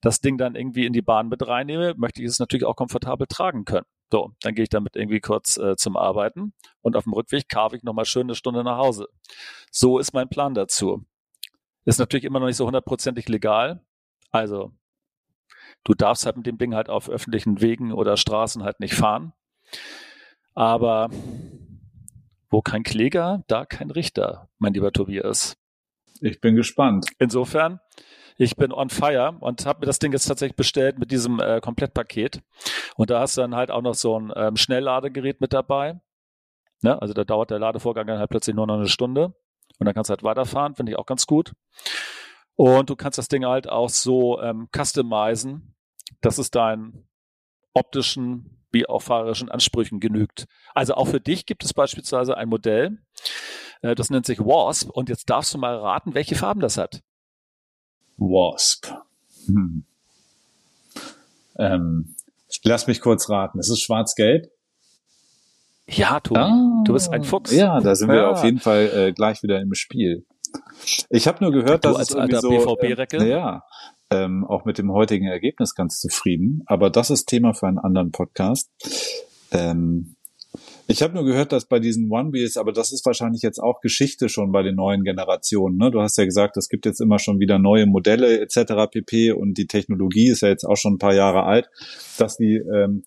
das 0.00 0.20
Ding 0.20 0.36
dann 0.36 0.54
irgendwie 0.54 0.86
in 0.86 0.92
die 0.92 1.02
Bahn 1.02 1.28
mit 1.28 1.46
reinnehme, 1.46 1.94
möchte 1.96 2.22
ich 2.22 2.28
es 2.28 2.38
natürlich 2.38 2.64
auch 2.64 2.76
komfortabel 2.76 3.26
tragen 3.26 3.64
können. 3.64 3.86
So, 4.12 4.32
dann 4.42 4.54
gehe 4.54 4.64
ich 4.64 4.68
damit 4.68 4.94
irgendwie 4.94 5.20
kurz 5.20 5.56
äh, 5.56 5.74
zum 5.76 5.96
Arbeiten 5.96 6.52
und 6.82 6.96
auf 6.96 7.04
dem 7.04 7.14
Rückweg 7.14 7.48
kaufe 7.48 7.76
ich 7.76 7.82
nochmal 7.82 8.04
schön 8.04 8.24
eine 8.26 8.34
Stunde 8.34 8.62
nach 8.62 8.76
Hause. 8.76 9.08
So 9.70 9.98
ist 9.98 10.12
mein 10.12 10.28
Plan 10.28 10.52
dazu. 10.52 11.04
Ist 11.86 11.98
natürlich 11.98 12.24
immer 12.24 12.38
noch 12.38 12.46
nicht 12.46 12.58
so 12.58 12.66
hundertprozentig 12.66 13.28
legal. 13.28 13.82
Also 14.30 14.72
Du 15.84 15.94
darfst 15.94 16.26
halt 16.26 16.36
mit 16.36 16.46
dem 16.46 16.58
Ding 16.58 16.74
halt 16.74 16.88
auf 16.88 17.08
öffentlichen 17.08 17.60
Wegen 17.60 17.92
oder 17.92 18.16
Straßen 18.16 18.62
halt 18.62 18.80
nicht 18.80 18.94
fahren. 18.94 19.32
Aber 20.54 21.10
wo 22.50 22.62
kein 22.62 22.82
Kläger, 22.82 23.42
da 23.48 23.64
kein 23.64 23.90
Richter, 23.90 24.48
mein 24.58 24.74
lieber 24.74 24.92
Tobias. 24.92 25.56
Ich 26.20 26.40
bin 26.40 26.54
gespannt. 26.54 27.06
Insofern, 27.18 27.80
ich 28.36 28.56
bin 28.56 28.72
on 28.72 28.90
fire 28.90 29.36
und 29.40 29.66
habe 29.66 29.80
mir 29.80 29.86
das 29.86 29.98
Ding 29.98 30.12
jetzt 30.12 30.26
tatsächlich 30.26 30.56
bestellt 30.56 30.98
mit 30.98 31.10
diesem 31.10 31.40
äh, 31.40 31.60
Komplettpaket. 31.60 32.42
Und 32.96 33.10
da 33.10 33.20
hast 33.20 33.36
du 33.36 33.40
dann 33.40 33.54
halt 33.54 33.70
auch 33.70 33.82
noch 33.82 33.94
so 33.94 34.18
ein 34.18 34.32
ähm, 34.34 34.56
Schnellladegerät 34.56 35.40
mit 35.40 35.52
dabei. 35.52 36.00
Ne? 36.82 37.00
Also 37.00 37.14
da 37.14 37.24
dauert 37.24 37.50
der 37.50 37.58
Ladevorgang 37.58 38.06
dann 38.06 38.18
halt 38.18 38.30
plötzlich 38.30 38.56
nur 38.56 38.66
noch 38.66 38.76
eine 38.76 38.88
Stunde. 38.88 39.34
Und 39.78 39.86
dann 39.86 39.94
kannst 39.94 40.10
du 40.10 40.12
halt 40.12 40.22
weiterfahren, 40.22 40.74
finde 40.74 40.92
ich 40.92 40.98
auch 40.98 41.06
ganz 41.06 41.26
gut. 41.26 41.52
Und 42.54 42.90
du 42.90 42.96
kannst 42.96 43.18
das 43.18 43.28
Ding 43.28 43.44
halt 43.44 43.68
auch 43.68 43.88
so 43.88 44.40
ähm, 44.40 44.68
customizen, 44.74 45.74
dass 46.20 46.38
es 46.38 46.50
deinen 46.50 47.08
optischen 47.74 48.58
wie 48.70 48.88
auch 48.88 49.02
fahrerischen 49.02 49.50
Ansprüchen 49.50 50.00
genügt. 50.00 50.46
Also 50.74 50.94
auch 50.94 51.06
für 51.06 51.20
dich 51.20 51.46
gibt 51.46 51.64
es 51.64 51.74
beispielsweise 51.74 52.36
ein 52.36 52.48
Modell, 52.48 52.98
äh, 53.82 53.94
das 53.94 54.10
nennt 54.10 54.26
sich 54.26 54.40
Wasp. 54.40 54.90
Und 54.90 55.08
jetzt 55.08 55.28
darfst 55.30 55.52
du 55.54 55.58
mal 55.58 55.76
raten, 55.76 56.14
welche 56.14 56.34
Farben 56.34 56.60
das 56.60 56.78
hat. 56.78 57.02
Wasp. 58.22 58.92
Hm. 59.46 59.84
Ähm, 61.58 62.14
lass 62.64 62.86
mich 62.86 63.00
kurz 63.00 63.28
raten. 63.28 63.58
Es 63.58 63.68
ist 63.68 63.82
schwarz-gelb. 63.82 64.50
Ja, 65.88 66.20
Tobi, 66.20 66.40
ah, 66.40 66.82
du 66.84 66.92
bist 66.92 67.12
ein 67.12 67.24
Fuchs. 67.24 67.52
Ja, 67.52 67.80
da 67.80 67.94
sind 67.94 68.08
ja. 68.08 68.14
wir 68.14 68.30
auf 68.30 68.44
jeden 68.44 68.60
Fall 68.60 68.90
äh, 68.94 69.12
gleich 69.12 69.42
wieder 69.42 69.60
im 69.60 69.74
Spiel. 69.74 70.24
Ich 71.10 71.26
habe 71.26 71.42
nur 71.42 71.52
gehört, 71.52 71.84
dass 71.84 71.92
du 71.92 71.98
als 71.98 72.08
es 72.10 72.14
irgendwie 72.14 72.40
so, 72.40 72.76
BVB-Recke. 72.76 73.16
Äh, 73.18 73.28
ja, 73.28 73.64
ähm, 74.10 74.44
auch 74.44 74.64
mit 74.64 74.78
dem 74.78 74.92
heutigen 74.92 75.26
Ergebnis 75.26 75.74
ganz 75.74 76.00
zufrieden. 76.00 76.62
Aber 76.66 76.90
das 76.90 77.10
ist 77.10 77.26
Thema 77.26 77.54
für 77.54 77.66
einen 77.66 77.78
anderen 77.78 78.12
Podcast. 78.12 78.70
Ähm, 79.50 80.16
ich 80.86 81.02
habe 81.02 81.14
nur 81.14 81.24
gehört, 81.24 81.52
dass 81.52 81.64
bei 81.64 81.78
diesen 81.78 82.10
One-Wheels, 82.10 82.58
aber 82.58 82.72
das 82.72 82.92
ist 82.92 83.06
wahrscheinlich 83.06 83.40
jetzt 83.40 83.58
auch 83.58 83.80
Geschichte 83.80 84.28
schon 84.28 84.52
bei 84.52 84.62
den 84.62 84.74
neuen 84.74 85.02
Generationen. 85.04 85.78
Ne? 85.78 85.90
Du 85.90 86.00
hast 86.00 86.18
ja 86.18 86.24
gesagt, 86.24 86.56
es 86.58 86.68
gibt 86.68 86.84
jetzt 86.84 87.00
immer 87.00 87.18
schon 87.18 87.40
wieder 87.40 87.58
neue 87.58 87.86
Modelle 87.86 88.40
etc. 88.40 88.90
pp. 88.90 89.32
Und 89.32 89.56
die 89.56 89.66
Technologie 89.66 90.28
ist 90.28 90.42
ja 90.42 90.48
jetzt 90.48 90.64
auch 90.64 90.76
schon 90.76 90.94
ein 90.94 90.98
paar 90.98 91.14
Jahre 91.14 91.44
alt, 91.44 91.70
dass 92.18 92.36
die 92.36 92.56
ähm, 92.56 93.02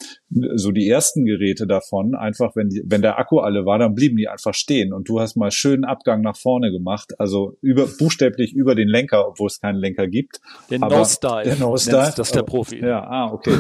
so 0.55 0.71
die 0.71 0.89
ersten 0.89 1.25
Geräte 1.25 1.67
davon 1.67 2.15
einfach, 2.15 2.55
wenn 2.55 2.69
die, 2.69 2.81
wenn 2.85 3.03
der 3.03 3.19
Akku 3.19 3.39
alle 3.39 3.65
war, 3.65 3.77
dann 3.77 3.93
blieben 3.93 4.17
die 4.17 4.27
einfach 4.27 4.55
stehen. 4.55 4.91
Und 4.91 5.07
du 5.07 5.19
hast 5.19 5.35
mal 5.35 5.51
schönen 5.51 5.85
Abgang 5.85 6.21
nach 6.21 6.37
vorne 6.37 6.71
gemacht, 6.71 7.13
also 7.19 7.57
über 7.61 7.85
buchstäblich 7.85 8.53
über 8.53 8.73
den 8.73 8.87
Lenker, 8.87 9.27
obwohl 9.27 9.47
es 9.47 9.59
keinen 9.59 9.77
Lenker 9.77 10.07
gibt. 10.07 10.39
Den 10.71 10.81
No-Style. 10.81 11.43
Der 11.43 11.57
No-Style. 11.57 12.13
Das 12.15 12.27
ist 12.27 12.35
der 12.35 12.43
Profi. 12.43 12.79
Ja, 12.79 13.03
ah, 13.03 13.31
okay. 13.31 13.55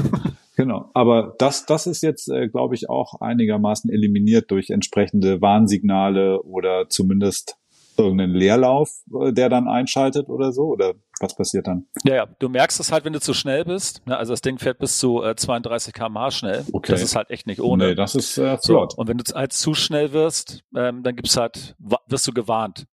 Genau, 0.55 0.89
aber 0.93 1.35
das, 1.37 1.65
das 1.65 1.87
ist 1.87 2.01
jetzt, 2.01 2.29
äh, 2.29 2.47
glaube 2.47 2.75
ich, 2.75 2.89
auch 2.89 3.19
einigermaßen 3.19 3.91
eliminiert 3.91 4.51
durch 4.51 4.69
entsprechende 4.69 5.41
Warnsignale 5.41 6.41
oder 6.43 6.87
zumindest 6.89 7.57
irgendeinen 7.97 8.33
Leerlauf, 8.33 8.89
äh, 9.21 9.33
der 9.33 9.49
dann 9.49 9.67
einschaltet 9.67 10.29
oder 10.29 10.51
so? 10.51 10.63
Oder 10.63 10.93
was 11.19 11.35
passiert 11.35 11.67
dann? 11.67 11.87
Ja, 12.03 12.15
ja, 12.15 12.25
du 12.39 12.49
merkst 12.49 12.79
es 12.79 12.91
halt, 12.91 13.05
wenn 13.05 13.13
du 13.13 13.19
zu 13.19 13.33
schnell 13.33 13.65
bist. 13.65 14.05
Ne? 14.05 14.17
Also 14.17 14.33
das 14.33 14.41
Ding 14.41 14.57
fährt 14.59 14.79
bis 14.79 14.97
zu 14.97 15.23
äh, 15.23 15.35
32 15.35 15.93
km/h 15.93 16.31
schnell. 16.31 16.65
Okay. 16.71 16.91
Das 16.91 17.01
ist 17.01 17.15
halt 17.15 17.29
echt 17.29 17.47
nicht 17.47 17.61
ohne. 17.61 17.89
Nee, 17.89 17.95
das 17.95 18.15
ist 18.15 18.37
äh, 18.37 18.57
flott. 18.57 18.93
So, 18.93 18.97
und 18.97 19.07
wenn 19.07 19.17
du 19.17 19.23
halt 19.33 19.53
zu 19.53 19.73
schnell 19.73 20.13
wirst, 20.13 20.63
ähm, 20.75 21.03
dann 21.03 21.15
gibt's 21.15 21.37
halt, 21.37 21.75
wirst 22.07 22.27
du 22.27 22.33
gewarnt. 22.33 22.85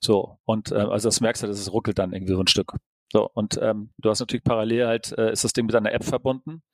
So, 0.00 0.38
und 0.44 0.72
äh, 0.72 0.76
also 0.76 1.08
das 1.08 1.20
merkst 1.20 1.42
du, 1.42 1.46
dass 1.46 1.58
es 1.58 1.72
ruckelt 1.72 1.98
dann 1.98 2.12
irgendwie 2.12 2.34
so 2.34 2.40
ein 2.40 2.46
Stück. 2.46 2.74
So, 3.14 3.30
und 3.32 3.60
ähm, 3.62 3.90
du 3.98 4.10
hast 4.10 4.18
natürlich 4.18 4.42
parallel 4.42 4.88
halt, 4.88 5.16
äh, 5.16 5.30
ist 5.30 5.44
das 5.44 5.52
Ding 5.52 5.66
mit 5.66 5.74
deiner 5.74 5.92
App 5.92 6.02
verbunden. 6.02 6.64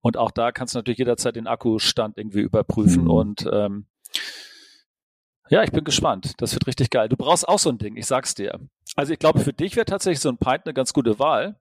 Und 0.00 0.16
auch 0.16 0.30
da 0.30 0.52
kannst 0.52 0.74
du 0.74 0.78
natürlich 0.78 0.98
jederzeit 0.98 1.34
den 1.34 1.48
Akkustand 1.48 2.16
irgendwie 2.18 2.42
überprüfen. 2.42 3.04
Mhm. 3.04 3.10
Und 3.10 3.48
ähm, 3.52 3.86
ja, 5.50 5.64
ich 5.64 5.72
bin 5.72 5.82
gespannt. 5.82 6.34
Das 6.36 6.54
wird 6.54 6.68
richtig 6.68 6.90
geil. 6.90 7.08
Du 7.08 7.16
brauchst 7.16 7.48
auch 7.48 7.58
so 7.58 7.68
ein 7.68 7.78
Ding, 7.78 7.96
ich 7.96 8.06
sag's 8.06 8.36
dir. 8.36 8.60
Also 8.94 9.12
ich 9.12 9.18
glaube, 9.18 9.40
für 9.40 9.52
dich 9.52 9.74
wäre 9.74 9.84
tatsächlich 9.84 10.20
so 10.20 10.28
ein 10.28 10.38
Pint 10.38 10.66
eine 10.66 10.72
ganz 10.72 10.92
gute 10.92 11.18
Wahl, 11.18 11.58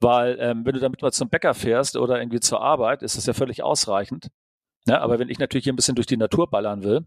weil 0.00 0.36
ähm, 0.38 0.66
wenn 0.66 0.74
du 0.74 0.80
damit 0.80 1.00
mal 1.00 1.12
zum 1.12 1.30
Bäcker 1.30 1.54
fährst 1.54 1.96
oder 1.96 2.20
irgendwie 2.20 2.40
zur 2.40 2.60
Arbeit, 2.60 3.02
ist 3.02 3.16
das 3.16 3.24
ja 3.24 3.32
völlig 3.32 3.62
ausreichend. 3.62 4.28
Ja, 4.86 5.00
aber 5.00 5.18
wenn 5.18 5.30
ich 5.30 5.38
natürlich 5.38 5.64
hier 5.64 5.72
ein 5.72 5.76
bisschen 5.76 5.94
durch 5.94 6.06
die 6.06 6.18
Natur 6.18 6.50
ballern 6.50 6.82
will, 6.82 7.06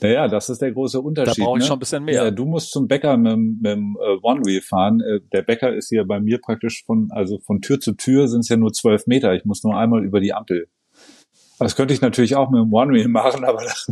naja, 0.00 0.28
das 0.28 0.48
ist 0.48 0.62
der 0.62 0.72
große 0.72 1.00
Unterschied. 1.00 1.38
Da 1.38 1.44
brauche 1.44 1.58
ich 1.58 1.64
ne? 1.64 1.66
schon 1.68 1.76
ein 1.76 1.80
bisschen 1.80 2.04
mehr. 2.04 2.24
Ja, 2.24 2.30
du 2.30 2.44
musst 2.44 2.70
zum 2.70 2.88
Bäcker 2.88 3.16
mit, 3.16 3.36
mit 3.36 3.72
dem 3.72 3.96
äh, 4.00 4.16
One-Wheel 4.22 4.60
fahren. 4.60 5.00
Äh, 5.00 5.20
der 5.32 5.42
Bäcker 5.42 5.74
ist 5.74 5.88
hier 5.88 6.04
bei 6.04 6.20
mir 6.20 6.38
praktisch 6.38 6.84
von, 6.84 7.08
also 7.10 7.38
von 7.38 7.60
Tür 7.60 7.80
zu 7.80 7.92
Tür 7.92 8.28
sind 8.28 8.40
es 8.40 8.48
ja 8.48 8.56
nur 8.56 8.72
zwölf 8.72 9.06
Meter. 9.06 9.34
Ich 9.34 9.44
muss 9.44 9.64
nur 9.64 9.76
einmal 9.76 10.04
über 10.04 10.20
die 10.20 10.32
Ampel. 10.32 10.68
Das 11.58 11.74
könnte 11.74 11.92
ich 11.92 12.00
natürlich 12.00 12.36
auch 12.36 12.50
mit 12.50 12.60
dem 12.60 12.72
One-Wheel 12.72 13.08
machen, 13.08 13.44
aber 13.46 13.62
das 13.62 13.86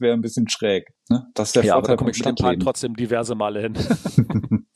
wäre 0.00 0.14
ein 0.14 0.20
bisschen 0.20 0.48
schräg. 0.48 0.92
Ne? 1.08 1.26
Das 1.34 1.48
ist 1.48 1.56
der 1.56 1.64
ja, 1.64 1.74
Vorteil 1.74 1.92
aber 1.92 1.96
da 1.96 1.98
komme 1.98 2.10
ich 2.10 2.24
mit 2.24 2.40
dem 2.40 2.60
trotzdem 2.60 2.96
diverse 2.96 3.34
Male 3.34 3.60
hin. 3.60 3.74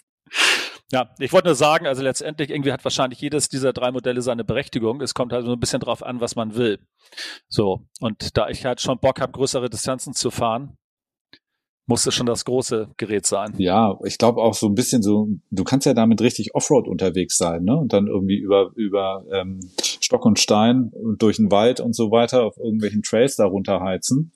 Ja, 0.92 1.10
ich 1.18 1.32
wollte 1.32 1.48
nur 1.48 1.56
sagen, 1.56 1.86
also 1.86 2.02
letztendlich 2.02 2.50
irgendwie 2.50 2.72
hat 2.72 2.84
wahrscheinlich 2.84 3.20
jedes 3.20 3.48
dieser 3.48 3.72
drei 3.72 3.90
Modelle 3.90 4.22
seine 4.22 4.44
Berechtigung. 4.44 5.00
Es 5.00 5.14
kommt 5.14 5.32
halt 5.32 5.44
so 5.44 5.52
ein 5.52 5.58
bisschen 5.58 5.80
drauf 5.80 6.02
an, 6.02 6.20
was 6.20 6.36
man 6.36 6.54
will. 6.54 6.78
So, 7.48 7.86
und 8.00 8.36
da 8.36 8.48
ich 8.48 8.64
halt 8.64 8.80
schon 8.80 8.98
Bock 8.98 9.20
habe, 9.20 9.32
größere 9.32 9.68
Distanzen 9.68 10.12
zu 10.12 10.30
fahren, 10.30 10.76
muss 11.86 12.06
es 12.06 12.14
schon 12.14 12.26
das 12.26 12.44
große 12.44 12.90
Gerät 12.96 13.26
sein. 13.26 13.54
Ja, 13.58 13.96
ich 14.04 14.18
glaube 14.18 14.42
auch 14.42 14.54
so 14.54 14.66
ein 14.66 14.74
bisschen 14.74 15.02
so, 15.02 15.28
du 15.50 15.64
kannst 15.64 15.86
ja 15.86 15.94
damit 15.94 16.20
richtig 16.20 16.54
Offroad 16.54 16.88
unterwegs 16.88 17.38
sein, 17.38 17.62
ne? 17.62 17.76
Und 17.76 17.92
dann 17.92 18.08
irgendwie 18.08 18.36
über, 18.36 18.72
über 18.74 19.24
ähm, 19.32 19.60
Stock 19.80 20.24
und 20.24 20.38
Stein 20.38 20.90
und 20.92 21.22
durch 21.22 21.36
den 21.36 21.50
Wald 21.50 21.80
und 21.80 21.94
so 21.94 22.10
weiter 22.10 22.44
auf 22.44 22.56
irgendwelchen 22.58 23.02
Trails 23.02 23.36
da 23.36 23.46
runterheizen. 23.46 24.32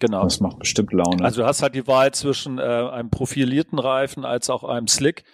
Genau. 0.00 0.24
Das 0.24 0.40
macht 0.40 0.58
bestimmt 0.58 0.92
Laune. 0.92 1.24
Also 1.24 1.42
du 1.42 1.46
hast 1.46 1.62
halt 1.62 1.74
die 1.74 1.86
Wahl 1.86 2.12
zwischen 2.12 2.58
äh, 2.58 2.62
einem 2.62 3.10
profilierten 3.10 3.78
Reifen 3.78 4.24
als 4.24 4.50
auch 4.50 4.64
einem 4.64 4.88
Slick. 4.88 5.24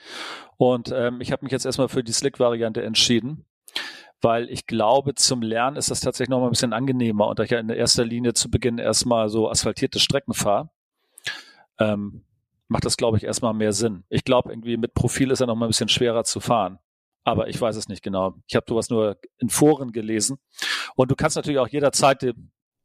Und 0.56 0.92
ähm, 0.94 1.20
ich 1.20 1.32
habe 1.32 1.44
mich 1.44 1.52
jetzt 1.52 1.64
erstmal 1.64 1.88
für 1.88 2.04
die 2.04 2.12
Slick-Variante 2.12 2.82
entschieden, 2.82 3.46
weil 4.20 4.50
ich 4.50 4.66
glaube, 4.66 5.14
zum 5.14 5.40
Lernen 5.40 5.76
ist 5.76 5.90
das 5.90 6.00
tatsächlich 6.00 6.30
noch 6.30 6.40
mal 6.40 6.48
ein 6.48 6.50
bisschen 6.50 6.72
angenehmer 6.72 7.28
und 7.28 7.38
da 7.38 7.44
ich 7.44 7.50
ja 7.50 7.58
in 7.58 7.70
erster 7.70 8.04
Linie 8.04 8.34
zu 8.34 8.50
Beginn 8.50 8.78
erstmal 8.78 9.30
so 9.30 9.48
asphaltierte 9.48 9.98
Strecken 9.98 10.34
fahre, 10.34 10.70
ähm, 11.78 12.24
macht 12.68 12.84
das, 12.84 12.96
glaube 12.96 13.16
ich, 13.16 13.24
erstmal 13.24 13.54
mehr 13.54 13.72
Sinn. 13.72 14.04
Ich 14.10 14.24
glaube, 14.24 14.52
irgendwie 14.52 14.76
mit 14.76 14.94
Profil 14.94 15.30
ist 15.30 15.40
er 15.40 15.46
noch 15.46 15.56
mal 15.56 15.66
ein 15.66 15.70
bisschen 15.70 15.88
schwerer 15.88 16.24
zu 16.24 16.40
fahren. 16.40 16.78
Aber 17.24 17.48
ich 17.48 17.60
weiß 17.60 17.76
es 17.76 17.88
nicht 17.88 18.02
genau. 18.02 18.34
Ich 18.46 18.54
habe 18.54 18.66
sowas 18.68 18.90
nur 18.90 19.18
in 19.38 19.48
Foren 19.48 19.92
gelesen. 19.92 20.38
Und 20.94 21.10
du 21.10 21.16
kannst 21.16 21.36
natürlich 21.36 21.58
auch 21.58 21.68
jederzeit 21.68 22.22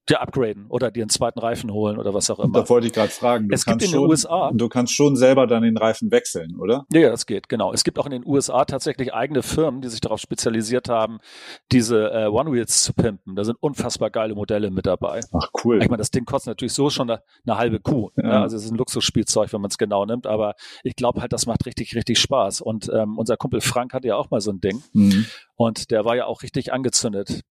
ja, 0.10 0.20
upgraden 0.20 0.68
oder 0.70 0.92
dir 0.92 1.04
einen 1.04 1.10
zweiten 1.10 1.40
Reifen 1.40 1.72
holen 1.72 1.98
oder 1.98 2.14
was 2.14 2.30
auch 2.30 2.40
immer. 2.40 2.62
Da 2.62 2.70
wollte 2.70 2.88
ich 2.88 2.94
gerade 2.94 3.10
fragen. 3.10 3.48
Es 3.52 3.66
gibt 3.66 3.82
in 3.84 3.92
den 3.92 4.00
USA. 4.00 4.52
Du 4.54 4.70
kannst 4.70 4.94
schon 4.94 5.16
selber 5.16 5.48
dann 5.48 5.64
den 5.64 5.78
Reifen 5.78 6.12
wechseln, 6.12 6.56
oder? 6.60 6.86
Ja, 6.94 7.10
das 7.10 7.26
geht, 7.26 7.50
genau. 7.50 7.74
Es 7.74 7.84
gibt 7.84 7.98
auch 7.98 8.06
in 8.06 8.12
den 8.12 8.26
USA 8.26 8.66
tatsächlich 8.66 9.14
eigene 9.14 9.42
Firmen, 9.42 9.82
die 9.82 9.88
sich 9.88 10.02
darauf 10.02 10.20
spezialisiert 10.20 10.90
haben, 10.90 11.20
diese 11.72 12.12
äh, 12.12 12.28
One-Wheels 12.28 12.84
zu 12.84 12.94
pimpen. 12.94 13.36
Da 13.36 13.44
sind 13.44 13.58
unfassbar 13.60 14.12
geile 14.12 14.36
Modelle 14.36 14.70
mit 14.70 14.86
dabei. 14.86 15.22
Ach, 15.34 15.50
cool. 15.64 15.82
Ich 15.82 15.90
meine, 15.90 16.02
das 16.02 16.12
Ding 16.12 16.26
kostet 16.26 16.52
natürlich 16.52 16.74
so 16.74 16.90
schon 16.90 17.10
eine, 17.10 17.22
eine 17.46 17.58
halbe 17.58 17.80
Kuh. 17.80 18.12
Ne? 18.16 18.24
Ja. 18.24 18.30
Ne? 18.30 18.42
Also 18.42 18.58
es 18.58 18.66
ist 18.66 18.72
ein 18.72 18.78
Luxusspielzeug, 18.78 19.52
wenn 19.54 19.62
man 19.62 19.72
es 19.72 19.78
genau 19.78 20.06
nimmt. 20.06 20.28
Aber 20.28 20.54
ich 20.84 20.96
glaube 20.96 21.22
halt, 21.22 21.34
das 21.34 21.48
macht 21.48 21.66
richtig, 21.66 21.96
richtig 21.96 22.20
Spaß. 22.20 22.62
Und 22.62 22.92
ähm, 22.94 23.18
unser 23.18 23.38
Kumpel 23.38 23.62
Frank 23.62 23.94
hatte 23.94 24.08
ja 24.08 24.18
auch 24.18 24.30
mal 24.30 24.42
so 24.42 24.52
ein 24.52 24.60
Ding. 24.60 24.84
Mhm. 24.94 25.26
Und 25.56 25.90
der 25.90 26.06
war 26.06 26.16
ja 26.16 26.26
auch 26.26 26.44
richtig 26.44 26.74
angezündet. 26.74 27.42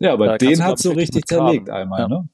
Ja, 0.00 0.14
aber 0.14 0.38
den 0.38 0.64
hat 0.64 0.78
so 0.78 0.92
richtig 0.92 1.26
zerlegt 1.26 1.70
einmal, 1.70 2.00
ja. 2.00 2.08
ne? 2.08 2.28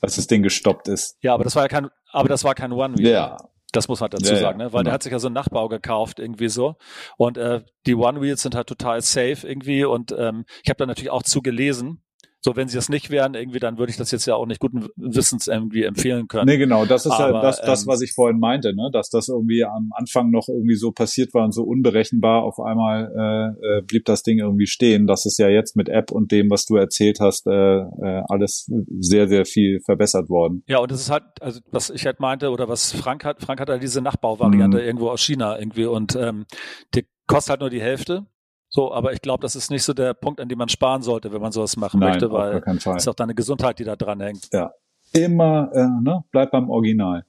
Als 0.00 0.16
das 0.16 0.26
Ding 0.26 0.42
gestoppt 0.42 0.88
ist. 0.88 1.16
Ja, 1.22 1.32
aber 1.34 1.44
das 1.44 1.54
war 1.54 1.62
ja 1.62 1.68
kein, 1.68 1.88
aber 2.10 2.28
das 2.28 2.42
war 2.42 2.54
kein 2.54 2.72
One-Wheel. 2.72 3.08
Ja. 3.08 3.36
Das 3.70 3.88
muss 3.88 4.00
man 4.00 4.10
dazu 4.10 4.34
ja, 4.34 4.38
sagen, 4.38 4.58
ne? 4.58 4.64
weil 4.64 4.80
genau. 4.80 4.82
der 4.82 4.92
hat 4.92 5.02
sich 5.02 5.12
ja 5.12 5.18
so 5.18 5.28
einen 5.28 5.34
Nachbau 5.34 5.68
gekauft 5.68 6.18
irgendwie 6.18 6.50
so 6.50 6.76
und 7.16 7.38
äh, 7.38 7.62
die 7.86 7.94
One 7.94 8.20
Wheels 8.20 8.42
sind 8.42 8.54
halt 8.54 8.66
total 8.66 9.00
safe 9.00 9.48
irgendwie 9.48 9.84
und 9.84 10.14
ähm, 10.16 10.44
ich 10.62 10.68
habe 10.68 10.76
da 10.76 10.84
natürlich 10.84 11.08
auch 11.08 11.22
zugelesen 11.22 12.02
so, 12.44 12.56
wenn 12.56 12.66
sie 12.66 12.74
das 12.74 12.88
nicht 12.88 13.10
wären, 13.10 13.34
irgendwie, 13.34 13.60
dann 13.60 13.78
würde 13.78 13.90
ich 13.90 13.96
das 13.96 14.10
jetzt 14.10 14.26
ja 14.26 14.34
auch 14.34 14.46
nicht 14.46 14.58
guten 14.58 14.88
Wissens 14.96 15.46
irgendwie 15.46 15.84
empfehlen 15.84 16.26
können. 16.26 16.46
Nee, 16.46 16.56
genau, 16.56 16.84
das 16.84 17.06
ist 17.06 17.12
Aber, 17.12 17.34
ja 17.36 17.40
das, 17.40 17.60
das, 17.60 17.82
ähm, 17.82 17.86
was 17.86 18.00
ich 18.02 18.12
vorhin 18.12 18.40
meinte, 18.40 18.74
ne? 18.74 18.90
dass 18.92 19.10
das 19.10 19.28
irgendwie 19.28 19.64
am 19.64 19.90
Anfang 19.94 20.30
noch 20.30 20.48
irgendwie 20.48 20.74
so 20.74 20.90
passiert 20.90 21.32
war 21.34 21.44
und 21.44 21.52
so 21.52 21.62
unberechenbar. 21.62 22.42
Auf 22.42 22.58
einmal 22.58 23.56
äh, 23.62 23.78
äh, 23.78 23.82
blieb 23.82 24.06
das 24.06 24.24
Ding 24.24 24.40
irgendwie 24.40 24.66
stehen. 24.66 25.06
Das 25.06 25.24
ist 25.24 25.38
ja 25.38 25.48
jetzt 25.48 25.76
mit 25.76 25.88
App 25.88 26.10
und 26.10 26.32
dem, 26.32 26.50
was 26.50 26.66
du 26.66 26.74
erzählt 26.74 27.20
hast, 27.20 27.46
äh, 27.46 27.52
äh, 27.52 28.22
alles 28.28 28.68
sehr, 28.98 29.28
sehr 29.28 29.44
viel 29.44 29.80
verbessert 29.80 30.28
worden. 30.28 30.64
Ja, 30.66 30.78
und 30.78 30.90
das 30.90 31.00
ist 31.00 31.10
halt, 31.10 31.24
also 31.40 31.60
was 31.70 31.90
ich 31.90 32.06
halt 32.06 32.18
meinte 32.18 32.50
oder 32.50 32.68
was 32.68 32.90
Frank 32.90 33.24
hat, 33.24 33.40
Frank 33.40 33.60
hat 33.60 33.68
halt 33.68 33.82
diese 33.84 34.00
Nachbauvariante 34.00 34.78
mhm. 34.78 34.84
irgendwo 34.84 35.10
aus 35.10 35.22
China 35.22 35.58
irgendwie 35.58 35.84
und 35.84 36.16
ähm, 36.16 36.46
die 36.94 37.06
kostet 37.28 37.50
halt 37.50 37.60
nur 37.60 37.70
die 37.70 37.80
Hälfte 37.80 38.26
so, 38.74 38.90
aber 38.90 39.12
ich 39.12 39.20
glaube, 39.20 39.42
das 39.42 39.54
ist 39.54 39.70
nicht 39.70 39.82
so 39.82 39.92
der 39.92 40.14
Punkt, 40.14 40.40
an 40.40 40.48
dem 40.48 40.56
man 40.56 40.70
sparen 40.70 41.02
sollte, 41.02 41.30
wenn 41.30 41.42
man 41.42 41.52
sowas 41.52 41.76
machen 41.76 42.00
Nein, 42.00 42.12
möchte, 42.12 42.32
weil 42.32 42.62
es 42.66 42.86
ist 42.86 43.08
auch 43.08 43.14
deine 43.14 43.34
Gesundheit, 43.34 43.78
die 43.78 43.84
da 43.84 43.96
dran 43.96 44.20
hängt. 44.20 44.48
Ja. 44.50 44.72
Immer, 45.12 45.70
äh, 45.74 45.86
ne, 46.02 46.24
bleib 46.30 46.52
beim 46.52 46.70
Original. 46.70 47.26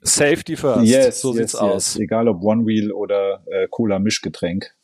Safety 0.00 0.56
first. 0.56 0.86
Yes, 0.86 1.20
so 1.20 1.34
yes, 1.34 1.36
sieht's 1.36 1.52
yes. 1.52 1.60
aus. 1.60 1.96
Egal 1.96 2.28
ob 2.28 2.42
One 2.42 2.64
Wheel 2.64 2.92
oder 2.92 3.42
äh, 3.46 3.68
Cola 3.68 3.98
Mischgetränk. 3.98 4.74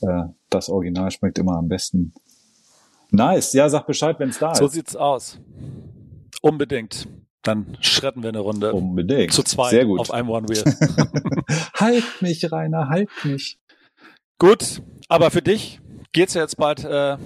Äh, 0.00 0.24
das 0.50 0.68
Original 0.68 1.12
schmeckt 1.12 1.38
immer 1.38 1.56
am 1.56 1.68
besten. 1.68 2.12
Nice. 3.12 3.52
Ja, 3.52 3.68
sag 3.68 3.86
Bescheid, 3.86 4.18
wenn's 4.18 4.40
da 4.40 4.56
so 4.56 4.64
ist. 4.64 4.72
So 4.72 4.76
sieht's 4.76 4.96
aus. 4.96 5.38
Unbedingt. 6.42 7.06
Dann 7.42 7.76
schretten 7.80 8.24
wir 8.24 8.30
eine 8.30 8.40
Runde. 8.40 8.72
Unbedingt. 8.72 9.32
Zu 9.32 9.44
zweit 9.44 9.70
Sehr 9.70 9.84
gut. 9.84 10.00
auf 10.00 10.10
einem 10.10 10.30
One 10.30 10.48
Wheel. 10.48 10.64
halt 11.74 12.02
mich, 12.20 12.50
Rainer, 12.50 12.88
halt 12.88 13.08
mich. 13.22 13.60
Gut, 14.38 14.82
aber 15.08 15.30
für 15.30 15.42
dich 15.42 15.80
geht's 16.12 16.34
ja 16.34 16.42
jetzt 16.42 16.56
bald 16.56 16.84
äh, 16.84 17.16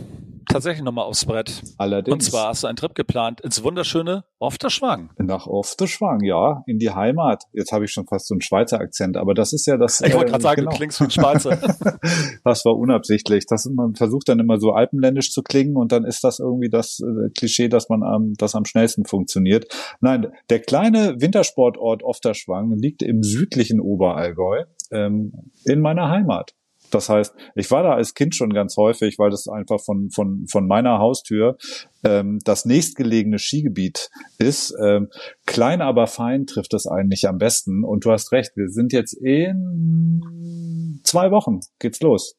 tatsächlich 0.50 0.82
nochmal 0.82 1.04
aufs 1.04 1.24
Brett. 1.24 1.62
Allerdings. 1.78 2.12
Und 2.12 2.20
zwar 2.22 2.48
hast 2.48 2.62
du 2.62 2.66
einen 2.66 2.76
Trip 2.76 2.94
geplant 2.94 3.40
ins 3.40 3.62
wunderschöne 3.62 4.24
Ofterschwang. 4.38 5.10
Nach 5.18 5.46
Ofterschwang, 5.46 6.22
ja, 6.24 6.62
in 6.66 6.78
die 6.78 6.90
Heimat. 6.90 7.44
Jetzt 7.52 7.72
habe 7.72 7.84
ich 7.84 7.92
schon 7.92 8.06
fast 8.06 8.26
so 8.26 8.34
einen 8.34 8.40
Schweizer 8.40 8.80
Akzent, 8.80 9.16
aber 9.16 9.34
das 9.34 9.52
ist 9.52 9.66
ja 9.66 9.76
das. 9.76 10.00
Ich 10.00 10.12
wollte 10.14 10.26
äh, 10.26 10.30
gerade 10.30 10.42
sagen, 10.42 10.60
genau. 10.60 10.70
du 10.70 10.76
klingst 10.76 11.00
wie 11.00 11.04
ein 11.04 11.10
Schweizer. 11.10 11.56
das 12.44 12.64
war 12.64 12.76
unabsichtlich. 12.76 13.46
Das, 13.46 13.66
man 13.66 13.94
versucht 13.94 14.28
dann 14.28 14.40
immer 14.40 14.58
so 14.58 14.72
alpenländisch 14.72 15.30
zu 15.30 15.42
klingen 15.42 15.76
und 15.76 15.92
dann 15.92 16.04
ist 16.04 16.24
das 16.24 16.38
irgendwie 16.38 16.70
das 16.70 17.00
äh, 17.00 17.30
Klischee, 17.36 17.68
dass 17.68 17.88
man 17.88 18.02
am, 18.02 18.34
das 18.34 18.54
am 18.54 18.64
schnellsten 18.64 19.04
funktioniert. 19.04 19.66
Nein, 20.00 20.32
der 20.48 20.60
kleine 20.60 21.20
Wintersportort 21.20 22.02
Ofterschwang 22.02 22.72
liegt 22.72 23.02
im 23.02 23.22
südlichen 23.22 23.80
Oberallgäu 23.80 24.64
ähm, 24.90 25.52
in 25.64 25.80
meiner 25.80 26.08
Heimat. 26.08 26.54
Das 26.90 27.08
heißt, 27.08 27.34
ich 27.54 27.70
war 27.70 27.82
da 27.82 27.94
als 27.94 28.14
Kind 28.14 28.34
schon 28.34 28.50
ganz 28.50 28.76
häufig, 28.76 29.18
weil 29.18 29.30
das 29.30 29.48
einfach 29.48 29.80
von, 29.80 30.10
von, 30.10 30.46
von 30.50 30.66
meiner 30.66 30.98
Haustür 30.98 31.56
ähm, 32.04 32.38
das 32.44 32.64
nächstgelegene 32.64 33.38
Skigebiet 33.38 34.10
ist. 34.38 34.74
Ähm, 34.82 35.08
klein, 35.46 35.80
aber 35.80 36.06
fein 36.06 36.46
trifft 36.46 36.74
es 36.74 36.86
eigentlich 36.86 37.28
am 37.28 37.38
besten. 37.38 37.84
Und 37.84 38.04
du 38.04 38.12
hast 38.12 38.32
recht, 38.32 38.52
wir 38.56 38.68
sind 38.68 38.92
jetzt 38.92 39.14
in 39.14 41.00
zwei 41.04 41.30
Wochen 41.30 41.60
geht's 41.78 42.00
los. 42.00 42.36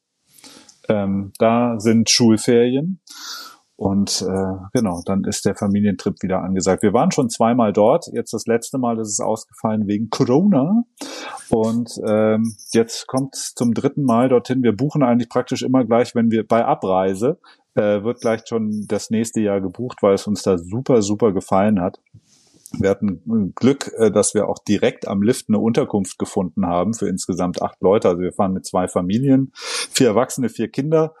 Ähm, 0.88 1.32
da 1.38 1.78
sind 1.78 2.10
Schulferien. 2.10 3.00
Und 3.76 4.22
äh, 4.22 4.54
genau, 4.72 5.02
dann 5.04 5.24
ist 5.24 5.44
der 5.44 5.56
Familientrip 5.56 6.22
wieder 6.22 6.42
angesagt. 6.42 6.82
Wir 6.82 6.92
waren 6.92 7.10
schon 7.10 7.30
zweimal 7.30 7.72
dort. 7.72 8.06
Jetzt 8.12 8.32
das 8.32 8.46
letzte 8.46 8.78
Mal 8.78 9.00
ist 9.00 9.08
es 9.08 9.20
ausgefallen 9.20 9.88
wegen 9.88 10.08
Corona. 10.08 10.84
Und 11.54 12.00
ähm, 12.06 12.56
jetzt 12.72 13.06
kommt 13.06 13.34
zum 13.34 13.74
dritten 13.74 14.04
Mal 14.04 14.30
dorthin. 14.30 14.62
Wir 14.62 14.74
buchen 14.74 15.02
eigentlich 15.02 15.28
praktisch 15.28 15.62
immer 15.62 15.84
gleich, 15.84 16.14
wenn 16.14 16.30
wir 16.30 16.46
bei 16.46 16.64
Abreise, 16.64 17.38
äh, 17.74 18.02
wird 18.02 18.22
gleich 18.22 18.40
schon 18.48 18.86
das 18.88 19.10
nächste 19.10 19.42
Jahr 19.42 19.60
gebucht, 19.60 19.98
weil 20.00 20.14
es 20.14 20.26
uns 20.26 20.42
da 20.42 20.56
super, 20.56 21.02
super 21.02 21.32
gefallen 21.32 21.78
hat. 21.78 22.00
Wir 22.78 22.88
hatten 22.88 23.52
Glück, 23.54 23.92
äh, 23.98 24.10
dass 24.10 24.32
wir 24.32 24.48
auch 24.48 24.60
direkt 24.60 25.06
am 25.06 25.20
Lift 25.20 25.50
eine 25.50 25.58
Unterkunft 25.58 26.18
gefunden 26.18 26.66
haben 26.66 26.94
für 26.94 27.06
insgesamt 27.06 27.60
acht 27.60 27.82
Leute. 27.82 28.08
Also 28.08 28.22
wir 28.22 28.32
fahren 28.32 28.54
mit 28.54 28.64
zwei 28.64 28.88
Familien, 28.88 29.52
vier 29.54 30.08
Erwachsene, 30.08 30.48
vier 30.48 30.68
Kinder 30.68 31.14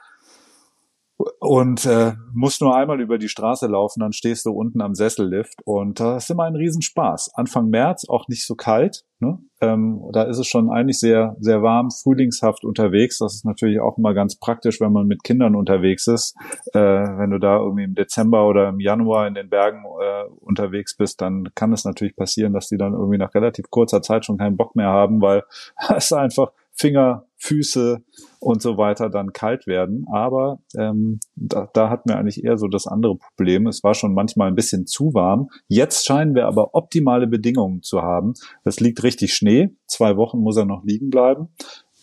und 1.40 1.84
äh, 1.84 2.14
musst 2.32 2.60
nur 2.60 2.74
einmal 2.74 3.00
über 3.00 3.18
die 3.18 3.28
Straße 3.28 3.66
laufen, 3.66 4.00
dann 4.00 4.12
stehst 4.12 4.46
du 4.46 4.52
unten 4.52 4.80
am 4.80 4.94
Sessellift 4.94 5.60
und 5.64 6.00
das 6.00 6.24
ist 6.24 6.30
immer 6.30 6.44
ein 6.44 6.56
Riesenspaß. 6.56 7.32
Anfang 7.34 7.68
März 7.68 8.08
auch 8.08 8.28
nicht 8.28 8.46
so 8.46 8.54
kalt, 8.54 9.04
ne? 9.20 9.38
Ähm, 9.62 10.02
da 10.12 10.24
ist 10.24 10.38
es 10.38 10.48
schon 10.48 10.70
eigentlich 10.70 10.98
sehr 10.98 11.36
sehr 11.38 11.62
warm, 11.62 11.90
frühlingshaft 11.90 12.64
unterwegs. 12.64 13.18
Das 13.18 13.34
ist 13.34 13.44
natürlich 13.44 13.80
auch 13.80 13.96
immer 13.96 14.12
ganz 14.12 14.34
praktisch, 14.36 14.80
wenn 14.80 14.92
man 14.92 15.06
mit 15.06 15.22
Kindern 15.22 15.54
unterwegs 15.54 16.08
ist. 16.08 16.36
Äh, 16.74 16.80
wenn 16.80 17.30
du 17.30 17.38
da 17.38 17.58
irgendwie 17.58 17.84
im 17.84 17.94
Dezember 17.94 18.46
oder 18.48 18.68
im 18.68 18.80
Januar 18.80 19.28
in 19.28 19.34
den 19.34 19.48
Bergen 19.48 19.84
äh, 19.84 20.24
unterwegs 20.40 20.96
bist, 20.96 21.20
dann 21.20 21.48
kann 21.54 21.72
es 21.72 21.84
natürlich 21.84 22.16
passieren, 22.16 22.52
dass 22.52 22.68
die 22.68 22.76
dann 22.76 22.92
irgendwie 22.92 23.18
nach 23.18 23.34
relativ 23.34 23.70
kurzer 23.70 24.02
Zeit 24.02 24.26
schon 24.26 24.36
keinen 24.36 24.56
Bock 24.56 24.74
mehr 24.74 24.88
haben, 24.88 25.22
weil 25.22 25.44
es 25.96 26.12
einfach 26.12 26.50
Finger, 26.72 27.24
Füße 27.36 28.02
und 28.42 28.60
so 28.60 28.76
weiter 28.76 29.08
dann 29.08 29.32
kalt 29.32 29.66
werden. 29.66 30.04
Aber 30.12 30.58
ähm, 30.76 31.20
da, 31.36 31.68
da 31.72 31.88
hatten 31.88 32.08
wir 32.08 32.18
eigentlich 32.18 32.42
eher 32.42 32.58
so 32.58 32.66
das 32.66 32.88
andere 32.88 33.16
Problem. 33.16 33.68
Es 33.68 33.84
war 33.84 33.94
schon 33.94 34.14
manchmal 34.14 34.48
ein 34.48 34.56
bisschen 34.56 34.86
zu 34.86 35.14
warm. 35.14 35.48
Jetzt 35.68 36.04
scheinen 36.04 36.34
wir 36.34 36.46
aber 36.46 36.74
optimale 36.74 37.28
Bedingungen 37.28 37.82
zu 37.82 38.02
haben. 38.02 38.34
Es 38.64 38.80
liegt 38.80 39.04
richtig 39.04 39.34
Schnee. 39.34 39.70
Zwei 39.86 40.16
Wochen 40.16 40.40
muss 40.40 40.56
er 40.56 40.64
noch 40.64 40.82
liegen 40.84 41.08
bleiben. 41.08 41.48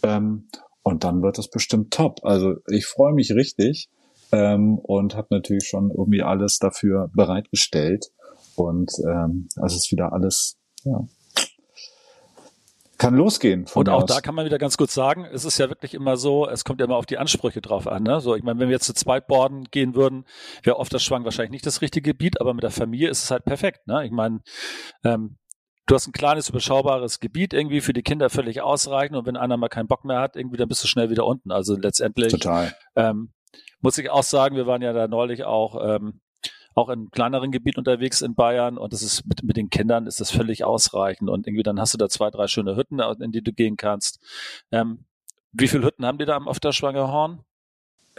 Ähm, 0.02 0.48
und 0.82 1.04
dann 1.04 1.22
wird 1.22 1.38
es 1.38 1.50
bestimmt 1.50 1.92
top. 1.92 2.22
Also 2.24 2.56
ich 2.70 2.86
freue 2.86 3.14
mich 3.14 3.34
richtig 3.34 3.90
ähm, 4.32 4.80
und 4.80 5.16
habe 5.16 5.28
natürlich 5.32 5.68
schon 5.68 5.92
irgendwie 5.92 6.24
alles 6.24 6.58
dafür 6.58 7.10
bereitgestellt. 7.14 8.12
Und 8.56 8.92
ähm, 9.06 9.50
also 9.58 9.76
ist 9.76 9.92
wieder 9.92 10.14
alles 10.14 10.58
ja, 10.86 11.06
kann 13.00 13.16
losgehen. 13.16 13.66
und 13.74 13.90
auch 13.90 14.04
aus. 14.04 14.10
da 14.10 14.22
kann 14.22 14.36
man 14.36 14.46
wieder 14.46 14.60
ganz 14.60 14.78
gut 14.78 14.92
sagen, 14.92 15.26
es 15.26 15.46
ist 15.46 15.58
ja 15.58 15.70
wirklich 15.70 15.94
immer 15.94 16.18
so, 16.18 16.48
es 16.48 16.64
kommt 16.64 16.82
ja 16.82 16.86
immer 16.86 16.98
auf 16.98 17.06
die 17.06 17.18
Ansprüche 17.18 17.62
drauf 17.62 17.88
an. 17.88 18.04
Ne? 18.04 18.20
So, 18.20 18.36
ich 18.36 18.44
meine, 18.44 18.60
wenn 18.60 18.68
wir 18.68 18.76
jetzt 18.76 18.86
zu 18.86 18.94
zweit 18.94 19.26
boarden 19.28 19.64
gehen 19.72 19.96
würden, 19.96 20.26
wäre 20.64 20.78
oft 20.78 20.94
das 20.94 21.02
Schwang 21.02 21.24
wahrscheinlich 21.24 21.52
nicht 21.52 21.66
das 21.66 21.82
richtige 21.82 22.12
Gebiet, 22.12 22.40
aber 22.40 22.54
mit 22.54 22.64
der 22.64 22.72
Familie 22.72 23.10
ist 23.10 23.24
es 23.24 23.32
halt 23.32 23.46
perfekt. 23.46 23.88
Ne? 23.88 24.06
Ich 24.06 24.12
meine, 24.12 24.42
ähm, 25.04 25.38
du 25.88 25.96
hast 25.96 26.08
ein 26.08 26.12
kleines, 26.12 26.50
überschaubares 26.50 27.20
Gebiet 27.20 27.54
irgendwie 27.54 27.82
für 27.82 27.94
die 27.94 28.04
Kinder 28.04 28.30
völlig 28.30 28.62
ausreichend 28.62 29.18
und 29.18 29.26
wenn 29.26 29.38
einer 29.38 29.58
mal 29.58 29.70
keinen 29.70 29.88
Bock 29.88 30.04
mehr 30.04 30.20
hat, 30.20 30.36
irgendwie, 30.36 30.58
dann 30.58 30.68
bist 30.68 30.84
du 30.84 30.88
schnell 30.88 31.10
wieder 31.10 31.26
unten. 31.26 31.52
Also 31.52 31.78
letztendlich 31.78 32.32
Total. 32.32 32.76
Ähm, 32.96 33.34
muss 33.82 33.98
ich 33.98 34.10
auch 34.10 34.24
sagen, 34.24 34.58
wir 34.58 34.68
waren 34.68 34.82
ja 34.82 34.92
da 34.92 35.08
neulich 35.08 35.46
auch 35.46 35.80
ähm, 35.82 36.20
auch 36.80 36.90
in 36.90 37.12
kleineren 37.12 37.52
Gebieten 37.52 37.80
unterwegs 37.80 38.22
in 38.22 38.36
Bayern 38.36 38.78
und 38.78 38.94
das 38.94 39.04
ist 39.04 39.26
mit, 39.26 39.44
mit 39.44 39.58
den 39.58 39.70
Kindern 39.70 40.08
ist 40.08 40.20
das 40.20 40.32
völlig 40.32 40.64
ausreichend 40.64 41.30
und 41.30 41.46
irgendwie 41.46 41.64
dann 41.64 41.80
hast 41.80 41.94
du 41.94 41.98
da 41.98 42.10
zwei, 42.10 42.32
drei 42.32 42.48
schöne 42.48 42.76
Hütten, 42.76 43.00
in 43.00 43.32
die 43.32 43.44
du 43.44 43.52
gehen 43.54 43.78
kannst. 43.78 44.20
Ähm, 44.72 45.06
wie 45.52 45.68
viele 45.68 45.86
Hütten 45.86 46.06
haben 46.06 46.18
die 46.18 46.26
da 46.26 46.38
auf 46.38 46.60
der 46.60 46.72
Schwangerhorn? 46.72 47.44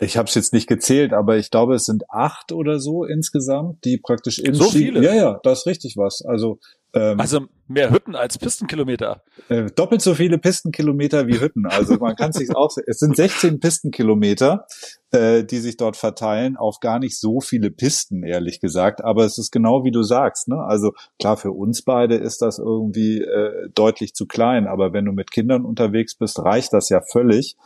Ich 0.01 0.17
habe 0.17 0.29
es 0.29 0.35
jetzt 0.35 0.53
nicht 0.53 0.67
gezählt, 0.67 1.13
aber 1.13 1.37
ich 1.37 1.51
glaube, 1.51 1.75
es 1.75 1.85
sind 1.85 2.11
acht 2.11 2.53
oder 2.53 2.79
so 2.79 3.05
insgesamt, 3.05 3.85
die 3.85 3.99
praktisch 3.99 4.39
im 4.39 4.55
So 4.55 4.71
viele? 4.71 5.03
Ja, 5.05 5.15
ja, 5.15 5.41
das 5.43 5.61
ist 5.61 5.67
richtig 5.67 5.97
was. 5.97 6.23
Also 6.23 6.59
ähm, 6.95 7.21
also 7.21 7.47
mehr 7.69 7.91
Hütten 7.91 8.17
als 8.17 8.37
Pistenkilometer. 8.37 9.23
Äh, 9.49 9.67
doppelt 9.71 10.03
so 10.03 10.15
viele 10.15 10.39
Pistenkilometer 10.39 11.29
wie 11.29 11.41
Hütten. 11.41 11.67
Also 11.67 11.95
man 11.97 12.17
kann 12.17 12.33
sich 12.33 12.55
auch. 12.55 12.77
Es 12.87 12.99
sind 12.99 13.17
16 13.17 13.61
Pistenkilometer, 13.61 14.67
äh, 15.13 15.45
die 15.45 15.59
sich 15.59 15.77
dort 15.77 15.97
verteilen 15.97 16.57
auf 16.57 16.81
gar 16.81 16.99
nicht 16.99 17.19
so 17.19 17.41
viele 17.41 17.71
Pisten, 17.71 18.25
ehrlich 18.25 18.61
gesagt. 18.61 19.05
Aber 19.05 19.25
es 19.25 19.39
ist 19.39 19.53
genau 19.53 19.85
wie 19.85 19.93
du 19.93 20.03
sagst. 20.03 20.49
Ne? 20.49 20.57
Also 20.57 20.93
klar, 21.21 21.37
für 21.37 21.53
uns 21.53 21.83
beide 21.83 22.17
ist 22.17 22.43
das 22.43 22.59
irgendwie 22.59 23.21
äh, 23.21 23.69
deutlich 23.75 24.15
zu 24.15 24.27
klein. 24.27 24.67
Aber 24.67 24.93
wenn 24.93 25.05
du 25.05 25.13
mit 25.13 25.31
Kindern 25.31 25.65
unterwegs 25.65 26.17
bist, 26.17 26.41
reicht 26.41 26.73
das 26.73 26.89
ja 26.89 27.01
völlig. 27.01 27.57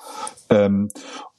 Ähm, 0.50 0.90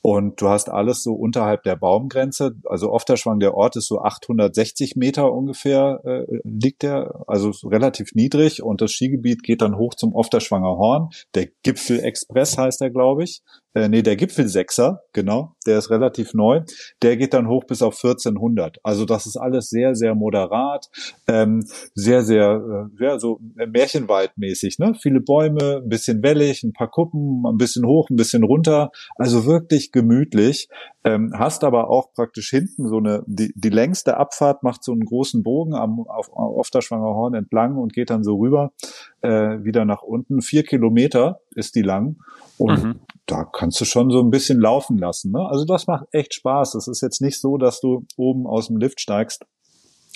Und 0.07 0.39
du 0.39 0.49
hast 0.49 0.69
alles 0.69 1.01
so 1.01 1.13
unterhalb 1.13 1.63
der 1.63 1.75
Baumgrenze. 1.75 2.55
Also 2.65 2.91
Ofterschwang, 2.91 3.39
der 3.39 3.55
Ort 3.55 3.75
ist 3.75 3.87
so 3.87 4.01
860 4.01 4.95
Meter 4.95 5.33
ungefähr, 5.33 5.99
äh, 6.03 6.25
liegt 6.43 6.83
der, 6.83 7.23
also 7.25 7.49
relativ 7.67 8.13
niedrig. 8.13 8.61
Und 8.61 8.81
das 8.81 8.91
Skigebiet 8.91 9.41
geht 9.41 9.63
dann 9.63 9.79
hoch 9.79 9.95
zum 9.95 10.13
Ofterschwanger 10.13 10.77
Horn. 10.77 11.09
Der 11.33 11.47
Gipfel 11.63 12.01
Express 12.01 12.55
heißt 12.55 12.81
er, 12.81 12.91
glaube 12.91 13.23
ich 13.23 13.41
äh, 13.75 13.89
nee, 13.89 14.01
der 14.01 14.15
Gipfelsechser, 14.15 15.01
genau, 15.11 15.53
der 15.67 15.77
ist 15.77 15.89
relativ 15.89 16.33
neu, 16.33 16.61
der 17.01 17.17
geht 17.17 17.33
dann 17.33 17.49
hoch 17.49 17.65
bis 17.65 17.81
auf 17.81 17.95
1400. 17.95 18.77
Also 18.83 19.03
das 19.03 19.25
ist 19.25 19.35
alles 19.35 19.69
sehr, 19.69 19.95
sehr 19.95 20.15
moderat, 20.15 20.89
ähm, 21.27 21.65
sehr, 21.93 22.23
sehr, 22.23 22.89
äh, 22.99 23.03
ja, 23.03 23.19
so 23.19 23.41
Märchenwaldmäßig, 23.55 24.79
ne? 24.79 24.93
Viele 25.01 25.19
Bäume, 25.19 25.81
ein 25.83 25.89
bisschen 25.89 26.23
wellig, 26.23 26.63
ein 26.63 26.71
paar 26.71 26.89
Kuppen, 26.89 27.43
ein 27.45 27.57
bisschen 27.57 27.85
hoch, 27.85 28.09
ein 28.09 28.15
bisschen 28.15 28.43
runter, 28.43 28.91
also 29.17 29.45
wirklich 29.45 29.91
gemütlich. 29.91 30.69
Ähm, 31.03 31.33
hast 31.37 31.63
aber 31.63 31.89
auch 31.89 32.13
praktisch 32.13 32.49
hinten 32.49 32.87
so 32.87 32.97
eine, 32.97 33.23
die, 33.27 33.51
die 33.55 33.69
längste 33.69 34.17
Abfahrt 34.17 34.63
macht 34.63 34.83
so 34.83 34.93
einen 34.93 35.05
großen 35.05 35.43
Bogen 35.43 35.75
am, 35.75 35.99
auf, 36.07 36.31
auf 36.31 36.69
der 36.69 36.81
Schwangerhorn 36.81 37.35
entlang 37.35 37.75
und 37.75 37.93
geht 37.93 38.09
dann 38.09 38.23
so 38.23 38.37
rüber, 38.37 38.71
äh, 39.21 39.63
wieder 39.63 39.85
nach 39.85 40.01
unten. 40.01 40.41
Vier 40.41 40.63
Kilometer 40.63 41.41
ist 41.55 41.75
die 41.75 41.81
lang. 41.81 42.15
Und 42.57 42.83
mhm. 42.83 42.99
Da 43.25 43.43
kannst 43.43 43.81
du 43.81 43.85
schon 43.85 44.11
so 44.11 44.21
ein 44.21 44.29
bisschen 44.29 44.59
laufen 44.59 44.97
lassen. 44.97 45.31
Ne? 45.31 45.47
Also 45.49 45.65
das 45.65 45.87
macht 45.87 46.05
echt 46.11 46.33
Spaß. 46.33 46.75
Es 46.75 46.87
ist 46.87 47.01
jetzt 47.01 47.21
nicht 47.21 47.39
so, 47.39 47.57
dass 47.57 47.79
du 47.79 48.05
oben 48.17 48.45
aus 48.45 48.67
dem 48.67 48.77
Lift 48.77 49.01
steigst, 49.01 49.45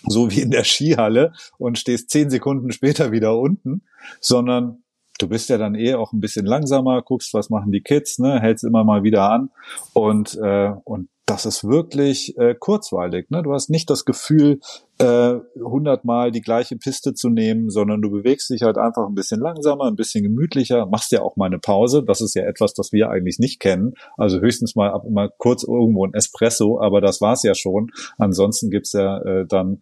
so 0.08 0.30
wie 0.32 0.42
in 0.42 0.52
der 0.52 0.64
Skihalle 0.64 1.34
und 1.58 1.78
stehst 1.78 2.10
zehn 2.10 2.30
Sekunden 2.30 2.72
später 2.72 3.12
wieder 3.12 3.38
unten, 3.38 3.82
sondern 4.22 4.84
du 5.20 5.28
bist 5.28 5.50
ja 5.50 5.58
dann 5.58 5.76
eh 5.76 5.96
auch 5.96 6.14
ein 6.14 6.20
bisschen 6.20 6.46
langsamer, 6.46 7.02
guckst, 7.02 7.34
was 7.34 7.50
machen 7.50 7.72
die 7.72 7.82
Kids, 7.82 8.20
ne, 8.20 8.40
hältst 8.40 8.64
immer 8.64 8.84
mal 8.84 9.04
wieder 9.04 9.30
an 9.30 9.50
und 9.94 10.38
äh, 10.42 10.72
und 10.86 11.10
das 11.26 11.46
ist 11.46 11.64
wirklich 11.64 12.36
äh, 12.40 12.56
kurzweilig. 12.56 13.30
Ne? 13.30 13.44
Du 13.44 13.54
hast 13.54 13.70
nicht 13.70 13.90
das 13.92 14.04
Gefühl, 14.04 14.60
äh, 15.00 15.40
hundertmal 15.58 16.32
die 16.32 16.42
gleiche 16.42 16.76
Piste 16.76 17.14
zu 17.14 17.30
nehmen, 17.30 17.70
sondern 17.70 18.02
du 18.02 18.12
bewegst 18.12 18.50
dich 18.50 18.64
halt 18.64 18.78
einfach 18.78 19.08
ein 19.08 19.16
bisschen 19.16 19.40
langsamer, 19.40 19.86
ein 19.86 19.96
bisschen 19.96 20.24
gemütlicher, 20.24 20.86
machst 20.88 21.14
ja 21.14 21.22
auch 21.22 21.38
mal 21.38 21.46
eine 21.46 21.60
Pause. 21.60 22.04
Das 22.04 22.20
ist 22.20 22.36
ja 22.36 22.44
etwas, 22.44 22.74
das 22.74 22.92
wir 22.92 23.10
eigentlich 23.10 23.40
nicht 23.40 23.62
kennen. 23.62 23.94
Also 24.18 24.42
höchstens 24.42 24.76
mal 24.76 24.90
ab 24.92 25.10
mal 25.10 25.32
kurz 25.38 25.64
irgendwo 25.64 26.06
ein 26.06 26.14
Espresso, 26.14 26.82
aber 26.82 27.00
das 27.00 27.22
war's 27.22 27.44
ja 27.44 27.56
schon. 27.56 27.92
Ansonsten 28.18 28.70
gibt's 28.70 28.92
ja 28.92 29.20
äh, 29.22 29.46
dann 29.48 29.80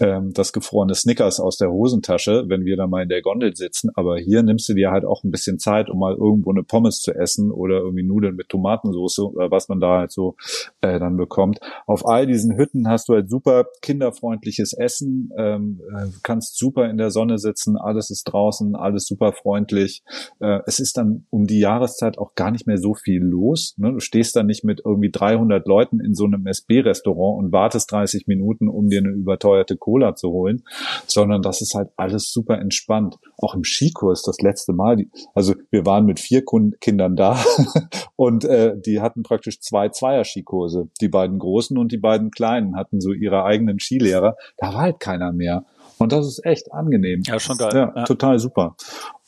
ähm, 0.00 0.32
das 0.34 0.52
gefrorene 0.52 0.96
Snickers 0.96 1.38
aus 1.38 1.58
der 1.58 1.70
Hosentasche, 1.70 2.46
wenn 2.48 2.64
wir 2.64 2.76
dann 2.76 2.90
mal 2.90 3.04
in 3.04 3.08
der 3.08 3.22
Gondel 3.22 3.54
sitzen. 3.54 3.90
Aber 3.94 4.18
hier 4.18 4.42
nimmst 4.42 4.68
du 4.68 4.74
dir 4.74 4.90
halt 4.90 5.04
auch 5.04 5.22
ein 5.22 5.30
bisschen 5.30 5.60
Zeit, 5.60 5.90
um 5.90 6.00
mal 6.00 6.16
irgendwo 6.16 6.50
eine 6.50 6.64
Pommes 6.64 7.00
zu 7.00 7.14
essen 7.14 7.52
oder 7.52 7.78
irgendwie 7.78 8.02
Nudeln 8.02 8.34
mit 8.34 8.48
Tomatensauce 8.48 9.20
oder 9.20 9.52
was 9.52 9.68
man 9.68 9.78
da 9.78 9.98
halt 9.98 10.10
so 10.10 10.34
äh, 10.80 10.98
dann 10.98 11.16
bekommt. 11.16 11.60
Auf 11.86 12.04
all 12.04 12.26
diesen 12.26 12.56
Hütten 12.56 12.88
hast 12.88 13.08
du 13.08 13.14
halt 13.14 13.30
super 13.30 13.66
kinderfreundliche 13.80 14.55
gemütliches 14.56 14.72
Essen, 14.72 15.30
ähm, 15.36 15.80
äh, 15.94 16.06
kannst 16.22 16.58
super 16.58 16.88
in 16.88 16.96
der 16.96 17.10
Sonne 17.10 17.38
sitzen, 17.38 17.76
alles 17.76 18.10
ist 18.10 18.24
draußen, 18.24 18.74
alles 18.74 19.06
super 19.06 19.32
freundlich. 19.32 20.02
Äh, 20.40 20.60
es 20.66 20.78
ist 20.78 20.96
dann 20.96 21.26
um 21.30 21.46
die 21.46 21.60
Jahreszeit 21.60 22.18
auch 22.18 22.34
gar 22.34 22.50
nicht 22.50 22.66
mehr 22.66 22.78
so 22.78 22.94
viel 22.94 23.22
los. 23.22 23.74
Ne? 23.78 23.92
Du 23.92 24.00
stehst 24.00 24.36
dann 24.36 24.46
nicht 24.46 24.64
mit 24.64 24.82
irgendwie 24.84 25.10
300 25.10 25.66
Leuten 25.66 26.00
in 26.00 26.14
so 26.14 26.24
einem 26.24 26.46
SB-Restaurant 26.46 27.38
und 27.38 27.52
wartest 27.52 27.92
30 27.92 28.26
Minuten, 28.26 28.68
um 28.68 28.88
dir 28.88 29.00
eine 29.00 29.10
überteuerte 29.10 29.76
Cola 29.76 30.14
zu 30.14 30.30
holen, 30.30 30.62
sondern 31.06 31.42
das 31.42 31.60
ist 31.60 31.74
halt 31.74 31.90
alles 31.96 32.30
super 32.32 32.58
entspannt. 32.58 33.16
Auch 33.38 33.54
im 33.54 33.64
Skikurs 33.64 34.22
das 34.22 34.40
letzte 34.40 34.72
Mal, 34.72 34.96
die, 34.96 35.10
also 35.34 35.54
wir 35.70 35.84
waren 35.86 36.06
mit 36.06 36.20
vier 36.20 36.42
Kindern 36.80 37.16
da 37.16 37.38
und 38.16 38.44
äh, 38.44 38.74
die 38.78 39.00
hatten 39.00 39.22
praktisch 39.22 39.60
zwei 39.60 39.88
Zweier-Skikurse. 39.88 40.88
Die 41.00 41.08
beiden 41.08 41.38
großen 41.38 41.76
und 41.78 41.92
die 41.92 41.98
beiden 41.98 42.30
kleinen 42.30 42.76
hatten 42.76 43.00
so 43.00 43.12
ihre 43.12 43.44
eigenen 43.44 43.78
Skilehrer 43.78 44.36
da 44.58 44.74
war 44.74 44.82
halt 44.82 45.00
keiner 45.00 45.32
mehr. 45.32 45.64
Und 45.98 46.12
das 46.12 46.26
ist 46.26 46.44
echt 46.44 46.72
angenehm. 46.72 47.22
Ja, 47.24 47.40
schon 47.40 47.56
geil. 47.56 47.70
Ja, 47.74 47.92
ja. 47.94 48.04
total 48.04 48.38
super. 48.38 48.76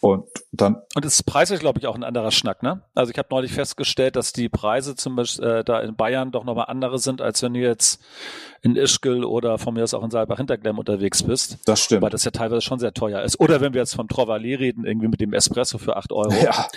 Und 0.01 0.27
dann. 0.53 0.77
Und 0.95 1.05
es 1.05 1.17
ist 1.17 1.23
preislich, 1.25 1.59
glaube 1.59 1.81
ich, 1.81 1.87
auch 1.89 1.97
ein 1.97 2.05
anderer 2.05 2.31
Schnack, 2.31 2.63
ne? 2.63 2.83
Also 2.95 3.11
ich 3.11 3.19
habe 3.19 3.29
neulich 3.33 3.53
festgestellt, 3.53 4.15
dass 4.15 4.33
die 4.33 4.49
Preise 4.49 4.95
zum 4.95 5.17
Beispiel 5.17 5.45
äh, 5.45 5.65
da 5.65 5.81
in 5.81 5.97
Bayern 5.97 6.31
doch 6.31 6.45
nochmal 6.45 6.67
andere 6.69 7.01
sind, 7.01 7.21
als 7.21 7.43
wenn 7.43 7.55
du 7.55 7.61
jetzt 7.61 8.01
in 8.63 8.77
Ischgl 8.77 9.25
oder 9.25 9.59
von 9.59 9.75
mir 9.75 9.83
aus 9.83 9.95
auch 9.95 10.05
in 10.05 10.11
Saalbach-Hinterglemm 10.11 10.79
unterwegs 10.79 11.25
bist. 11.25 11.59
Das 11.67 11.81
stimmt. 11.81 12.03
Weil 12.03 12.11
das 12.11 12.25
ja 12.25 12.31
teilweise 12.31 12.61
schon 12.61 12.79
sehr 12.79 12.93
teuer 12.93 13.23
ist. 13.23 13.41
Oder 13.41 13.61
wenn 13.61 13.75
wir 13.75 13.81
jetzt 13.81 13.95
vom 13.95 14.07
Trovalet 14.07 14.61
reden, 14.61 14.85
irgendwie 14.85 15.09
mit 15.09 15.21
dem 15.21 15.33
Espresso 15.33 15.79
für 15.79 15.97
acht 15.97 16.13
Euro. 16.13 16.33
Ja. 16.33 16.69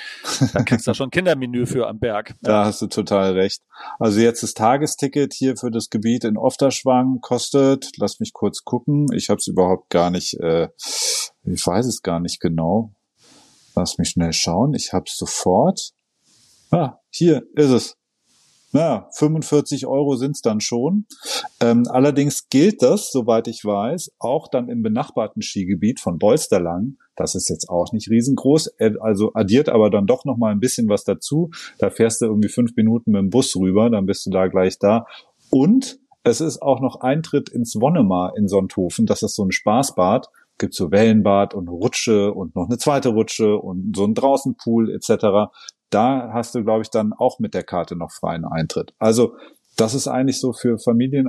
Dann 0.54 0.66
kriegst 0.66 0.88
du 0.88 0.92
da 0.92 0.96
schon 0.96 1.08
ein 1.08 1.12
Kindermenü 1.12 1.66
für 1.66 1.88
am 1.88 2.00
Berg. 2.00 2.34
Da 2.42 2.52
ja. 2.52 2.66
hast 2.66 2.82
du 2.82 2.88
total 2.88 3.34
recht. 3.34 3.62
Also 4.00 4.20
jetzt 4.20 4.42
das 4.42 4.54
Tagesticket 4.54 5.34
hier 5.34 5.58
für 5.58 5.70
das 5.70 5.90
Gebiet 5.90 6.24
in 6.24 6.38
Ofterschwang 6.38 7.20
kostet, 7.22 7.92
lass 7.98 8.20
mich 8.20 8.34
kurz 8.34 8.64
gucken, 8.64 9.08
ich 9.14 9.30
habe 9.30 9.38
es 9.38 9.48
überhaupt 9.48 9.90
gar 9.90 10.10
nicht, 10.10 10.40
äh, 10.40 10.70
ich 11.44 11.66
weiß 11.66 11.86
es 11.86 12.02
gar 12.02 12.20
nicht 12.20 12.40
genau. 12.40 12.94
Lass 13.76 13.98
mich 13.98 14.10
schnell 14.10 14.34
schauen. 14.34 14.74
Ich 14.74 14.94
hab's 14.94 15.18
sofort. 15.18 15.92
Ah, 16.72 17.00
hier 17.10 17.44
ist 17.56 17.70
es. 17.70 17.98
Ja, 18.74 19.10
45 19.12 19.86
Euro 19.86 20.16
sind's 20.16 20.42
dann 20.42 20.62
schon. 20.62 21.06
Ähm, 21.60 21.84
allerdings 21.90 22.48
gilt 22.48 22.82
das, 22.82 23.12
soweit 23.12 23.50
ich 23.50 23.66
weiß, 23.66 24.14
auch 24.18 24.48
dann 24.48 24.70
im 24.70 24.82
benachbarten 24.82 25.42
Skigebiet 25.42 26.00
von 26.00 26.18
Bolsterlang. 26.18 26.96
Das 27.18 27.36
ist 27.36 27.50
jetzt 27.50 27.70
auch 27.70 27.92
nicht 27.92 28.10
riesengroß, 28.10 28.76
also 29.02 29.34
addiert 29.34 29.68
aber 29.68 29.90
dann 29.90 30.08
doch 30.08 30.24
noch 30.24 30.38
mal 30.38 30.54
ein 30.54 30.62
bisschen 30.62 30.88
was 30.88 31.04
dazu. 31.04 31.52
Da 31.80 31.90
fährst 31.90 32.22
du 32.22 32.28
irgendwie 32.28 32.48
fünf 32.48 32.74
Minuten 32.78 33.12
mit 33.12 33.20
dem 33.20 33.30
Bus 33.30 33.54
rüber, 33.58 33.90
dann 33.90 34.06
bist 34.06 34.26
du 34.26 34.30
da 34.30 34.48
gleich 34.48 34.80
da. 34.80 35.06
Und 35.50 36.00
es 36.24 36.40
ist 36.40 36.62
auch 36.62 36.80
noch 36.80 37.02
Eintritt 37.02 37.50
ins 37.50 37.76
Wonnemar 37.76 38.38
in 38.38 38.48
Sonthofen. 38.48 39.06
Das 39.06 39.22
ist 39.22 39.36
so 39.36 39.44
ein 39.44 39.52
Spaßbad 39.52 40.30
gibt 40.62 40.76
so 40.76 40.92
Wellenbad 40.92 41.54
und 41.54 41.68
Rutsche 41.68 42.32
und 42.32 42.56
noch 42.56 42.70
eine 42.70 42.78
zweite 42.78 43.10
Rutsche 43.10 43.58
und 43.58 43.98
so 43.98 44.06
ein 44.06 44.14
Draußenpool 44.14 44.90
etc. 44.94 45.52
Da 45.90 46.30
hast 46.32 46.56
du, 46.56 46.64
glaube 46.64 46.84
ich, 46.84 46.90
dann 46.90 47.12
auch 47.12 47.40
mit 47.40 47.54
der 47.54 47.64
Karte 47.64 47.98
noch 47.98 48.12
freien 48.12 48.46
Eintritt. 48.46 48.94
Also 49.00 49.36
das 49.76 49.94
ist 49.94 50.08
eigentlich 50.08 50.40
so 50.40 50.54
für 50.54 50.78
Familien 50.78 51.28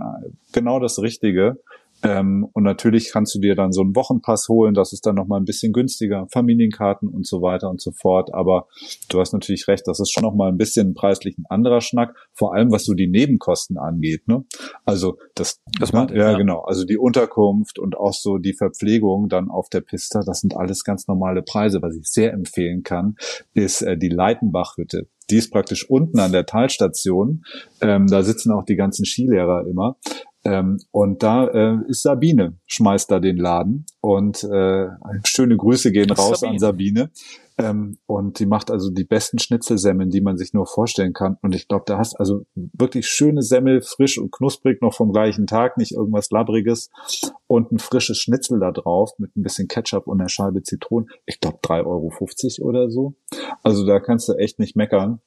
genau 0.52 0.78
das 0.78 1.00
Richtige. 1.00 1.56
Ähm, 2.02 2.48
und 2.52 2.64
natürlich 2.64 3.10
kannst 3.12 3.34
du 3.34 3.40
dir 3.40 3.54
dann 3.54 3.72
so 3.72 3.80
einen 3.80 3.94
Wochenpass 3.94 4.48
holen, 4.48 4.74
das 4.74 4.92
ist 4.92 5.06
dann 5.06 5.14
nochmal 5.14 5.40
ein 5.40 5.44
bisschen 5.44 5.72
günstiger, 5.72 6.26
Familienkarten 6.32 7.08
und 7.08 7.26
so 7.26 7.42
weiter 7.42 7.70
und 7.70 7.80
so 7.80 7.92
fort. 7.92 8.34
Aber 8.34 8.66
du 9.08 9.20
hast 9.20 9.32
natürlich 9.32 9.68
recht, 9.68 9.86
das 9.86 10.00
ist 10.00 10.12
schon 10.12 10.22
nochmal 10.22 10.50
ein 10.50 10.56
bisschen 10.56 10.94
preislich 10.94 11.38
ein 11.38 11.44
anderer 11.48 11.80
Schnack, 11.80 12.16
vor 12.32 12.54
allem 12.54 12.72
was 12.72 12.84
so 12.84 12.94
die 12.94 13.08
Nebenkosten 13.08 13.78
angeht. 13.78 14.26
Ne? 14.26 14.44
Also 14.84 15.18
das, 15.34 15.60
das 15.78 15.92
ne? 15.92 16.06
ja, 16.10 16.32
ja 16.32 16.36
genau, 16.36 16.60
also 16.62 16.84
die 16.84 16.98
Unterkunft 16.98 17.78
und 17.78 17.96
auch 17.96 18.14
so 18.14 18.38
die 18.38 18.54
Verpflegung 18.54 19.28
dann 19.28 19.50
auf 19.50 19.68
der 19.68 19.80
Piste, 19.80 20.20
das 20.26 20.40
sind 20.40 20.56
alles 20.56 20.84
ganz 20.84 21.06
normale 21.06 21.42
Preise. 21.42 21.80
Was 21.82 21.96
ich 21.96 22.08
sehr 22.08 22.32
empfehlen 22.32 22.82
kann, 22.82 23.16
ist 23.54 23.82
äh, 23.82 23.96
die 23.96 24.08
Leitenbachhütte. 24.08 25.08
Die 25.30 25.36
ist 25.36 25.50
praktisch 25.50 25.88
unten 25.88 26.18
an 26.18 26.32
der 26.32 26.46
Talstation. 26.46 27.44
Ähm, 27.80 28.06
da 28.06 28.22
sitzen 28.22 28.52
auch 28.52 28.64
die 28.64 28.76
ganzen 28.76 29.04
Skilehrer 29.04 29.66
immer. 29.66 29.96
Ähm, 30.44 30.78
und 30.90 31.22
da 31.22 31.46
äh, 31.46 31.78
ist 31.86 32.02
Sabine, 32.02 32.56
schmeißt 32.66 33.10
da 33.10 33.20
den 33.20 33.36
Laden. 33.36 33.86
Und 34.00 34.42
äh, 34.44 34.88
schöne 35.24 35.56
Grüße 35.56 35.92
gehen 35.92 36.10
raus 36.10 36.40
Sabine. 36.40 36.52
an 36.52 36.58
Sabine. 36.58 37.10
Ähm, 37.58 37.98
und 38.06 38.38
die 38.38 38.46
macht 38.46 38.70
also 38.70 38.90
die 38.90 39.04
besten 39.04 39.38
Schnitzelsemmeln, 39.38 40.10
die 40.10 40.20
man 40.20 40.36
sich 40.36 40.52
nur 40.52 40.66
vorstellen 40.66 41.12
kann. 41.12 41.36
Und 41.42 41.54
ich 41.54 41.68
glaube, 41.68 41.84
da 41.86 41.98
hast 41.98 42.18
also 42.18 42.44
wirklich 42.54 43.06
schöne 43.06 43.42
Semmel, 43.42 43.82
frisch 43.82 44.18
und 44.18 44.32
knusprig, 44.32 44.80
noch 44.80 44.94
vom 44.94 45.12
gleichen 45.12 45.46
Tag, 45.46 45.76
nicht 45.76 45.92
irgendwas 45.92 46.30
Labbriges. 46.30 46.90
Und 47.46 47.70
ein 47.70 47.78
frisches 47.78 48.18
Schnitzel 48.18 48.58
da 48.58 48.72
drauf 48.72 49.12
mit 49.18 49.36
ein 49.36 49.42
bisschen 49.42 49.68
Ketchup 49.68 50.06
und 50.06 50.20
einer 50.20 50.28
Scheibe 50.28 50.62
Zitronen. 50.62 51.08
Ich 51.26 51.40
glaube 51.40 51.58
3,50 51.62 52.62
Euro 52.62 52.68
oder 52.68 52.90
so. 52.90 53.14
Also 53.62 53.86
da 53.86 54.00
kannst 54.00 54.28
du 54.28 54.32
echt 54.32 54.58
nicht 54.58 54.74
meckern 54.74 55.20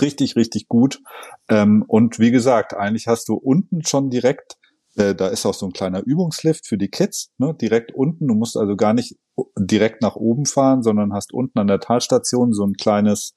richtig, 0.00 0.36
richtig 0.36 0.68
gut. 0.68 1.00
Ähm, 1.48 1.84
und 1.86 2.18
wie 2.18 2.30
gesagt, 2.30 2.74
eigentlich 2.74 3.06
hast 3.06 3.28
du 3.28 3.34
unten 3.34 3.84
schon 3.84 4.10
direkt, 4.10 4.56
äh, 4.96 5.14
da 5.14 5.28
ist 5.28 5.46
auch 5.46 5.54
so 5.54 5.66
ein 5.66 5.72
kleiner 5.72 6.02
Übungslift 6.04 6.66
für 6.66 6.78
die 6.78 6.88
Kids, 6.88 7.30
ne, 7.38 7.54
direkt 7.54 7.94
unten. 7.94 8.26
Du 8.26 8.34
musst 8.34 8.56
also 8.56 8.76
gar 8.76 8.94
nicht 8.94 9.16
direkt 9.56 10.02
nach 10.02 10.16
oben 10.16 10.46
fahren, 10.46 10.82
sondern 10.82 11.12
hast 11.12 11.32
unten 11.32 11.58
an 11.58 11.68
der 11.68 11.80
Talstation 11.80 12.52
so 12.52 12.64
ein 12.64 12.74
kleines, 12.74 13.34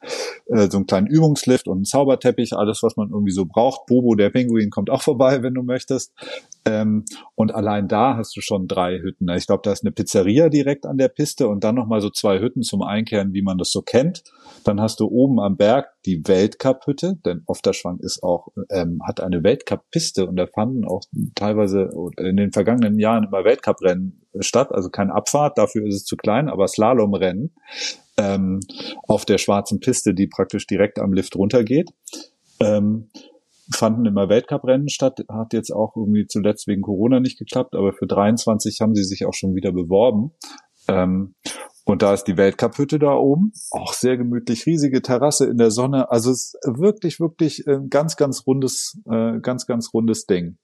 äh, 0.47 0.69
so 0.69 0.77
einen 0.77 0.87
kleinen 0.87 1.07
Übungslift 1.07 1.67
und 1.67 1.77
einen 1.77 1.85
Zauberteppich, 1.85 2.53
alles, 2.53 2.81
was 2.83 2.95
man 2.97 3.09
irgendwie 3.09 3.31
so 3.31 3.45
braucht. 3.45 3.85
Bobo, 3.85 4.15
der 4.15 4.29
Pinguin, 4.29 4.69
kommt 4.69 4.89
auch 4.89 5.03
vorbei, 5.03 5.43
wenn 5.43 5.53
du 5.53 5.63
möchtest. 5.63 6.13
Ähm, 6.63 7.05
und 7.35 7.55
allein 7.55 7.87
da 7.87 8.17
hast 8.17 8.35
du 8.35 8.41
schon 8.41 8.67
drei 8.67 8.99
Hütten. 8.99 9.27
Ich 9.29 9.47
glaube, 9.47 9.61
da 9.63 9.71
ist 9.71 9.83
eine 9.83 9.91
Pizzeria 9.91 10.49
direkt 10.49 10.85
an 10.85 10.97
der 10.97 11.07
Piste 11.07 11.47
und 11.47 11.63
dann 11.63 11.75
nochmal 11.75 12.01
so 12.01 12.09
zwei 12.09 12.39
Hütten 12.39 12.61
zum 12.61 12.83
Einkehren, 12.83 13.33
wie 13.33 13.41
man 13.41 13.57
das 13.57 13.71
so 13.71 13.81
kennt. 13.81 14.23
Dann 14.63 14.79
hast 14.79 14.99
du 14.99 15.07
oben 15.07 15.39
am 15.39 15.57
Berg 15.57 15.91
die 16.05 16.27
Weltcup-Hütte, 16.27 17.17
denn 17.25 17.41
Ofterschwang 17.47 17.99
ist 17.99 18.21
auch, 18.21 18.49
ähm, 18.69 18.99
hat 19.03 19.21
eine 19.21 19.43
Weltcup-Piste 19.43 20.27
und 20.27 20.35
da 20.35 20.45
fanden 20.45 20.85
auch 20.85 21.01
teilweise 21.33 21.89
in 22.17 22.37
den 22.37 22.51
vergangenen 22.51 22.99
Jahren 22.99 23.23
immer 23.23 23.43
Weltcup-Rennen 23.43 24.21
statt, 24.39 24.71
also 24.71 24.89
keine 24.89 25.13
Abfahrt, 25.13 25.57
dafür 25.57 25.85
ist 25.87 25.95
es 25.95 26.05
zu 26.05 26.15
klein, 26.15 26.47
aber 26.47 26.67
Slalomrennen 26.67 27.53
ähm, 28.17 28.59
auf 29.07 29.25
der 29.25 29.37
schwarzen 29.37 29.79
Piste, 29.79 30.13
die 30.13 30.27
praktisch 30.27 30.67
direkt 30.67 30.99
am 30.99 31.13
Lift 31.13 31.35
runtergeht. 31.35 31.89
Ähm, 32.59 33.09
fanden 33.73 34.05
immer 34.05 34.29
Weltcuprennen 34.29 34.89
statt, 34.89 35.23
hat 35.29 35.53
jetzt 35.53 35.71
auch 35.71 35.95
irgendwie 35.95 36.27
zuletzt 36.27 36.67
wegen 36.67 36.81
Corona 36.81 37.19
nicht 37.19 37.39
geklappt, 37.39 37.75
aber 37.75 37.93
für 37.93 38.07
23 38.07 38.79
haben 38.81 38.95
sie 38.95 39.03
sich 39.03 39.25
auch 39.25 39.33
schon 39.33 39.55
wieder 39.55 39.71
beworben. 39.71 40.31
Ähm, 40.87 41.35
und 41.83 42.01
da 42.01 42.13
ist 42.13 42.25
die 42.25 42.37
Weltcup-Hütte 42.37 42.99
da 42.99 43.13
oben, 43.15 43.51
auch 43.71 43.93
sehr 43.93 44.17
gemütlich, 44.17 44.65
riesige 44.65 45.01
Terrasse 45.01 45.47
in 45.47 45.57
der 45.57 45.71
Sonne. 45.71 46.11
Also 46.11 46.31
es 46.31 46.53
ist 46.53 46.79
wirklich, 46.79 47.19
wirklich 47.19 47.67
ein 47.67 47.89
ganz, 47.89 48.15
ganz 48.17 48.45
rundes, 48.45 48.99
äh, 49.09 49.39
ganz, 49.41 49.65
ganz 49.65 49.93
rundes 49.93 50.25
Ding. 50.25 50.57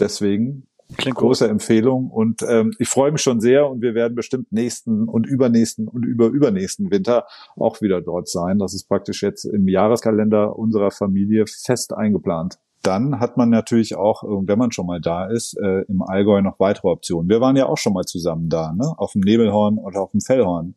Deswegen 0.00 0.66
Klingt 0.96 1.16
große 1.16 1.44
gut. 1.44 1.50
Empfehlung 1.50 2.10
und 2.10 2.42
ähm, 2.48 2.72
ich 2.78 2.88
freue 2.88 3.12
mich 3.12 3.22
schon 3.22 3.40
sehr 3.40 3.68
und 3.68 3.80
wir 3.80 3.94
werden 3.94 4.14
bestimmt 4.14 4.52
nächsten 4.52 5.08
und 5.08 5.26
übernächsten 5.26 5.88
und 5.88 6.04
überübernächsten 6.04 6.90
Winter 6.90 7.26
auch 7.56 7.80
wieder 7.80 8.00
dort 8.00 8.28
sein. 8.28 8.58
Das 8.58 8.74
ist 8.74 8.88
praktisch 8.88 9.22
jetzt 9.22 9.44
im 9.44 9.68
Jahreskalender 9.68 10.58
unserer 10.58 10.90
Familie 10.90 11.44
fest 11.46 11.94
eingeplant 11.94 12.58
dann 12.82 13.20
hat 13.20 13.36
man 13.36 13.48
natürlich 13.48 13.94
auch, 13.94 14.24
wenn 14.24 14.58
man 14.58 14.72
schon 14.72 14.86
mal 14.86 15.00
da 15.00 15.26
ist, 15.26 15.56
äh, 15.58 15.82
im 15.82 16.02
Allgäu 16.02 16.42
noch 16.42 16.58
weitere 16.58 16.88
Optionen. 16.88 17.28
Wir 17.28 17.40
waren 17.40 17.56
ja 17.56 17.66
auch 17.66 17.78
schon 17.78 17.92
mal 17.92 18.04
zusammen 18.04 18.48
da, 18.48 18.72
ne? 18.72 18.92
Auf 18.96 19.12
dem 19.12 19.20
Nebelhorn 19.20 19.78
oder 19.78 20.02
auf 20.02 20.10
dem 20.10 20.20
Fellhorn. 20.20 20.74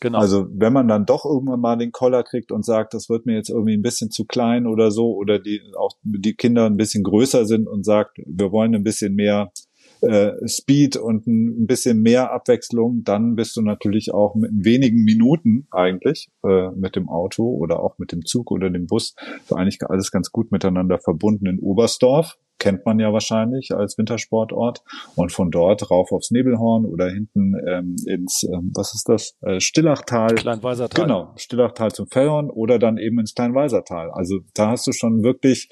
Genau. 0.00 0.18
Also 0.18 0.46
wenn 0.50 0.72
man 0.72 0.88
dann 0.88 1.04
doch 1.04 1.26
irgendwann 1.26 1.60
mal 1.60 1.76
den 1.76 1.92
Koller 1.92 2.22
kriegt 2.22 2.52
und 2.52 2.64
sagt, 2.64 2.94
das 2.94 3.10
wird 3.10 3.26
mir 3.26 3.34
jetzt 3.34 3.50
irgendwie 3.50 3.74
ein 3.74 3.82
bisschen 3.82 4.10
zu 4.10 4.24
klein 4.24 4.66
oder 4.66 4.90
so, 4.90 5.14
oder 5.14 5.38
die 5.38 5.60
auch 5.78 5.92
die 6.02 6.34
Kinder 6.34 6.64
ein 6.64 6.78
bisschen 6.78 7.04
größer 7.04 7.44
sind 7.44 7.68
und 7.68 7.84
sagt, 7.84 8.18
wir 8.24 8.50
wollen 8.50 8.74
ein 8.74 8.82
bisschen 8.82 9.14
mehr 9.14 9.52
äh, 10.00 10.32
Speed 10.48 10.96
und 10.96 11.26
ein, 11.26 11.66
bisschen 11.66 12.00
mehr 12.00 12.32
Abwechslung, 12.32 13.02
dann 13.04 13.36
bist 13.36 13.56
du 13.56 13.60
natürlich 13.60 14.14
auch 14.14 14.34
mit 14.34 14.50
wenigen 14.54 15.04
Minuten 15.04 15.66
eigentlich 15.70 16.30
äh, 16.42 16.70
mit 16.70 16.96
dem 16.96 17.10
Auto 17.10 17.44
oder 17.44 17.80
auch 17.80 17.98
mit 17.98 18.12
dem 18.12 18.24
Zug 18.24 18.50
oder 18.50 18.70
dem 18.70 18.86
Bus 18.86 19.14
so 19.46 19.56
eigentlich 19.56 19.82
alles 19.82 20.10
ganz 20.10 20.32
gut 20.32 20.50
miteinander 20.50 20.98
verbunden 20.98 21.46
in 21.46 21.58
Oberstdorf 21.58 22.38
kennt 22.60 22.86
man 22.86 23.00
ja 23.00 23.12
wahrscheinlich 23.12 23.72
als 23.74 23.98
Wintersportort. 23.98 24.84
Und 25.16 25.32
von 25.32 25.50
dort 25.50 25.90
rauf 25.90 26.12
aufs 26.12 26.30
Nebelhorn 26.30 26.84
oder 26.84 27.10
hinten 27.10 27.54
ähm, 27.66 27.96
ins, 28.06 28.44
ähm, 28.44 28.70
was 28.74 28.94
ist 28.94 29.08
das? 29.08 29.36
Äh, 29.40 29.58
Stillachtal. 29.58 30.36
Kleinweisertal. 30.36 31.04
Genau, 31.04 31.32
Stillachtal 31.36 31.90
zum 31.90 32.06
Fellhorn 32.06 32.50
oder 32.50 32.78
dann 32.78 32.98
eben 32.98 33.18
ins 33.18 33.34
Kleinweisertal. 33.34 34.10
Also 34.12 34.40
da 34.54 34.70
hast 34.70 34.86
du 34.86 34.92
schon 34.92 35.24
wirklich 35.24 35.68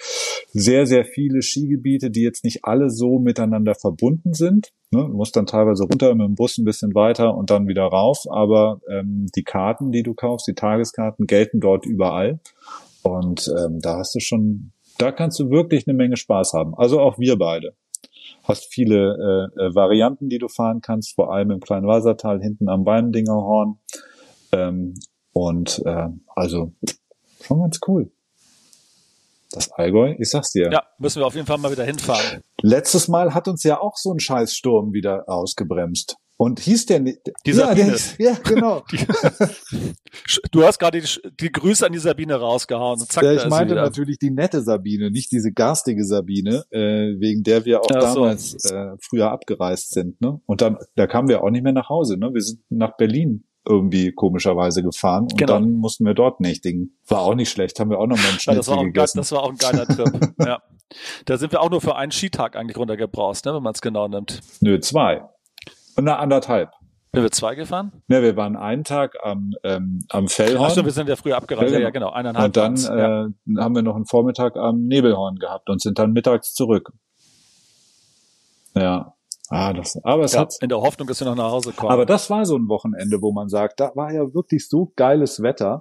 sehr, 0.52 0.86
sehr 0.86 1.04
viele 1.04 1.42
Skigebiete, 1.42 2.10
die 2.10 2.22
jetzt 2.22 2.42
nicht 2.42 2.64
alle 2.64 2.90
so 2.90 3.20
miteinander 3.20 3.74
verbunden 3.74 4.32
sind. 4.32 4.72
Ne, 4.90 5.02
du 5.02 5.14
musst 5.14 5.36
dann 5.36 5.44
teilweise 5.44 5.84
runter 5.84 6.14
mit 6.14 6.26
dem 6.26 6.34
Bus 6.34 6.56
ein 6.56 6.64
bisschen 6.64 6.94
weiter 6.94 7.36
und 7.36 7.50
dann 7.50 7.68
wieder 7.68 7.84
rauf, 7.84 8.24
aber 8.30 8.80
ähm, 8.90 9.26
die 9.36 9.42
Karten, 9.44 9.92
die 9.92 10.02
du 10.02 10.14
kaufst, 10.14 10.48
die 10.48 10.54
Tageskarten, 10.54 11.26
gelten 11.26 11.60
dort 11.60 11.84
überall. 11.84 12.40
Und 13.02 13.52
ähm, 13.58 13.80
da 13.80 13.98
hast 13.98 14.14
du 14.14 14.20
schon 14.20 14.72
da 14.98 15.12
kannst 15.12 15.38
du 15.38 15.50
wirklich 15.50 15.86
eine 15.86 15.96
Menge 15.96 16.16
Spaß 16.16 16.52
haben. 16.52 16.74
Also 16.76 17.00
auch 17.00 17.18
wir 17.18 17.36
beide. 17.38 17.74
Hast 18.42 18.72
viele 18.72 19.50
äh, 19.56 19.60
äh, 19.60 19.74
Varianten, 19.74 20.28
die 20.28 20.38
du 20.38 20.48
fahren 20.48 20.80
kannst, 20.80 21.14
vor 21.14 21.32
allem 21.32 21.50
im 21.50 21.60
kleinen 21.60 21.86
Wassertal 21.86 22.40
hinten 22.40 22.68
am 22.68 22.84
Weindingerhorn. 22.84 23.78
Ähm, 24.52 24.94
und 25.32 25.82
äh, 25.84 26.08
also 26.34 26.72
schon 27.42 27.60
ganz 27.60 27.78
cool. 27.86 28.10
Das 29.50 29.70
Allgäu, 29.72 30.14
ich 30.18 30.30
sag's 30.30 30.50
dir. 30.50 30.70
Ja, 30.70 30.82
müssen 30.98 31.20
wir 31.20 31.26
auf 31.26 31.34
jeden 31.34 31.46
Fall 31.46 31.58
mal 31.58 31.72
wieder 31.72 31.84
hinfahren. 31.84 32.42
Letztes 32.60 33.08
Mal 33.08 33.32
hat 33.34 33.48
uns 33.48 33.62
ja 33.64 33.80
auch 33.80 33.96
so 33.96 34.12
ein 34.12 34.20
Scheißsturm 34.20 34.92
wieder 34.92 35.28
ausgebremst. 35.28 36.16
Und 36.38 36.60
hieß 36.60 36.86
der 36.86 37.00
nicht? 37.00 37.32
Die 37.44 37.52
Sabine. 37.52 37.96
Ja, 38.18 38.30
ja 38.30 38.36
genau. 38.44 38.84
Die, 38.92 38.98
du 40.52 40.62
hast 40.62 40.78
gerade 40.78 41.00
die, 41.00 41.08
die, 41.40 41.50
Grüße 41.50 41.84
an 41.84 41.92
die 41.92 41.98
Sabine 41.98 42.36
rausgehauen. 42.36 43.00
Zack, 43.00 43.24
ja, 43.24 43.32
ich 43.32 43.46
meinte 43.48 43.74
natürlich 43.74 44.18
die 44.18 44.30
nette 44.30 44.62
Sabine, 44.62 45.10
nicht 45.10 45.32
diese 45.32 45.52
garstige 45.52 46.04
Sabine, 46.04 46.64
äh, 46.70 47.18
wegen 47.18 47.42
der 47.42 47.64
wir 47.64 47.80
auch 47.80 47.90
Ach 47.92 48.00
damals 48.00 48.52
so. 48.52 48.74
äh, 48.74 48.96
früher 49.00 49.32
abgereist 49.32 49.92
sind. 49.92 50.20
Ne? 50.20 50.40
Und 50.46 50.60
dann, 50.60 50.78
da 50.94 51.08
kamen 51.08 51.28
wir 51.28 51.42
auch 51.42 51.50
nicht 51.50 51.64
mehr 51.64 51.72
nach 51.72 51.88
Hause. 51.88 52.16
Ne? 52.16 52.32
Wir 52.32 52.40
sind 52.40 52.60
nach 52.70 52.96
Berlin 52.96 53.44
irgendwie 53.68 54.12
komischerweise 54.12 54.82
gefahren 54.82 55.24
und 55.24 55.38
genau. 55.38 55.54
dann 55.54 55.72
mussten 55.72 56.04
wir 56.06 56.14
dort 56.14 56.40
nächtigen. 56.40 56.96
War 57.08 57.20
auch 57.20 57.34
nicht 57.34 57.50
schlecht, 57.50 57.80
haben 57.80 57.90
wir 57.90 57.98
auch 57.98 58.06
noch 58.06 58.16
mal 58.16 58.28
einen 58.28 58.38
Schnitzel 58.38 58.52
ja, 58.52 58.56
das 58.58 58.68
war 58.68 58.78
auch 58.78 58.84
gegessen. 58.84 59.18
das 59.18 59.32
war 59.32 59.42
auch 59.42 59.50
ein 59.50 59.58
geiler 59.58 59.86
Trip. 59.86 60.34
ja. 60.38 60.62
Da 61.26 61.36
sind 61.36 61.52
wir 61.52 61.60
auch 61.60 61.70
nur 61.70 61.80
für 61.80 61.96
einen 61.96 62.12
Skitag 62.12 62.56
eigentlich 62.56 62.78
runtergebraust, 62.78 63.44
ne, 63.44 63.54
wenn 63.54 63.62
man 63.62 63.74
es 63.74 63.82
genau 63.82 64.08
nimmt. 64.08 64.40
Nö, 64.60 64.80
zwei. 64.80 65.22
Na, 66.00 66.16
anderthalb. 66.16 66.70
Sind 67.12 67.22
wir 67.22 67.30
zwei 67.30 67.54
gefahren? 67.54 67.90
Ja, 68.08 68.22
wir 68.22 68.36
waren 68.36 68.54
einen 68.56 68.84
Tag 68.84 69.16
am, 69.22 69.52
ähm, 69.64 70.04
am 70.10 70.28
Fellhorn. 70.28 70.66
Ach 70.70 70.74
so, 70.74 70.84
wir 70.84 70.92
sind 70.92 71.08
ja 71.08 71.16
früher 71.16 71.36
abgereist. 71.36 71.72
Ja, 71.72 71.80
ja, 71.80 71.90
genau. 71.90 72.10
Eineinhalb 72.10 72.46
und 72.46 72.56
dann 72.56 72.74
äh, 72.76 73.60
haben 73.60 73.74
wir 73.74 73.82
noch 73.82 73.96
einen 73.96 74.04
Vormittag 74.04 74.56
am 74.56 74.82
Nebelhorn 74.82 75.36
gehabt 75.36 75.70
und 75.70 75.80
sind 75.80 75.98
dann 75.98 76.12
mittags 76.12 76.52
zurück. 76.52 76.92
Ja. 78.74 79.14
Ah, 79.48 79.72
das, 79.72 79.98
aber 80.04 80.24
es 80.24 80.34
ja, 80.34 80.40
hat 80.40 80.54
in 80.60 80.68
der 80.68 80.82
Hoffnung, 80.82 81.08
dass 81.08 81.20
wir 81.20 81.26
noch 81.26 81.34
nach 81.34 81.50
Hause 81.50 81.72
kommen. 81.72 81.90
Aber 81.90 82.04
das 82.04 82.28
war 82.28 82.44
so 82.44 82.56
ein 82.56 82.68
Wochenende, 82.68 83.22
wo 83.22 83.32
man 83.32 83.48
sagt, 83.48 83.80
da 83.80 83.92
war 83.94 84.12
ja 84.12 84.34
wirklich 84.34 84.68
so 84.68 84.92
geiles 84.94 85.42
Wetter. 85.42 85.80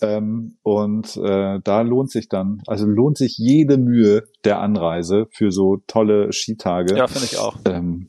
Ähm, 0.00 0.56
und 0.62 1.16
äh, 1.18 1.60
da 1.62 1.82
lohnt 1.82 2.10
sich 2.10 2.28
dann, 2.28 2.62
also 2.66 2.86
lohnt 2.86 3.18
sich 3.18 3.36
jede 3.36 3.76
Mühe 3.76 4.24
der 4.44 4.60
Anreise 4.60 5.26
für 5.30 5.52
so 5.52 5.82
tolle 5.86 6.32
Skitage. 6.32 6.96
Ja, 6.96 7.06
finde 7.06 7.26
ich 7.26 7.38
auch. 7.38 7.58
Ähm, 7.66 8.08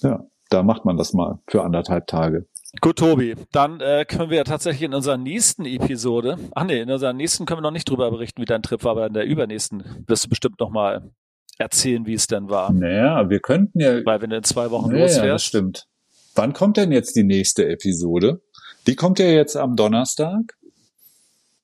ja 0.00 0.26
da 0.54 0.62
macht 0.62 0.84
man 0.84 0.96
das 0.96 1.12
mal 1.12 1.40
für 1.48 1.64
anderthalb 1.64 2.06
Tage. 2.06 2.46
Gut, 2.80 2.98
Tobi, 2.98 3.34
dann 3.52 3.80
äh, 3.80 4.04
können 4.04 4.30
wir 4.30 4.38
ja 4.38 4.44
tatsächlich 4.44 4.82
in 4.82 4.94
unserer 4.94 5.16
nächsten 5.16 5.64
Episode, 5.64 6.38
ach 6.54 6.64
nee, 6.64 6.80
in 6.80 6.90
unserer 6.90 7.12
nächsten 7.12 7.44
können 7.44 7.58
wir 7.58 7.62
noch 7.62 7.70
nicht 7.72 7.88
drüber 7.88 8.10
berichten, 8.10 8.40
wie 8.40 8.46
dein 8.46 8.62
Trip 8.62 8.82
war, 8.84 8.92
aber 8.92 9.06
in 9.06 9.14
der 9.14 9.26
übernächsten 9.26 10.04
wirst 10.06 10.24
du 10.24 10.28
bestimmt 10.28 10.60
noch 10.60 10.70
mal 10.70 11.10
erzählen, 11.58 12.06
wie 12.06 12.14
es 12.14 12.26
denn 12.26 12.48
war. 12.50 12.72
Naja, 12.72 13.28
wir 13.28 13.40
könnten 13.40 13.80
ja... 13.80 14.04
Weil 14.04 14.22
wenn 14.22 14.30
du 14.30 14.36
in 14.36 14.44
zwei 14.44 14.70
Wochen 14.70 14.90
naja, 14.90 15.04
losfährst... 15.04 15.28
das 15.28 15.44
stimmt. 15.44 15.86
Wann 16.34 16.52
kommt 16.52 16.76
denn 16.76 16.90
jetzt 16.90 17.14
die 17.14 17.24
nächste 17.24 17.68
Episode? 17.68 18.40
Die 18.86 18.96
kommt 18.96 19.18
ja 19.18 19.26
jetzt 19.26 19.56
am 19.56 19.76
Donnerstag. 19.76 20.56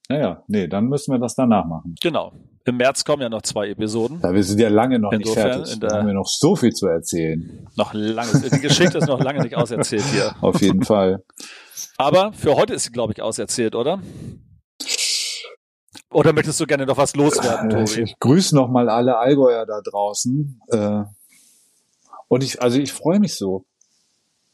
Naja, 0.09 0.45
nee, 0.47 0.69
dann 0.69 0.87
müssen 0.87 1.13
wir 1.13 1.19
das 1.19 1.35
danach 1.35 1.65
machen. 1.67 1.95
Genau. 2.01 2.33
Im 2.67 2.77
März 2.77 3.05
kommen 3.05 3.23
ja 3.23 3.29
noch 3.29 3.43
zwei 3.43 3.69
Episoden. 3.69 4.21
Ja, 4.23 4.35
wir 4.35 4.45
sind 4.45 4.61
ja 4.61 4.69
lange 4.69 4.99
noch 4.99 5.13
Insofern, 5.13 5.61
nicht 5.61 5.71
fertig. 5.71 5.81
Da 5.81 5.99
haben 5.99 6.07
wir 6.07 6.15
noch 6.15 6.29
so 6.29 6.57
viel 6.57 6.73
zu 6.73 6.87
erzählen. 6.87 7.67
Noch 7.75 7.95
lange. 7.95 8.31
Die 8.33 8.61
Geschichte 8.61 8.99
ist 8.99 9.09
noch 9.09 9.21
lange 9.21 9.43
nicht 9.43 9.57
auserzählt 9.57 10.05
hier. 10.13 10.35
Auf 10.43 10.61
jeden 10.61 10.85
Fall. 10.85 11.25
Aber 11.97 12.33
für 12.35 12.57
heute 12.57 12.75
ist 12.75 12.85
sie, 12.85 12.93
glaube 12.93 13.15
ich, 13.15 13.23
auserzählt, 13.23 13.75
oder? 13.75 14.01
Oder 16.13 16.33
möchtest 16.33 16.61
du 16.61 16.67
gerne 16.67 16.87
noch 16.87 16.97
was 16.97 17.15
loswerden, 17.17 17.71
äh, 17.71 17.85
Tobi? 17.85 18.03
Ich, 18.03 18.19
grüße 18.19 18.55
noch 18.55 18.69
mal 18.69 18.89
alle 18.91 19.17
Allgäuer 19.17 19.65
da 19.65 19.81
draußen. 19.81 20.61
Äh, 20.69 21.05
und 22.29 22.43
ich, 22.43 22.61
also 22.61 22.79
ich 22.79 22.93
freue 22.93 23.21
mich 23.21 23.37
so. 23.37 23.65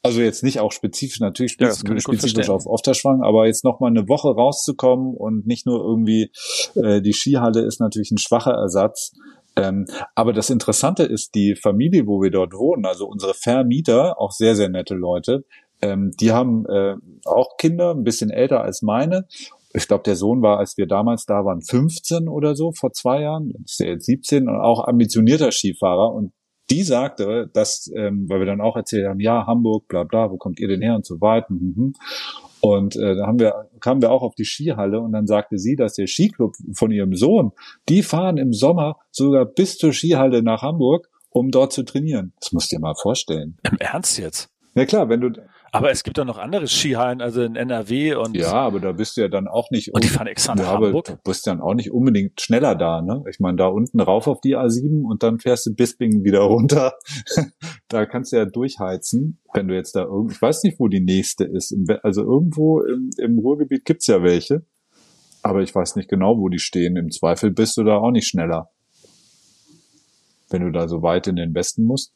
Also 0.06 0.20
jetzt 0.20 0.42
nicht 0.42 0.60
auch 0.60 0.72
spezifisch, 0.72 1.20
natürlich 1.20 1.52
spezifisch, 1.52 1.90
ja, 1.90 2.00
spezifisch 2.00 2.48
auf 2.48 2.66
Ofterschwang, 2.66 3.22
aber 3.22 3.46
jetzt 3.46 3.64
noch 3.64 3.80
mal 3.80 3.88
eine 3.88 4.08
Woche 4.08 4.28
rauszukommen 4.28 5.14
und 5.14 5.46
nicht 5.46 5.66
nur 5.66 5.84
irgendwie, 5.84 6.30
äh, 6.74 7.02
die 7.02 7.12
Skihalle 7.12 7.62
ist 7.62 7.80
natürlich 7.80 8.10
ein 8.10 8.18
schwacher 8.18 8.52
Ersatz. 8.52 9.12
Ähm, 9.56 9.86
aber 10.14 10.32
das 10.32 10.50
Interessante 10.50 11.02
ist, 11.02 11.34
die 11.34 11.56
Familie, 11.56 12.06
wo 12.06 12.22
wir 12.22 12.30
dort 12.30 12.52
wohnen, 12.52 12.84
also 12.84 13.06
unsere 13.06 13.34
Vermieter, 13.34 14.20
auch 14.20 14.30
sehr, 14.30 14.54
sehr 14.54 14.68
nette 14.68 14.94
Leute, 14.94 15.44
ähm, 15.82 16.12
die 16.20 16.32
haben 16.32 16.66
äh, 16.66 16.94
auch 17.24 17.56
Kinder, 17.56 17.92
ein 17.92 18.04
bisschen 18.04 18.30
älter 18.30 18.62
als 18.62 18.82
meine. 18.82 19.26
Ich 19.72 19.88
glaube, 19.88 20.04
der 20.04 20.16
Sohn 20.16 20.40
war, 20.42 20.58
als 20.58 20.76
wir 20.78 20.86
damals 20.86 21.26
da 21.26 21.44
waren, 21.44 21.60
15 21.60 22.28
oder 22.28 22.54
so, 22.54 22.72
vor 22.72 22.92
zwei 22.92 23.22
Jahren. 23.22 23.52
Ist 23.64 23.80
er 23.80 23.92
jetzt 23.92 24.06
17 24.06 24.48
und 24.48 24.56
auch 24.56 24.86
ambitionierter 24.86 25.52
Skifahrer. 25.52 26.14
Und 26.14 26.32
die 26.70 26.82
sagte, 26.82 27.48
dass, 27.52 27.90
ähm, 27.94 28.28
weil 28.28 28.40
wir 28.40 28.46
dann 28.46 28.60
auch 28.60 28.76
erzählt 28.76 29.06
haben, 29.06 29.20
ja, 29.20 29.46
Hamburg, 29.46 29.88
bla 29.88 30.04
bla, 30.04 30.30
wo 30.30 30.36
kommt 30.36 30.58
ihr 30.58 30.68
denn 30.68 30.82
her 30.82 30.96
und 30.96 31.06
so 31.06 31.20
weiter. 31.20 31.46
Mhm. 31.50 31.94
Und 32.60 32.96
äh, 32.96 33.14
da 33.14 33.26
haben 33.26 33.38
wir, 33.38 33.68
kamen 33.80 34.02
wir 34.02 34.10
auch 34.10 34.22
auf 34.22 34.34
die 34.34 34.44
Skihalle 34.44 35.00
und 35.00 35.12
dann 35.12 35.26
sagte 35.26 35.58
sie, 35.58 35.76
dass 35.76 35.94
der 35.94 36.06
Skiclub 36.06 36.54
von 36.72 36.90
ihrem 36.90 37.14
Sohn, 37.14 37.52
die 37.88 38.02
fahren 38.02 38.38
im 38.38 38.52
Sommer 38.52 38.96
sogar 39.10 39.44
bis 39.44 39.78
zur 39.78 39.92
Skihalle 39.92 40.42
nach 40.42 40.62
Hamburg, 40.62 41.08
um 41.30 41.50
dort 41.50 41.72
zu 41.72 41.84
trainieren. 41.84 42.32
Das 42.40 42.52
musst 42.52 42.72
du 42.72 42.76
dir 42.76 42.80
mal 42.80 42.94
vorstellen. 42.94 43.58
Im 43.62 43.78
Ernst 43.78 44.18
jetzt? 44.18 44.48
Ja 44.74 44.84
klar, 44.84 45.08
wenn 45.08 45.20
du 45.20 45.30
aber 45.76 45.90
es 45.90 46.02
gibt 46.02 46.18
doch 46.18 46.24
noch 46.24 46.38
andere 46.38 46.66
Skihallen, 46.66 47.20
also 47.20 47.42
in 47.42 47.56
NRW 47.56 48.14
und. 48.14 48.36
Ja, 48.36 48.52
aber 48.52 48.80
da 48.80 48.92
bist 48.92 49.16
du 49.16 49.20
ja 49.20 49.28
dann 49.28 49.46
auch 49.46 49.70
nicht. 49.70 49.92
Und 49.94 50.02
die 50.02 50.08
fahren 50.08 50.26
extra 50.26 50.54
nach 50.54 50.64
ja, 50.64 50.72
Hamburg. 50.72 51.08
Aber 51.08 51.16
du 51.16 51.22
bist 51.22 51.46
dann 51.46 51.60
auch 51.60 51.74
nicht 51.74 51.90
unbedingt 51.90 52.40
schneller 52.40 52.74
da, 52.74 53.02
ne? 53.02 53.22
Ich 53.30 53.40
meine, 53.40 53.56
da 53.56 53.66
unten 53.66 54.00
rauf 54.00 54.26
auf 54.26 54.40
die 54.40 54.56
A7 54.56 55.04
und 55.04 55.22
dann 55.22 55.38
fährst 55.38 55.66
du 55.66 55.74
Bisping 55.74 56.24
wieder 56.24 56.40
runter. 56.40 56.94
da 57.88 58.06
kannst 58.06 58.32
du 58.32 58.36
ja 58.36 58.44
durchheizen, 58.46 59.38
wenn 59.52 59.68
du 59.68 59.74
jetzt 59.74 59.94
da 59.94 60.04
irgend, 60.04 60.32
ich 60.32 60.42
weiß 60.42 60.62
nicht, 60.62 60.80
wo 60.80 60.88
die 60.88 61.00
nächste 61.00 61.44
ist. 61.44 61.76
Also 62.02 62.22
irgendwo 62.22 62.80
im, 62.80 63.10
im 63.18 63.38
Ruhrgebiet 63.38 63.84
gibt's 63.84 64.06
ja 64.06 64.22
welche. 64.22 64.64
Aber 65.42 65.62
ich 65.62 65.74
weiß 65.74 65.96
nicht 65.96 66.08
genau, 66.08 66.38
wo 66.38 66.48
die 66.48 66.58
stehen. 66.58 66.96
Im 66.96 67.10
Zweifel 67.10 67.52
bist 67.52 67.76
du 67.76 67.84
da 67.84 67.98
auch 67.98 68.10
nicht 68.10 68.26
schneller. 68.26 68.70
Wenn 70.50 70.62
du 70.62 70.72
da 70.72 70.88
so 70.88 71.02
weit 71.02 71.26
in 71.26 71.36
den 71.36 71.54
Westen 71.54 71.84
musst. 71.84 72.12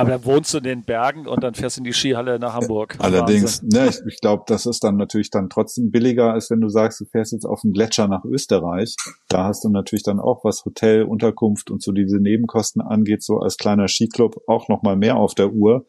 Aber 0.00 0.10
dann 0.10 0.24
wohnst 0.24 0.54
du 0.54 0.58
in 0.58 0.64
den 0.64 0.82
Bergen 0.82 1.26
und 1.26 1.42
dann 1.42 1.54
fährst 1.54 1.76
du 1.76 1.80
in 1.80 1.84
die 1.84 1.92
Skihalle 1.92 2.38
nach 2.38 2.54
Hamburg. 2.54 2.96
Allerdings, 2.98 3.62
ne, 3.62 3.88
ich, 3.88 4.00
ich 4.06 4.20
glaube, 4.20 4.44
das 4.46 4.66
ist 4.66 4.82
dann 4.82 4.96
natürlich 4.96 5.30
dann 5.30 5.48
trotzdem 5.50 5.90
billiger, 5.90 6.32
als 6.32 6.50
wenn 6.50 6.60
du 6.60 6.68
sagst, 6.68 7.00
du 7.00 7.04
fährst 7.04 7.32
jetzt 7.32 7.44
auf 7.44 7.62
den 7.62 7.72
Gletscher 7.72 8.08
nach 8.08 8.24
Österreich. 8.24 8.96
Da 9.28 9.44
hast 9.44 9.64
du 9.64 9.68
natürlich 9.68 10.02
dann 10.02 10.20
auch, 10.20 10.44
was 10.44 10.64
Hotel, 10.64 11.02
Unterkunft 11.02 11.70
und 11.70 11.82
so 11.82 11.92
diese 11.92 12.18
Nebenkosten 12.18 12.82
angeht, 12.82 13.22
so 13.22 13.38
als 13.38 13.56
kleiner 13.56 13.88
Skiclub 13.88 14.42
auch 14.46 14.68
nochmal 14.68 14.96
mehr 14.96 15.16
auf 15.16 15.34
der 15.34 15.52
Uhr, 15.52 15.86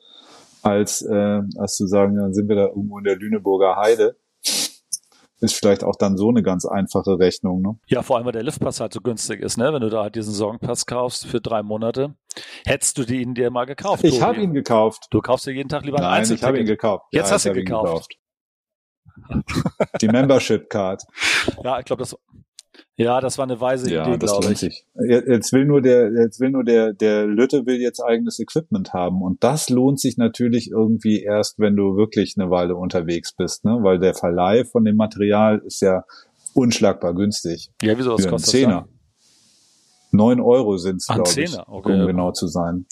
als, 0.62 1.02
äh, 1.02 1.42
als 1.58 1.76
zu 1.76 1.88
sagen, 1.88 2.16
dann 2.16 2.34
sind 2.34 2.50
wir 2.50 2.56
da 2.56 2.68
irgendwo 2.68 2.98
in 2.98 3.04
der 3.04 3.16
Lüneburger 3.16 3.78
Heide 3.78 4.16
ist 5.42 5.56
vielleicht 5.56 5.84
auch 5.84 5.96
dann 5.98 6.18
so 6.18 6.30
eine 6.30 6.44
ganz 6.44 6.66
einfache 6.66 7.20
Rechnung. 7.20 7.62
Ne? 7.62 7.76
Ja, 7.88 8.04
vor 8.04 8.18
allem, 8.18 8.26
weil 8.26 8.32
der 8.32 8.44
Liftpass 8.44 8.80
halt 8.80 8.94
so 8.94 9.02
günstig 9.02 9.42
ist, 9.42 9.58
ne? 9.58 9.74
Wenn 9.74 9.82
du 9.82 9.90
da 9.90 10.04
halt 10.04 10.16
diesen 10.16 10.32
Saisonpass 10.32 10.86
kaufst 10.86 11.26
für 11.26 11.42
drei 11.42 11.64
Monate, 11.64 12.16
hättest 12.66 12.98
du 12.98 13.04
ihn 13.04 13.34
dir 13.34 13.50
mal 13.52 13.66
gekauft. 13.66 14.04
Ich 14.04 14.22
habe 14.22 14.42
ihn 14.42 14.54
gekauft. 14.54 15.08
Du 15.10 15.22
kaufst 15.22 15.48
dir 15.48 15.52
jeden 15.52 15.70
Tag 15.70 15.84
lieber 15.84 15.98
ein 15.98 16.04
Nein, 16.04 16.32
ich 16.32 16.44
habe 16.44 16.60
ihn 16.60 16.66
gekauft. 16.66 17.06
Jetzt 17.12 17.30
ja, 17.30 17.34
hast 17.36 17.46
du 17.46 17.50
ihn 17.50 17.66
gekauft. 17.66 18.10
gekauft. 18.10 18.18
Die 20.02 20.08
Membership 20.08 20.70
Card. 20.70 21.04
Ja, 21.64 21.80
ich 21.80 21.86
glaube, 21.86 22.02
das 22.02 22.16
ja, 23.04 23.22
das 23.22 23.38
war 23.38 23.44
eine 23.44 23.60
weise 23.60 23.92
ja, 23.92 24.08
Idee, 24.08 24.18
glaube 24.18 24.52
ich. 24.52 24.86
Jetzt 24.96 25.54
will 25.54 25.66
nur 25.66 25.82
der, 25.82 26.12
jetzt 26.12 26.40
will 26.40 26.52
nur 26.52 26.64
der, 26.64 26.94
der 26.94 27.26
Lütte 27.26 27.66
will 27.66 27.80
jetzt 27.80 28.00
eigenes 28.00 28.40
Equipment 28.40 28.94
haben. 28.94 29.22
Und 29.22 29.44
das 29.44 29.70
lohnt 29.70 30.00
sich 30.00 30.18
natürlich 30.18 30.70
irgendwie 30.72 31.22
erst, 31.22 31.60
wenn 31.60 31.76
du 31.76 31.96
wirklich 31.96 32.36
eine 32.38 32.50
Weile 32.50 32.76
unterwegs 32.76 33.34
bist, 33.34 33.66
ne? 33.66 33.80
Weil 33.82 34.00
der 34.00 34.14
Verleih 34.14 34.66
von 34.66 34.86
dem 34.86 34.98
Material 34.98 35.62
ist 35.66 35.82
ja 35.82 36.04
unschlagbar 36.54 37.14
günstig. 37.14 37.72
Ja, 37.82 37.98
wieso, 37.98 38.14
was 38.14 38.28
kostet 38.28 38.52
Zehner. 38.52 38.88
Neun 40.12 40.42
Euro 40.42 40.78
sind's, 40.78 41.08
glaube 41.08 41.30
ich, 41.30 41.58
okay, 41.68 42.02
um 42.02 42.08
genau 42.08 42.32
zu 42.32 42.48
sein. 42.48 42.86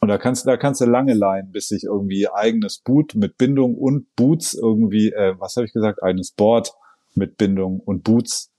Und 0.00 0.08
da 0.08 0.18
kannst, 0.18 0.46
da 0.46 0.56
kannst 0.56 0.80
du 0.80 0.84
lange 0.84 1.14
leihen, 1.14 1.50
bis 1.50 1.68
sich 1.68 1.84
irgendwie 1.84 2.28
eigenes 2.28 2.78
Boot 2.78 3.16
mit 3.16 3.36
Bindung 3.36 3.74
und 3.74 4.14
Boots 4.14 4.54
irgendwie, 4.54 5.10
äh, 5.10 5.34
was 5.38 5.56
habe 5.56 5.66
ich 5.66 5.72
gesagt, 5.72 6.02
eigenes 6.02 6.30
Board 6.30 6.72
mit 7.16 7.36
Bindung 7.36 7.80
und 7.80 8.04
Boots 8.04 8.52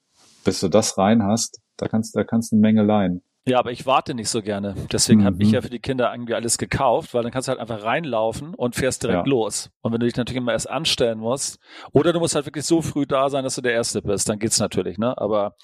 bis 0.43 0.59
du 0.59 0.69
das 0.69 0.97
rein 0.97 1.23
hast, 1.23 1.59
da 1.77 1.87
kannst, 1.87 2.15
da 2.15 2.23
kannst 2.23 2.51
du 2.51 2.55
eine 2.55 2.61
Menge 2.61 2.83
leihen. 2.83 3.23
Ja, 3.49 3.57
aber 3.57 3.71
ich 3.71 3.87
warte 3.87 4.13
nicht 4.13 4.29
so 4.29 4.43
gerne. 4.43 4.75
Deswegen 4.91 5.21
mhm. 5.21 5.25
habe 5.25 5.41
ich 5.41 5.51
ja 5.51 5.61
für 5.61 5.71
die 5.71 5.79
Kinder 5.79 6.11
irgendwie 6.13 6.35
alles 6.35 6.59
gekauft, 6.59 7.15
weil 7.15 7.23
dann 7.23 7.31
kannst 7.31 7.47
du 7.47 7.49
halt 7.49 7.59
einfach 7.59 7.83
reinlaufen 7.83 8.53
und 8.53 8.75
fährst 8.75 9.01
direkt 9.01 9.25
ja. 9.25 9.29
los. 9.29 9.71
Und 9.81 9.91
wenn 9.91 9.99
du 9.99 10.05
dich 10.05 10.15
natürlich 10.15 10.37
immer 10.37 10.51
erst 10.51 10.69
anstellen 10.69 11.17
musst, 11.17 11.59
oder 11.91 12.13
du 12.13 12.19
musst 12.19 12.35
halt 12.35 12.45
wirklich 12.45 12.65
so 12.65 12.83
früh 12.83 13.07
da 13.07 13.29
sein, 13.29 13.43
dass 13.43 13.55
du 13.55 13.61
der 13.61 13.73
Erste 13.73 14.03
bist, 14.03 14.29
dann 14.29 14.37
geht's 14.37 14.59
natürlich, 14.59 14.99
ne? 14.99 15.17
Aber 15.17 15.55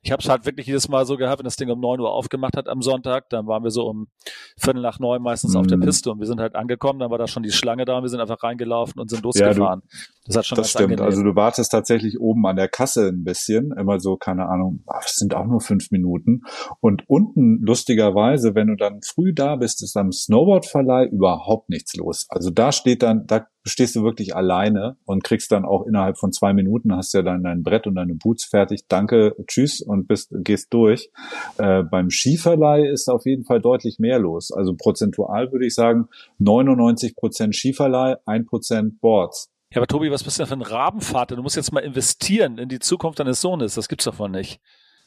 ich 0.00 0.10
habe 0.10 0.22
es 0.22 0.28
halt 0.28 0.46
wirklich 0.46 0.66
jedes 0.66 0.88
Mal 0.88 1.04
so 1.04 1.18
gehabt, 1.18 1.40
wenn 1.40 1.44
das 1.44 1.56
Ding 1.56 1.68
um 1.68 1.80
neun 1.80 2.00
Uhr 2.00 2.10
aufgemacht 2.10 2.56
hat 2.56 2.66
am 2.66 2.80
Sonntag, 2.80 3.28
dann 3.28 3.46
waren 3.46 3.62
wir 3.62 3.70
so 3.70 3.86
um 3.86 4.08
Viertel 4.56 4.80
nach 4.80 4.98
neun 4.98 5.20
meistens 5.20 5.52
mhm. 5.52 5.60
auf 5.60 5.66
der 5.66 5.76
mhm. 5.76 5.82
Piste 5.82 6.10
und 6.12 6.20
wir 6.20 6.26
sind 6.26 6.40
halt 6.40 6.54
angekommen, 6.54 6.98
dann 6.98 7.10
war 7.10 7.18
da 7.18 7.26
schon 7.26 7.42
die 7.42 7.52
Schlange 7.52 7.84
da 7.84 7.98
und 7.98 8.04
wir 8.04 8.08
sind 8.08 8.20
einfach 8.20 8.42
reingelaufen 8.42 8.98
und 8.98 9.10
sind 9.10 9.22
losgefahren. 9.22 9.82
Ja, 9.84 9.98
du, 9.98 10.08
das 10.26 10.36
hat 10.36 10.46
schon 10.46 10.56
Das 10.56 10.70
stimmt. 10.70 10.92
Angenehm. 10.92 11.04
Also 11.04 11.22
du 11.22 11.36
wartest 11.36 11.72
tatsächlich 11.72 12.18
oben 12.18 12.46
an 12.46 12.56
der 12.56 12.68
Kasse 12.68 13.08
ein 13.08 13.22
bisschen, 13.22 13.72
immer 13.78 14.00
so, 14.00 14.16
keine 14.16 14.48
Ahnung, 14.48 14.82
das 14.86 15.16
sind 15.16 15.34
auch 15.34 15.44
nur 15.44 15.60
fünf 15.60 15.90
Minuten. 15.90 16.42
Und 16.80 17.02
unten, 17.08 17.33
lustigerweise, 17.34 18.54
wenn 18.54 18.68
du 18.68 18.76
dann 18.76 19.00
früh 19.02 19.32
da 19.34 19.56
bist, 19.56 19.82
ist 19.82 19.96
am 19.96 20.12
Snowboardverleih 20.12 21.06
überhaupt 21.06 21.68
nichts 21.68 21.94
los. 21.94 22.26
Also 22.28 22.50
da 22.50 22.72
steht 22.72 23.02
dann, 23.02 23.26
da 23.26 23.46
stehst 23.64 23.96
du 23.96 24.02
wirklich 24.02 24.36
alleine 24.36 24.96
und 25.04 25.24
kriegst 25.24 25.50
dann 25.50 25.64
auch 25.64 25.86
innerhalb 25.86 26.18
von 26.18 26.32
zwei 26.32 26.52
Minuten 26.52 26.94
hast 26.94 27.14
ja 27.14 27.22
dann 27.22 27.42
dein 27.42 27.62
Brett 27.62 27.86
und 27.86 27.94
deine 27.94 28.14
Boots 28.14 28.44
fertig. 28.44 28.86
Danke, 28.88 29.34
tschüss 29.46 29.80
und 29.80 30.06
bist, 30.06 30.30
gehst 30.32 30.72
durch. 30.72 31.10
Äh, 31.58 31.82
beim 31.82 32.10
Skiverleih 32.10 32.86
ist 32.86 33.08
auf 33.08 33.24
jeden 33.24 33.44
Fall 33.44 33.60
deutlich 33.60 33.98
mehr 33.98 34.18
los. 34.18 34.52
Also 34.52 34.74
prozentual 34.74 35.50
würde 35.50 35.66
ich 35.66 35.74
sagen 35.74 36.08
99 36.38 37.16
Prozent 37.16 37.56
Skiverleih, 37.56 38.16
ein 38.26 38.46
Prozent 38.46 39.00
Boards. 39.00 39.50
Ja, 39.72 39.80
aber 39.80 39.88
Tobi, 39.88 40.10
was 40.10 40.22
bist 40.22 40.38
du 40.38 40.42
denn 40.42 40.48
für 40.48 40.54
ein 40.54 40.62
Rabenvater? 40.62 41.34
Du 41.34 41.42
musst 41.42 41.56
jetzt 41.56 41.72
mal 41.72 41.80
investieren 41.80 42.58
in 42.58 42.68
die 42.68 42.78
Zukunft 42.78 43.18
deines 43.18 43.40
Sohnes. 43.40 43.74
Das 43.74 43.88
gibt's 43.88 44.04
davon 44.04 44.30
nicht. 44.30 44.60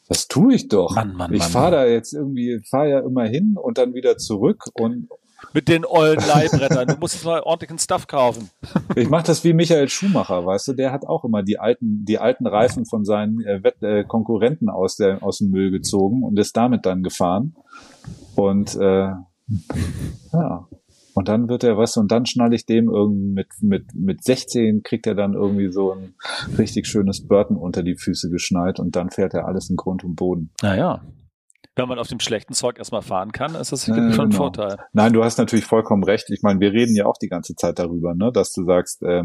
Das 0.10 0.28
tue 0.28 0.54
ich 0.54 0.68
doch. 0.68 0.96
Mann, 0.96 1.14
Mann, 1.14 1.34
ich 1.34 1.44
fahre 1.44 1.72
da 1.72 1.86
jetzt 1.86 2.14
irgendwie, 2.14 2.62
fahre 2.70 2.90
ja 2.90 3.00
immer 3.00 3.26
hin 3.26 3.56
und 3.62 3.78
dann 3.78 3.94
wieder 3.94 4.18
zurück 4.18 4.66
und 4.74 5.10
mit 5.54 5.68
den 5.68 5.86
ollen 5.86 6.20
Leihbrettern. 6.20 6.88
Du 6.88 6.96
musst 6.98 7.16
jetzt 7.16 7.26
mal 7.26 7.42
ordentlichen 7.42 7.80
Stuff 7.80 8.08
kaufen. 8.08 8.50
Ich 8.96 9.10
mache 9.10 9.28
das 9.28 9.44
wie 9.44 9.54
Michael 9.54 9.90
Schumacher, 9.90 10.46
weißt 10.46 10.70
du, 10.70 10.74
der 10.74 10.92
hat 10.92 11.06
auch 11.06 11.24
immer 11.24 11.44
die 11.44 11.60
alten, 11.60 12.04
die 12.04 12.18
alten 12.18 12.48
Reifen 12.48 12.86
von 12.86 13.06
seinen 13.06 13.42
äh, 13.42 13.64
Wett 13.64 13.84
äh, 13.84 14.04
Konkurrenten 14.04 14.70
aus, 14.70 14.96
der, 14.96 15.22
aus 15.22 15.38
dem 15.38 15.52
Müll 15.52 15.70
gezogen 15.70 16.24
und 16.24 16.40
ist 16.40 16.58
damit 16.58 16.86
dann 16.88 17.04
gefahren. 17.04 17.56
Und 18.36 18.76
äh, 18.76 19.10
ja, 20.34 20.68
und 21.18 21.30
dann 21.30 21.50
wird 21.50 21.64
er, 21.64 21.78
was 21.78 21.98
und 21.98 22.12
dann 22.12 22.28
schnalle 22.28 22.56
ich 22.56 22.68
dem 22.68 22.92
irgendwie 22.92 23.34
mit, 23.34 23.48
mit, 23.62 23.96
mit 23.96 24.24
16 24.24 24.84
kriegt 24.84 25.08
er 25.08 25.16
dann 25.16 25.34
irgendwie 25.34 25.72
so 25.72 25.94
ein 25.94 26.14
richtig 26.60 26.86
schönes 26.86 27.28
Burton 27.28 27.58
unter 27.58 27.82
die 27.82 27.96
Füße 27.96 28.30
geschneit 28.30 28.80
und 28.80 28.96
dann 28.96 29.10
fährt 29.10 29.34
er 29.34 29.48
alles 29.48 29.72
in 29.72 29.78
Grund 29.78 30.04
und 30.04 30.16
Boden. 30.16 30.52
Naja, 30.62 31.02
wenn 31.76 31.88
man 31.88 31.98
auf 31.98 32.08
dem 32.08 32.20
schlechten 32.20 32.54
Zeug 32.54 32.78
erstmal 32.78 33.02
fahren 33.02 33.32
kann, 33.32 33.56
ist 33.56 33.72
das 33.72 33.86
schon 33.86 33.96
ein 33.96 34.12
genau. 34.12 34.30
Vorteil. 34.30 34.78
Nein, 34.94 35.12
du 35.12 35.24
hast 35.24 35.40
natürlich 35.40 35.66
vollkommen 35.66 36.04
recht. 36.04 36.30
Ich 36.30 36.44
meine, 36.44 36.60
wir 36.60 36.72
reden 36.72 36.96
ja 36.96 37.08
auch 37.08 37.18
die 37.20 37.30
ganze 37.30 37.56
Zeit 37.56 37.80
darüber, 37.80 38.14
ne, 38.14 38.32
dass 38.32 38.54
du 38.54 38.64
sagst, 38.66 39.02
äh, 39.02 39.24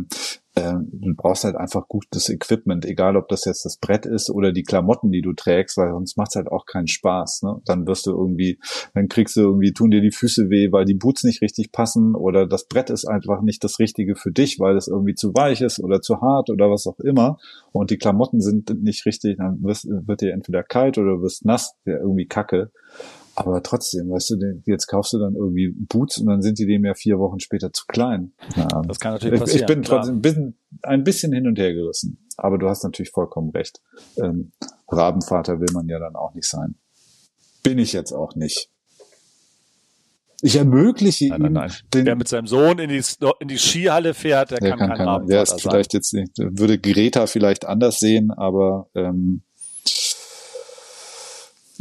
du 0.55 1.14
brauchst 1.16 1.44
halt 1.44 1.57
einfach 1.57 1.88
gutes 1.88 2.28
Equipment, 2.28 2.84
egal 2.84 3.16
ob 3.16 3.28
das 3.28 3.46
jetzt 3.46 3.64
das 3.64 3.78
Brett 3.78 4.05
ist 4.05 4.28
oder 4.28 4.53
die 4.53 4.64
Klamotten, 4.64 5.11
die 5.11 5.22
du 5.22 5.32
trägst, 5.32 5.78
weil 5.78 5.92
sonst 5.92 6.18
macht's 6.18 6.36
halt 6.36 6.48
auch 6.48 6.66
keinen 6.66 6.88
Spaß. 6.88 7.42
Ne? 7.42 7.62
Dann 7.64 7.86
wirst 7.86 8.07
du 8.07 8.11
irgendwie, 8.11 8.59
dann 8.94 9.09
kriegst 9.09 9.36
du 9.36 9.40
irgendwie, 9.40 9.72
tun 9.72 9.90
dir 9.90 10.03
die 10.03 10.11
Füße 10.11 10.50
weh, 10.50 10.70
weil 10.70 10.84
die 10.84 10.94
Boots 10.94 11.24
nicht 11.24 11.40
richtig 11.40 11.72
passen 11.72 12.14
oder 12.14 12.46
das 12.46 12.66
Brett 12.66 12.90
ist 12.90 13.07
einfach 13.07 13.40
nicht 13.40 13.64
das 13.64 13.78
Richtige 13.78 14.14
für 14.14 14.30
dich, 14.30 14.61
weil 14.61 14.76
es 14.76 14.88
irgendwie 14.88 15.14
zu 15.14 15.34
weich 15.34 15.62
ist 15.62 15.78
oder 15.78 16.03
zu 16.03 16.20
hart 16.20 16.50
oder 16.50 16.70
was 16.70 16.86
auch 16.86 17.00
immer. 17.00 17.38
Und 17.72 17.90
die 17.90 17.98
Klamotten 17.98 18.40
sind 18.40 18.82
nicht 18.82 19.07
richtig, 19.07 19.38
dann 19.38 19.62
wirst, 19.62 19.86
wird 19.88 20.20
dir 20.20 20.32
entweder 20.34 20.62
kalt 20.62 20.98
oder 20.98 21.22
wirst 21.22 21.46
nass, 21.46 21.74
der 21.86 22.00
irgendwie 22.00 22.26
kacke. 22.26 22.70
Aber 23.35 23.62
trotzdem, 23.62 24.11
weißt 24.11 24.30
du, 24.30 24.62
jetzt 24.66 24.87
kaufst 24.87 25.14
du 25.14 25.18
dann 25.18 25.35
irgendwie 25.35 25.74
Boots 25.89 26.18
und 26.18 26.26
dann 26.26 26.43
sind 26.43 26.59
die 26.59 26.66
dem 26.66 26.85
ja 26.85 26.95
vier 26.95 27.18
Wochen 27.18 27.41
später 27.41 27.72
zu 27.72 27.85
klein. 27.87 28.33
Ja, 28.57 28.83
das 28.87 29.01
kann 29.01 29.14
natürlich 29.14 29.41
passieren. 29.41 29.61
Ich, 29.62 29.66
bin 29.66 29.83
trotzdem 29.83 30.16
ein 30.16 30.20
bisschen, 30.20 30.59
ein 30.83 31.05
bisschen 31.05 31.33
hin 31.33 31.47
und 31.47 31.59
her 31.59 31.72
gerissen. 31.72 32.18
Aber 32.37 32.59
du 32.59 32.68
hast 32.68 32.85
natürlich 32.85 33.11
vollkommen 33.11 33.51
recht. 33.51 33.80
Ähm, 34.22 34.53
Rabenvater 34.89 35.61
will 35.61 35.68
man 35.72 35.89
ja 35.89 35.99
dann 35.99 36.14
auch 36.14 36.35
nicht 36.35 36.47
sein. 36.47 36.74
Bin 37.62 37.78
ich 37.78 37.93
jetzt 37.95 38.12
auch 38.12 38.35
nicht. 38.35 38.68
Ich 40.45 40.57
ermögliche 40.57 41.28
nein, 41.28 41.41
nein, 41.41 41.53
nein. 41.53 41.72
Den, 41.95 42.05
Wer 42.05 42.16
mit 42.16 42.26
seinem 42.26 42.49
Sohn 42.49 42.80
in 42.80 42.91
die, 42.91 43.01
in 43.39 43.49
die 43.49 43.59
Skihalle 43.59 44.12
fährt, 44.12 44.51
der, 44.51 44.59
der 44.59 44.70
kann, 44.70 44.78
kann 44.80 44.89
kein 44.91 45.09
Rabenvater 45.09 45.33
Der 45.33 45.43
ist 45.43 45.62
vielleicht 45.62 45.95
jetzt 45.95 46.12
nicht, 46.12 46.37
würde 46.37 46.78
Greta 46.78 47.26
vielleicht 47.28 47.64
anders 47.64 48.01
sehen, 48.01 48.33
aber 48.33 48.89
ähm, 48.95 49.43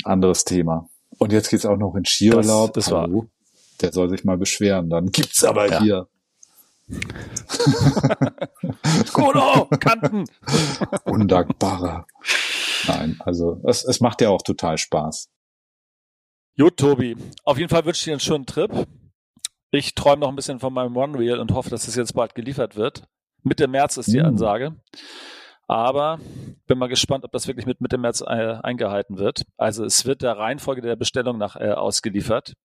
anderes 0.04 0.46
Thema. 0.46 0.91
Und 1.22 1.32
jetzt 1.32 1.50
geht's 1.52 1.68
auch 1.68 1.78
noch 1.78 1.94
in 1.94 2.04
Skiurlaub. 2.04 2.74
Das, 2.74 2.86
das 2.86 2.94
war. 2.94 3.08
Oh, 3.08 3.28
der 3.80 3.94
soll 3.94 4.10
sich 4.10 4.24
mal 4.24 4.40
beschweren. 4.40 4.90
Dann 4.90 5.12
gibt's 5.12 5.44
aber 5.44 5.70
ja. 5.70 5.80
hier. 5.80 6.08
Kono, 9.14 9.68
Kanten. 9.80 10.26
Undankbarer. 11.06 12.08
Nein, 12.88 13.18
also 13.20 13.62
es, 13.66 13.86
es 13.86 14.00
macht 14.00 14.22
ja 14.22 14.30
auch 14.30 14.42
total 14.42 14.80
Spaß. 14.80 15.30
Gut, 16.58 16.78
Tobi. 16.78 17.16
Auf 17.44 17.60
jeden 17.60 17.70
Fall 17.70 17.86
wünsche 17.86 18.00
ich 18.00 18.06
dir 18.06 18.14
einen 18.14 18.20
schönen 18.20 18.48
Trip. 18.48 18.72
Ich 19.70 19.94
träume 19.94 20.22
noch 20.22 20.30
ein 20.30 20.36
bisschen 20.36 20.60
von 20.60 20.74
meinem 20.74 20.98
One 20.98 21.20
Reel 21.20 21.38
und 21.38 21.54
hoffe, 21.54 21.70
dass 21.70 21.88
es 21.88 21.94
jetzt 21.94 22.16
bald 22.16 22.34
geliefert 22.34 22.76
wird. 22.76 23.04
Mitte 23.44 23.68
März 23.68 23.98
ist 23.98 24.12
die 24.12 24.22
mm. 24.22 24.26
Aber 25.72 26.20
bin 26.68 26.78
mal 26.78 26.90
gespannt, 26.90 27.24
ob 27.24 27.32
das 27.32 27.48
wirklich 27.48 27.66
mit 27.66 27.80
Mitte 27.80 27.98
März 27.98 28.20
äh, 28.20 28.58
eingehalten 28.62 29.18
wird. 29.18 29.44
Also 29.56 29.86
es 29.86 30.06
wird 30.06 30.22
der 30.22 30.38
Reihenfolge 30.38 30.82
der 30.82 30.98
Bestellung 30.98 31.38
nach 31.38 31.56
äh, 31.56 31.72
ausgeliefert. 31.72 32.56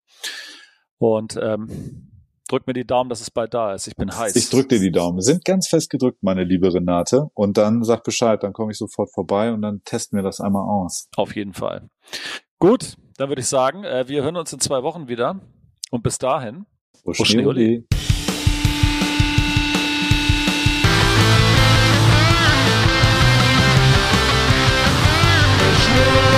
Und 0.98 1.38
ähm, 1.40 2.11
drück 2.48 2.66
mir 2.66 2.72
die 2.72 2.84
Daumen, 2.84 3.09
dass 3.09 3.20
es 3.20 3.30
bald 3.30 3.54
da 3.54 3.74
ist. 3.74 3.86
Ich 3.86 3.94
bin 3.94 4.11
heiß. 4.11 4.34
Ich 4.34 4.50
drück 4.50 4.68
dir 4.68 4.80
die 4.80 4.90
Daumen. 4.90 5.20
Sind 5.20 5.44
ganz 5.44 5.68
fest 5.68 5.88
gedrückt, 5.88 6.24
meine 6.24 6.42
liebe 6.42 6.74
Renate. 6.74 7.28
Und 7.34 7.59
dann 7.59 7.84
sag 7.84 8.02
Bescheid, 8.02 8.42
dann 8.42 8.52
komme 8.52 8.72
ich 8.72 8.78
sofort 8.78 9.12
vorbei 9.14 9.52
und 9.52 9.62
dann 9.62 9.82
testen 9.84 10.18
wir 10.18 10.24
das 10.24 10.40
einmal 10.40 10.64
aus. 10.64 11.09
Auf 11.14 11.36
jeden 11.36 11.52
Fall. 11.52 11.88
Gut, 12.59 12.96
dann 13.18 13.28
würde 13.28 13.40
ich 13.40 13.46
sagen, 13.46 13.84
äh, 13.84 14.09
wir 14.09 14.24
hören 14.24 14.36
uns 14.36 14.52
in 14.52 14.59
zwei 14.59 14.82
Wochen 14.82 15.07
wieder. 15.07 15.40
Und 15.92 16.02
bis 16.02 16.18
dahin. 16.18 16.66
Oschneoli. 17.04 17.86
Yeah. 25.97 26.36